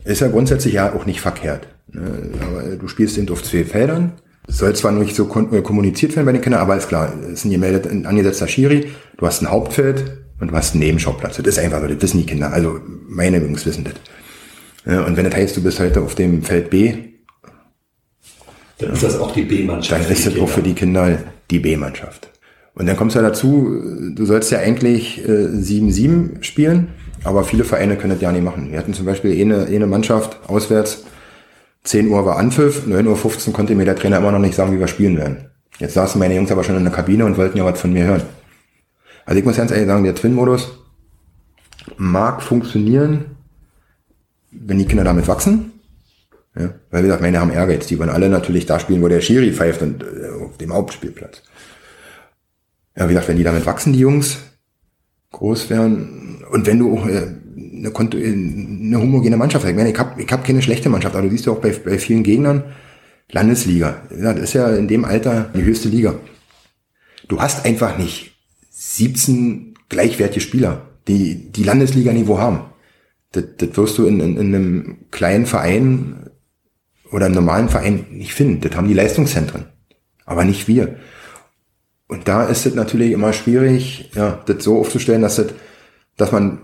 Ist 0.04 0.22
ja 0.22 0.28
grundsätzlich 0.28 0.76
ja 0.76 0.94
auch 0.94 1.06
nicht 1.06 1.22
verkehrt. 1.22 1.68
Ne, 1.88 2.32
aber 2.42 2.76
du 2.76 2.88
spielst 2.88 3.18
eben 3.18 3.30
auf 3.30 3.44
zwei 3.44 3.66
Feldern 3.66 4.14
Soll 4.48 4.76
zwar 4.76 4.92
nicht 4.92 5.16
so 5.16 5.24
äh, 5.52 5.62
kommuniziert 5.62 6.16
werden 6.16 6.26
bei 6.26 6.32
den 6.32 6.42
Kindern, 6.42 6.62
aber 6.62 6.78
ist 6.78 6.88
klar, 6.88 7.12
es 7.24 7.40
ist 7.40 7.46
ein 7.46 7.52
gemeldet, 7.52 7.88
ein 7.88 8.06
angesetzter 8.06 8.48
Schiri, 8.48 8.92
du 9.18 9.26
hast 9.26 9.42
ein 9.42 9.50
Hauptfeld 9.50 10.20
und 10.40 10.52
du 10.52 10.56
hast 10.56 10.74
einen 10.74 10.84
Nebenschauplatz. 10.84 11.38
Das 11.38 11.48
ist 11.48 11.60
einfach 11.60 11.82
so, 11.82 11.88
das 11.88 12.02
wissen 12.02 12.20
die 12.20 12.26
Kinder. 12.26 12.54
Also 12.54 12.80
meine 13.08 13.40
Jungs 13.40 13.66
wissen 13.66 13.84
das. 13.86 13.94
Und 14.86 15.18
wenn 15.18 15.26
das 15.26 15.36
heißt, 15.36 15.58
du 15.58 15.64
bist 15.64 15.80
heute 15.80 16.02
auf 16.02 16.16
dem 16.16 16.44
Feld 16.44 16.70
B, 16.70 16.94
dann 18.78 18.92
ist 18.92 19.04
das 19.04 19.18
auch 19.18 19.32
die 19.32 19.44
B-Mannschaft. 19.44 20.04
Dann 20.04 20.12
ist 20.12 20.28
das 20.28 20.38
auch 20.38 20.50
für 20.50 20.62
die 20.62 20.74
Kinder 20.74 21.18
die 21.50 21.60
B-Mannschaft. 21.60 22.30
Und 22.74 22.88
dann 22.88 22.98
kommst 22.98 23.16
du 23.16 23.20
ja 23.20 23.28
dazu, 23.28 23.82
du 24.14 24.26
sollst 24.26 24.52
ja 24.52 24.60
eigentlich 24.60 25.24
7-7 25.26 26.40
äh, 26.40 26.44
spielen, 26.44 26.90
aber 27.24 27.46
viele 27.46 27.64
Vereine 27.64 27.96
können 27.96 28.14
das 28.14 28.22
ja 28.22 28.32
nicht 28.32 28.44
machen. 28.44 28.72
Wir 28.72 28.78
hatten 28.78 28.94
zum 28.94 29.06
Beispiel 29.06 29.40
eine, 29.42 29.66
eine 29.66 29.88
Mannschaft 29.88 30.38
auswärts, 30.50 31.06
10 31.84 32.10
Uhr 32.10 32.26
war 32.26 32.38
Anpfiff, 32.38 32.86
9.15 32.86 33.48
Uhr 33.48 33.54
konnte 33.54 33.76
mir 33.76 33.86
der 33.86 33.96
Trainer 33.96 34.18
immer 34.18 34.32
noch 34.32 34.40
nicht 34.40 34.56
sagen, 34.56 34.74
wie 34.74 34.80
wir 34.80 34.88
spielen 34.88 35.18
werden. 35.18 35.50
Jetzt 35.80 35.94
saßen 35.94 36.20
meine 36.20 36.36
Jungs 36.36 36.52
aber 36.52 36.64
schon 36.64 36.76
in 36.76 36.84
der 36.84 36.92
Kabine 36.92 37.26
und 37.26 37.38
wollten 37.38 37.58
ja 37.58 37.66
was 37.66 37.80
von 37.80 37.94
mir 37.94 38.06
hören. 38.06 38.24
Also 39.26 39.40
ich 39.40 39.46
muss 39.46 39.58
ganz 39.58 39.72
ehrlich 39.72 39.88
sagen, 39.88 40.04
der 40.04 40.16
Twin-Modus 40.16 40.80
mag 41.98 42.42
funktionieren, 42.42 43.35
wenn 44.60 44.78
die 44.78 44.86
Kinder 44.86 45.04
damit 45.04 45.28
wachsen. 45.28 45.72
Ja, 46.58 46.74
weil 46.90 47.04
wie 47.04 47.08
gesagt, 47.08 47.22
meine 47.22 47.40
haben 47.40 47.52
Ehrgeiz. 47.52 47.88
Die 47.88 48.00
wollen 48.00 48.10
alle 48.10 48.30
natürlich 48.30 48.66
da 48.66 48.80
spielen, 48.80 49.02
wo 49.02 49.08
der 49.08 49.22
Schiri 49.22 49.52
pfeift 49.52 49.82
und 49.82 50.04
äh, 50.04 50.44
auf 50.44 50.58
dem 50.58 50.74
Hauptspielplatz. 50.74 51.44
Ja, 52.96 53.06
wie 53.06 53.14
gesagt, 53.14 53.28
wenn 53.28 53.38
die 53.38 53.44
damit 53.44 53.66
wachsen, 53.66 53.92
die 53.92 54.00
Jungs, 54.00 54.38
groß 55.32 55.70
werden, 55.70 56.46
und 56.50 56.66
wenn 56.66 56.80
du 56.80 56.98
auch 56.98 57.08
äh, 57.08 57.28
eine, 57.58 57.92
eine 57.94 59.02
homogene 59.02 59.36
Mannschaft 59.36 59.66
hast, 59.66 59.72
ich 59.72 59.76
meine, 59.76 59.92
ich 59.92 60.00
habe 60.00 60.22
ich 60.22 60.32
hab 60.32 60.46
keine 60.46 60.62
schlechte 60.62 60.88
Mannschaft, 60.90 61.16
aber 61.16 61.26
du 61.26 61.32
siehst 61.32 61.46
ja 61.46 61.52
auch 61.52 61.60
bei, 61.60 61.72
bei 61.72 62.00
vielen 62.00 62.24
Gegnern, 62.24 62.64
Landesliga. 63.32 64.02
Das 64.10 64.40
ist 64.40 64.54
ja 64.54 64.70
in 64.76 64.88
dem 64.88 65.04
Alter 65.04 65.50
die 65.56 65.64
höchste 65.64 65.90
Liga. 65.90 66.16
Du 67.28 67.42
hast 67.42 67.66
einfach 67.66 67.98
nicht 67.98 68.36
17 68.70 69.74
gleichwertige 69.90 70.42
Spieler, 70.42 70.90
die 71.08 71.52
die 71.52 71.64
Landesliga-Niveau 71.64 72.38
haben. 72.38 72.62
Das, 73.32 73.44
das 73.58 73.76
wirst 73.76 73.98
du 73.98 74.06
in, 74.06 74.20
in, 74.20 74.38
in 74.38 74.56
einem 74.56 74.98
kleinen 75.12 75.46
Verein 75.46 76.30
oder 77.12 77.26
einem 77.26 77.36
normalen 77.36 77.70
Verein 77.70 78.06
nicht 78.12 78.34
finden. 78.34 78.62
Das 78.62 78.76
haben 78.76 78.88
die 78.88 78.94
Leistungszentren, 78.94 79.66
aber 80.26 80.44
nicht 80.44 80.68
wir. 80.68 80.98
Und 82.08 82.28
da 82.28 82.46
ist 82.46 82.66
es 82.66 82.76
natürlich 82.76 83.12
immer 83.12 83.34
schwierig, 83.34 84.12
ja, 84.16 84.44
das 84.46 84.64
so 84.64 84.80
aufzustellen, 84.80 85.22
dass, 85.22 85.38
das, 85.38 85.48
dass 86.18 86.32
man 86.32 86.60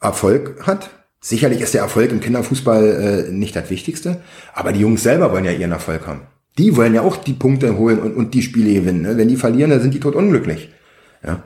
Erfolg 0.00 0.66
hat. 0.66 0.90
Sicherlich 1.20 1.62
ist 1.62 1.72
der 1.72 1.80
Erfolg 1.80 2.12
im 2.12 2.20
Kinderfußball 2.20 3.28
äh, 3.28 3.32
nicht 3.32 3.56
das 3.56 3.70
Wichtigste, 3.70 4.20
aber 4.52 4.72
die 4.72 4.80
Jungs 4.80 5.02
selber 5.02 5.32
wollen 5.32 5.46
ja 5.46 5.52
ihren 5.52 5.72
Erfolg 5.72 6.06
haben. 6.06 6.22
Die 6.58 6.76
wollen 6.76 6.94
ja 6.94 7.00
auch 7.00 7.16
die 7.16 7.32
Punkte 7.32 7.78
holen 7.78 7.98
und, 7.98 8.14
und 8.14 8.34
die 8.34 8.42
Spiele 8.42 8.74
gewinnen. 8.74 9.02
Ne? 9.02 9.16
Wenn 9.16 9.28
die 9.28 9.36
verlieren, 9.36 9.70
dann 9.70 9.80
sind 9.80 9.94
die 9.94 10.00
tot 10.00 10.14
unglücklich. 10.14 10.70
Ja. 11.24 11.42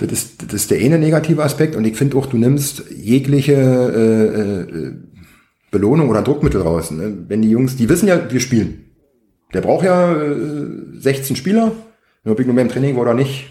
Das 0.00 0.10
ist, 0.10 0.42
das 0.42 0.54
ist 0.54 0.70
der 0.70 0.80
eine 0.80 0.98
negative 0.98 1.44
Aspekt 1.44 1.76
und 1.76 1.86
ich 1.86 1.96
finde 1.96 2.16
auch, 2.16 2.26
du 2.26 2.38
nimmst 2.38 2.84
jegliche 2.90 3.52
äh, 3.52 4.60
äh, 4.60 4.92
Belohnung 5.70 6.08
oder 6.08 6.22
Druckmittel 6.22 6.62
raus. 6.62 6.90
Ne? 6.90 7.12
Wenn 7.28 7.42
die 7.42 7.50
Jungs, 7.50 7.76
die 7.76 7.88
wissen 7.88 8.08
ja, 8.08 8.30
wir 8.30 8.40
spielen. 8.40 8.86
Der 9.52 9.60
braucht 9.60 9.84
ja 9.84 10.12
äh, 10.12 10.36
16 10.98 11.36
Spieler, 11.36 11.72
ob 12.24 12.40
ich 12.40 12.46
nur 12.46 12.56
beim 12.56 12.68
Training 12.68 12.94
war 12.96 13.02
oder 13.02 13.14
nicht. 13.14 13.50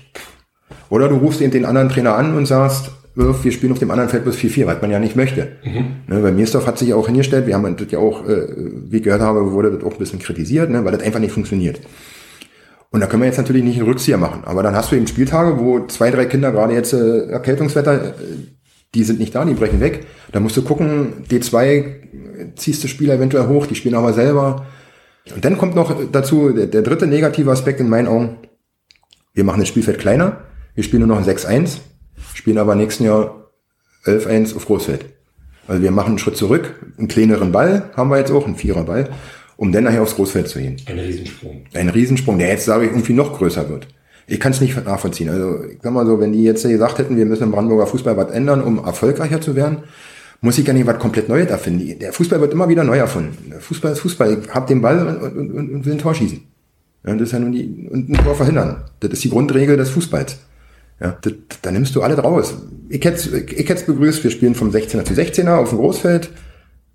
Oder 0.90 1.08
du 1.08 1.18
rufst 1.18 1.42
eben 1.42 1.52
den 1.52 1.66
anderen 1.66 1.90
Trainer 1.90 2.16
an 2.16 2.36
und 2.36 2.48
sagst, 2.48 2.92
wir 3.16 3.52
spielen 3.52 3.74
auf 3.74 3.80
dem 3.80 3.92
anderen 3.92 4.10
Feld 4.10 4.24
bis 4.24 4.38
4-4, 4.38 4.66
was 4.66 4.82
man 4.82 4.92
ja 4.92 5.00
nicht 5.00 5.16
möchte. 5.16 5.50
Mhm. 5.64 5.86
Ne, 6.08 6.22
bei 6.22 6.32
Mirsdorf 6.32 6.66
hat 6.66 6.78
sich 6.78 6.90
ja 6.90 6.96
auch 6.96 7.08
hingestellt, 7.08 7.48
wir 7.48 7.54
haben 7.54 7.76
das 7.76 7.92
ja 7.92 8.00
auch, 8.00 8.28
äh, 8.28 8.48
wie 8.88 8.98
ich 8.98 9.04
gehört 9.04 9.22
habe, 9.22 9.52
wurde 9.52 9.72
das 9.72 9.84
auch 9.84 9.94
ein 9.94 10.00
bisschen 10.00 10.20
kritisiert, 10.20 10.70
ne, 10.70 10.86
weil 10.86 10.94
das 10.94 11.04
einfach 11.04 11.20
nicht 11.20 11.34
funktioniert. 11.34 11.82
Und 12.92 13.02
da 13.02 13.08
können 13.08 13.22
wir 13.22 13.28
jetzt 13.28 13.38
natürlich 13.38 13.64
nicht 13.64 13.78
einen 13.78 13.88
Rückzieher 13.88 14.18
machen. 14.18 14.44
Aber 14.46 14.64
dann 14.64 14.76
hast 14.76 14.92
du 14.92 14.96
eben 14.96 15.08
Spieltage, 15.08 15.60
wo 15.60 15.86
zwei, 15.86 16.10
drei 16.10 16.26
Kinder 16.26 16.52
gerade 16.52 16.74
jetzt 16.74 16.94
äh, 16.94 17.28
Erkältungswetter, 17.28 18.06
äh, 18.08 18.14
die 18.96 19.04
sind 19.04 19.20
nicht 19.20 19.36
da, 19.36 19.46
die 19.46 19.54
brechen 19.54 19.80
weg. 19.80 20.08
Da 20.32 20.40
musst 20.40 20.58
du 20.58 20.64
gucken, 20.64 21.26
D2 21.30 22.56
ziehst 22.56 22.84
du 22.84 22.88
Spieler 22.88 23.16
eventuell 23.16 23.48
hoch, 23.48 23.68
die 23.68 23.76
spielen 23.76 23.96
aber 23.96 24.14
selber. 24.14 24.66
Und 25.34 25.46
dann 25.46 25.58
kommt 25.58 25.76
noch 25.76 25.96
dazu 26.12 26.50
der, 26.50 26.66
der 26.66 26.82
dritte 26.82 27.06
negative 27.06 27.52
Aspekt 27.52 27.80
in 27.80 27.90
meinen 27.90 28.08
Augen. 28.08 28.38
Wir 29.34 29.44
machen 29.44 29.60
das 29.60 29.68
Spielfeld 29.68 30.00
kleiner, 30.00 30.42
wir 30.74 30.84
spielen 30.84 31.06
nur 31.06 31.16
noch 31.16 31.24
ein 31.24 31.30
6-1, 31.30 31.78
spielen 32.34 32.58
aber 32.58 32.74
nächsten 32.74 33.04
Jahr 33.04 33.52
11-1 34.06 34.56
auf 34.56 34.66
Großfeld. 34.66 35.06
Also 35.68 35.84
wir 35.84 35.92
machen 35.92 36.10
einen 36.10 36.20
Schritt 36.20 36.36
zurück, 36.36 36.74
einen 36.98 37.08
kleineren 37.08 37.52
Ball 37.52 37.92
haben 37.96 38.10
wir 38.10 38.18
jetzt 38.18 38.32
auch, 38.32 38.48
einen 38.48 38.56
Vierer-Ball 38.56 39.10
um 39.60 39.74
dann 39.74 39.84
nachher 39.84 40.02
aufs 40.02 40.16
Großfeld 40.16 40.48
zu 40.48 40.60
gehen. 40.60 40.78
Ein 40.86 41.00
Riesensprung. 41.00 41.62
Ein 41.74 41.90
Riesensprung, 41.90 42.40
der 42.40 42.48
jetzt, 42.48 42.64
sage 42.64 42.86
ich, 42.86 42.92
irgendwie 42.92 43.12
noch 43.12 43.38
größer 43.38 43.70
wird. 43.70 43.88
Ich 44.26 44.40
kann 44.40 44.54
es 44.54 44.62
nicht 44.62 44.86
nachvollziehen. 44.86 45.30
Also, 45.30 45.66
ich 45.66 45.80
sag 45.84 45.92
mal 45.92 46.06
so, 46.06 46.18
wenn 46.22 46.32
die 46.32 46.44
jetzt 46.44 46.64
gesagt 46.64 46.98
hätten, 46.98 47.18
wir 47.18 47.26
müssen 47.26 47.44
im 47.44 47.52
Brandenburger 47.52 47.86
Fußball 47.86 48.16
was 48.16 48.32
ändern, 48.32 48.64
um 48.64 48.78
erfolgreicher 48.78 49.42
zu 49.42 49.58
werden, 49.58 49.80
muss 50.40 50.58
ich 50.58 50.66
ja 50.66 50.72
nicht 50.72 50.88
was 50.88 50.98
komplett 50.98 51.28
Neues 51.28 51.50
erfinden. 51.50 52.00
Der 52.00 52.14
Fußball 52.14 52.40
wird 52.40 52.54
immer 52.54 52.70
wieder 52.70 52.86
neu 52.86 52.98
erfunden. 52.98 53.50
Der 53.52 53.60
Fußball 53.60 53.92
ist 53.92 54.00
Fußball. 54.00 54.40
Ich 54.42 54.50
hab 54.50 54.68
den 54.68 54.82
Ball 54.82 55.06
und, 55.06 55.18
und, 55.18 55.52
und, 55.52 55.72
und 55.72 55.86
will 55.86 55.94
ein 55.94 56.00
Tor 56.00 56.16
schießen. 56.16 56.40
Ja, 57.06 57.14
das 57.14 57.24
ist 57.24 57.32
ja 57.34 57.40
nun 57.40 57.52
die, 57.52 57.90
und 57.92 58.10
ein 58.10 58.14
Tor 58.24 58.36
verhindern. 58.36 58.86
Das 59.02 59.12
ist 59.12 59.26
die 59.26 59.30
Grundregel 59.30 59.76
des 59.76 59.90
Fußballs. 59.90 60.38
Ja, 61.02 61.18
das, 61.22 61.34
da 61.62 61.72
nimmst 61.72 61.94
du 61.96 62.02
alle 62.02 62.16
draus. 62.16 62.54
Ich 62.88 63.04
hätte 63.04 63.38
ich 63.38 63.68
hätte 63.68 63.86
begrüßt, 63.86 64.24
wir 64.24 64.32
spielen 64.32 64.56
vom 64.56 64.70
16er 64.70 65.04
zu 65.04 65.14
16er 65.14 65.56
auf 65.56 65.70
dem 65.70 65.80
Großfeld, 65.80 66.30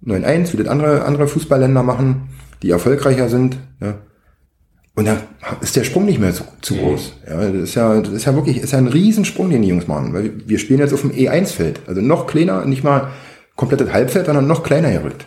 9-1, 0.07 0.55
wie 0.55 0.57
das 0.59 0.69
andere, 0.69 1.05
andere 1.05 1.29
Fußballländer 1.29 1.83
machen 1.83 2.29
die 2.65 2.71
erfolgreicher 2.71 3.29
sind. 3.29 3.59
Ja. 3.81 3.99
Und 4.97 5.07
da 5.07 5.19
ist 5.61 5.77
der 5.77 5.85
Sprung 5.85 6.05
nicht 6.05 6.21
mehr 6.21 6.33
zu, 6.33 6.45
zu 6.63 6.77
groß. 6.77 7.15
Ja, 7.29 7.51
das 7.51 7.63
ist 7.63 7.75
ja, 7.75 8.01
das 8.01 8.13
ist 8.13 8.25
ja 8.25 8.35
wirklich, 8.35 8.59
ist 8.59 8.73
ja 8.73 8.79
ein 8.79 8.87
Riesensprung, 8.87 9.51
den 9.51 9.63
die 9.63 9.69
Jungs 9.69 9.87
machen. 9.87 10.15
Weil 10.15 10.33
wir 10.47 10.59
spielen 10.59 10.81
jetzt 10.81 10.95
auf 10.95 11.01
dem 11.01 11.11
E1-Feld. 11.11 11.81
Also 11.87 12.01
noch 12.01 12.27
kleiner, 12.27 12.65
nicht 12.65 12.85
mal 12.85 13.09
komplettes 13.57 13.93
Halbfeld, 13.93 14.27
sondern 14.27 14.47
noch 14.47 14.63
kleiner 14.63 14.93
gerückt. 14.93 15.27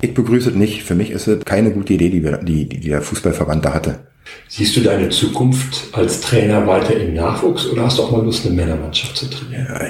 Ich 0.00 0.14
begrüße 0.14 0.50
es 0.50 0.56
nicht. 0.56 0.84
Für 0.84 0.94
mich 0.94 1.10
ist 1.10 1.26
es 1.26 1.44
keine 1.44 1.72
gute 1.72 1.94
Idee, 1.94 2.10
die, 2.10 2.22
wir, 2.22 2.38
die, 2.38 2.68
die 2.68 2.80
der 2.80 3.02
Fußballverband 3.02 3.64
da 3.64 3.74
hatte. 3.74 4.06
Siehst 4.48 4.76
du 4.76 4.80
deine 4.80 5.08
Zukunft 5.10 5.88
als 5.92 6.20
Trainer 6.20 6.66
weiter 6.66 6.98
im 6.98 7.14
Nachwuchs 7.14 7.66
oder 7.66 7.84
hast 7.84 7.98
du 7.98 8.02
auch 8.02 8.10
mal 8.10 8.24
Lust, 8.24 8.46
eine 8.46 8.54
Männermannschaft 8.54 9.16
zu 9.16 9.26
trainieren? 9.28 9.66
Ja, 9.68 9.80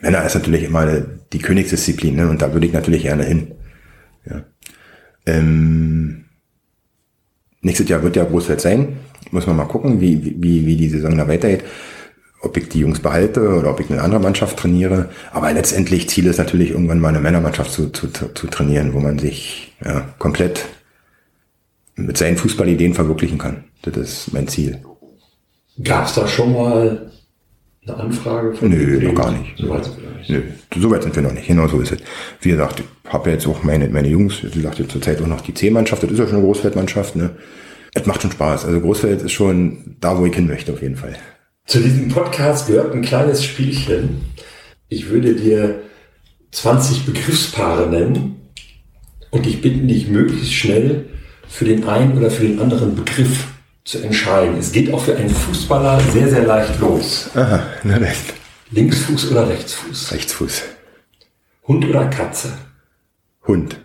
Männer 0.00 0.24
ist 0.24 0.34
natürlich 0.34 0.64
immer 0.64 0.86
die 1.32 1.38
Königsdisziplin 1.38 2.16
ne? 2.16 2.28
und 2.28 2.40
da 2.40 2.52
würde 2.52 2.66
ich 2.66 2.72
natürlich 2.72 3.02
gerne 3.02 3.24
hin. 3.24 3.52
Ja. 4.28 4.44
Ähm, 5.28 6.24
nächstes 7.60 7.88
Jahr 7.88 8.02
wird 8.02 8.16
ja 8.16 8.24
Großfeld 8.24 8.60
sein. 8.60 8.96
Muss 9.30 9.46
man 9.46 9.56
mal 9.56 9.66
gucken, 9.66 10.00
wie, 10.00 10.36
wie, 10.42 10.64
wie 10.66 10.76
die 10.76 10.88
Saison 10.88 11.16
da 11.16 11.28
weitergeht. 11.28 11.64
Ob 12.40 12.56
ich 12.56 12.68
die 12.68 12.80
Jungs 12.80 13.00
behalte 13.00 13.56
oder 13.56 13.70
ob 13.70 13.80
ich 13.80 13.90
eine 13.90 14.00
andere 14.00 14.20
Mannschaft 14.20 14.58
trainiere. 14.58 15.10
Aber 15.32 15.52
letztendlich 15.52 16.08
Ziel 16.08 16.26
ist 16.26 16.38
natürlich 16.38 16.70
irgendwann 16.70 17.00
mal 17.00 17.08
eine 17.08 17.20
Männermannschaft 17.20 17.72
zu, 17.72 17.90
zu, 17.90 18.08
zu 18.08 18.46
trainieren, 18.46 18.94
wo 18.94 19.00
man 19.00 19.18
sich 19.18 19.76
ja, 19.84 20.08
komplett 20.18 20.64
mit 21.96 22.16
seinen 22.16 22.36
Fußballideen 22.36 22.94
verwirklichen 22.94 23.38
kann. 23.38 23.64
Das 23.82 23.96
ist 23.96 24.32
mein 24.32 24.48
Ziel. 24.48 24.78
Gab 25.82 26.06
es 26.06 26.14
da 26.14 26.26
schon 26.26 26.52
mal 26.52 27.10
eine 27.88 27.98
Anfrage 28.04 28.54
von 28.54 28.70
Nö, 28.70 29.00
noch 29.00 29.14
gar 29.14 29.32
nicht. 29.32 29.56
So 29.56 29.68
weit 29.68 29.84
sind 29.84 29.96
wir 29.96 30.08
noch 30.08 30.18
nicht. 30.18 30.30
Nö, 30.30 30.42
so 30.76 30.90
weit 30.90 31.02
sind 31.02 31.16
wir 31.16 31.22
noch 31.22 31.32
nicht. 31.32 31.46
Genau 31.46 31.68
so 31.68 31.80
ist 31.80 31.92
es. 31.92 31.98
Wie 32.40 32.50
gesagt, 32.50 32.80
ich 32.80 33.12
habe 33.12 33.30
ja 33.30 33.34
jetzt 33.34 33.46
auch 33.46 33.62
meine, 33.62 33.88
meine 33.88 34.08
Jungs, 34.08 34.42
wie 34.42 34.62
gesagt, 34.62 34.82
zurzeit 34.90 35.20
auch 35.22 35.26
noch 35.26 35.40
die 35.40 35.54
C-Mannschaft, 35.54 36.02
das 36.02 36.10
ist 36.10 36.18
ja 36.18 36.26
schon 36.26 36.36
eine 36.36 36.44
Großfeldmannschaft, 36.44 37.16
ne? 37.16 37.30
Es 37.94 38.06
macht 38.06 38.22
schon 38.22 38.30
Spaß. 38.32 38.66
Also 38.66 38.80
Großfeld 38.80 39.22
ist 39.22 39.32
schon 39.32 39.96
da, 40.00 40.18
wo 40.18 40.26
ich 40.26 40.34
hin 40.34 40.46
möchte, 40.46 40.72
auf 40.72 40.82
jeden 40.82 40.96
Fall. 40.96 41.16
Zu 41.66 41.80
diesem 41.80 42.08
Podcast 42.08 42.68
gehört 42.68 42.94
ein 42.94 43.02
kleines 43.02 43.44
Spielchen. 43.44 44.20
Ich 44.88 45.10
würde 45.10 45.34
dir 45.34 45.80
20 46.52 47.06
Begriffspaare 47.06 47.88
nennen 47.88 48.36
und 49.30 49.46
ich 49.46 49.60
bitte 49.60 49.80
dich 49.80 50.08
möglichst 50.08 50.52
schnell 50.52 51.06
für 51.48 51.64
den 51.64 51.84
einen 51.84 52.16
oder 52.16 52.30
für 52.30 52.46
den 52.46 52.60
anderen 52.60 52.94
Begriff 52.94 53.48
zu 53.88 54.02
entscheiden. 54.02 54.58
Es 54.58 54.70
geht 54.70 54.92
auch 54.92 55.02
für 55.02 55.16
einen 55.16 55.30
Fußballer 55.30 55.98
sehr, 56.12 56.28
sehr 56.28 56.42
leicht 56.42 56.78
los. 56.78 57.30
Aha, 57.34 57.62
na 57.84 57.98
dann. 57.98 58.12
Linksfuß 58.70 59.30
oder 59.30 59.48
Rechtsfuß? 59.48 60.12
Rechtsfuß. 60.12 60.62
Hund 61.66 61.86
oder 61.86 62.06
Katze? 62.08 62.52
Hund. 63.46 63.80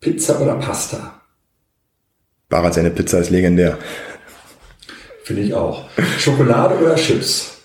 Pizza 0.00 0.40
oder 0.40 0.56
Pasta? 0.56 1.22
Barat 2.48 2.74
seine 2.74 2.90
Pizza 2.90 3.20
ist 3.20 3.30
legendär. 3.30 3.78
Finde 5.22 5.42
ich 5.42 5.54
auch. 5.54 5.88
Schokolade 6.18 6.76
oder 6.76 6.96
Chips? 6.96 7.58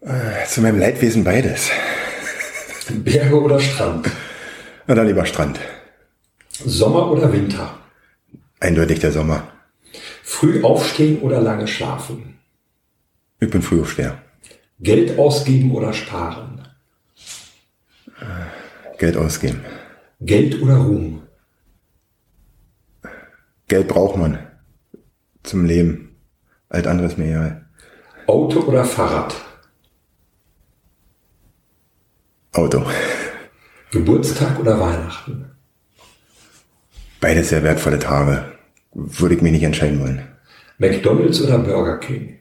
Äh, 0.00 0.44
zu 0.48 0.60
meinem 0.60 0.80
Leidwesen 0.80 1.22
beides. 1.22 1.70
Berge 2.90 3.40
oder 3.40 3.60
Strand? 3.60 4.10
Na 4.88 4.96
dann 4.96 5.06
lieber 5.06 5.24
Strand. 5.24 5.60
Sommer 6.50 7.12
oder 7.12 7.32
Winter? 7.32 7.78
Eindeutig 8.58 8.98
der 8.98 9.12
Sommer. 9.12 9.53
Früh 10.26 10.62
aufstehen 10.64 11.20
oder 11.20 11.40
lange 11.42 11.68
schlafen? 11.68 12.38
Ich 13.40 13.50
bin 13.50 13.60
früh 13.60 13.84
schwer. 13.84 14.22
Geld 14.80 15.18
ausgeben 15.18 15.70
oder 15.72 15.92
sparen? 15.92 16.66
Geld 18.98 19.18
ausgeben. 19.18 19.62
Geld 20.20 20.62
oder 20.62 20.76
Ruhm? 20.76 21.22
Geld 23.68 23.86
braucht 23.86 24.16
man 24.16 24.38
zum 25.42 25.66
Leben. 25.66 26.16
Alt 26.70 26.86
anderes 26.86 27.18
mir 27.18 27.26
egal. 27.26 27.66
Auto 28.26 28.60
oder 28.60 28.84
Fahrrad? 28.84 29.34
Auto. 32.52 32.82
Geburtstag 33.90 34.58
oder 34.58 34.80
Weihnachten? 34.80 35.50
Beides 37.20 37.50
sehr 37.50 37.62
wertvolle 37.62 37.98
Tage. 37.98 38.53
Würde 38.94 39.34
ich 39.34 39.42
mich 39.42 39.52
nicht 39.52 39.64
entscheiden 39.64 40.00
wollen. 40.00 40.22
McDonald's 40.78 41.40
oder 41.42 41.58
Burger 41.58 41.98
King? 41.98 42.38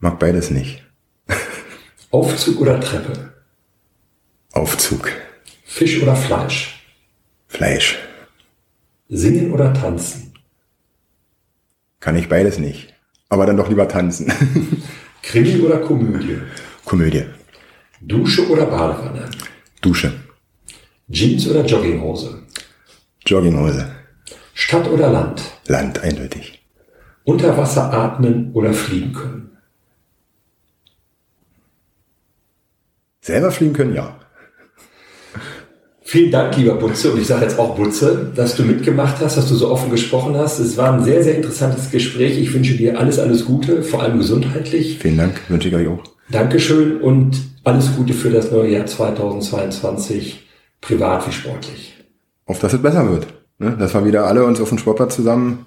Mag 0.00 0.18
beides 0.18 0.50
nicht. 0.50 0.82
Aufzug 2.10 2.60
oder 2.60 2.80
Treppe? 2.80 3.32
Aufzug. 4.52 5.10
Fisch 5.64 6.02
oder 6.02 6.14
Fleisch? 6.16 6.84
Fleisch. 7.46 7.98
Singen 9.08 9.52
oder 9.52 9.72
tanzen? 9.72 10.34
Kann 12.00 12.16
ich 12.16 12.28
beides 12.28 12.58
nicht. 12.58 12.92
Aber 13.28 13.46
dann 13.46 13.56
doch 13.56 13.68
lieber 13.68 13.88
tanzen. 13.88 14.32
Krimi 15.22 15.60
oder 15.60 15.78
Komödie? 15.78 16.38
Komödie. 16.84 17.24
Dusche 18.00 18.48
oder 18.48 18.66
Badewanne? 18.66 19.30
Dusche. 19.80 20.12
Jeans 21.08 21.46
oder 21.48 21.64
Jogginghose? 21.64 22.42
Jogginghose. 23.24 24.01
Stadt 24.72 24.88
oder 24.90 25.10
Land? 25.10 25.42
Land, 25.66 26.02
eindeutig. 26.02 26.62
Unter 27.24 27.58
Wasser 27.58 27.92
atmen 27.92 28.52
oder 28.54 28.72
fliegen 28.72 29.12
können? 29.12 29.50
Selber 33.20 33.50
fliegen 33.50 33.74
können, 33.74 33.94
ja. 33.94 34.18
Vielen 36.00 36.30
Dank, 36.30 36.56
lieber 36.56 36.76
Butze, 36.76 37.12
und 37.12 37.20
ich 37.20 37.26
sage 37.26 37.44
jetzt 37.44 37.58
auch 37.58 37.76
Butze, 37.76 38.32
dass 38.34 38.56
du 38.56 38.62
mitgemacht 38.62 39.16
hast, 39.20 39.36
dass 39.36 39.46
du 39.46 39.56
so 39.56 39.70
offen 39.70 39.90
gesprochen 39.90 40.38
hast. 40.38 40.58
Es 40.58 40.78
war 40.78 40.94
ein 40.94 41.04
sehr, 41.04 41.22
sehr 41.22 41.36
interessantes 41.36 41.90
Gespräch. 41.90 42.38
Ich 42.38 42.54
wünsche 42.54 42.74
dir 42.74 42.98
alles, 42.98 43.18
alles 43.18 43.44
Gute, 43.44 43.82
vor 43.82 44.02
allem 44.02 44.16
gesundheitlich. 44.16 45.00
Vielen 45.00 45.18
Dank, 45.18 45.38
wünsche 45.50 45.68
ich 45.68 45.74
euch 45.74 45.88
auch. 45.88 46.02
Dankeschön 46.30 46.98
und 47.02 47.36
alles 47.62 47.94
Gute 47.94 48.14
für 48.14 48.30
das 48.30 48.50
neue 48.50 48.70
Jahr 48.70 48.86
2022, 48.86 50.48
privat 50.80 51.28
wie 51.28 51.32
sportlich. 51.32 51.92
Auf 52.46 52.58
dass 52.58 52.72
es 52.72 52.80
besser 52.80 53.06
wird. 53.10 53.26
Ne? 53.62 53.76
Dass 53.78 53.94
wir 53.94 54.04
wieder 54.04 54.26
alle 54.26 54.44
uns 54.44 54.60
auf 54.60 54.68
dem 54.68 54.78
Sportplatz 54.78 55.16
zusammen 55.16 55.66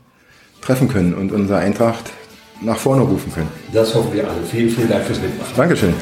treffen 0.62 0.88
können 0.88 1.14
und 1.14 1.32
unsere 1.32 1.60
Eintracht 1.60 2.12
nach 2.62 2.78
vorne 2.78 3.04
rufen 3.04 3.32
können. 3.34 3.50
Das 3.74 3.94
hoffen 3.94 4.14
wir 4.14 4.28
alle. 4.28 4.42
Vielen, 4.50 4.70
vielen 4.70 4.90
Dank 4.90 5.06
fürs 5.06 5.22
Mitmachen. 5.22 5.54
Dankeschön. 5.56 5.94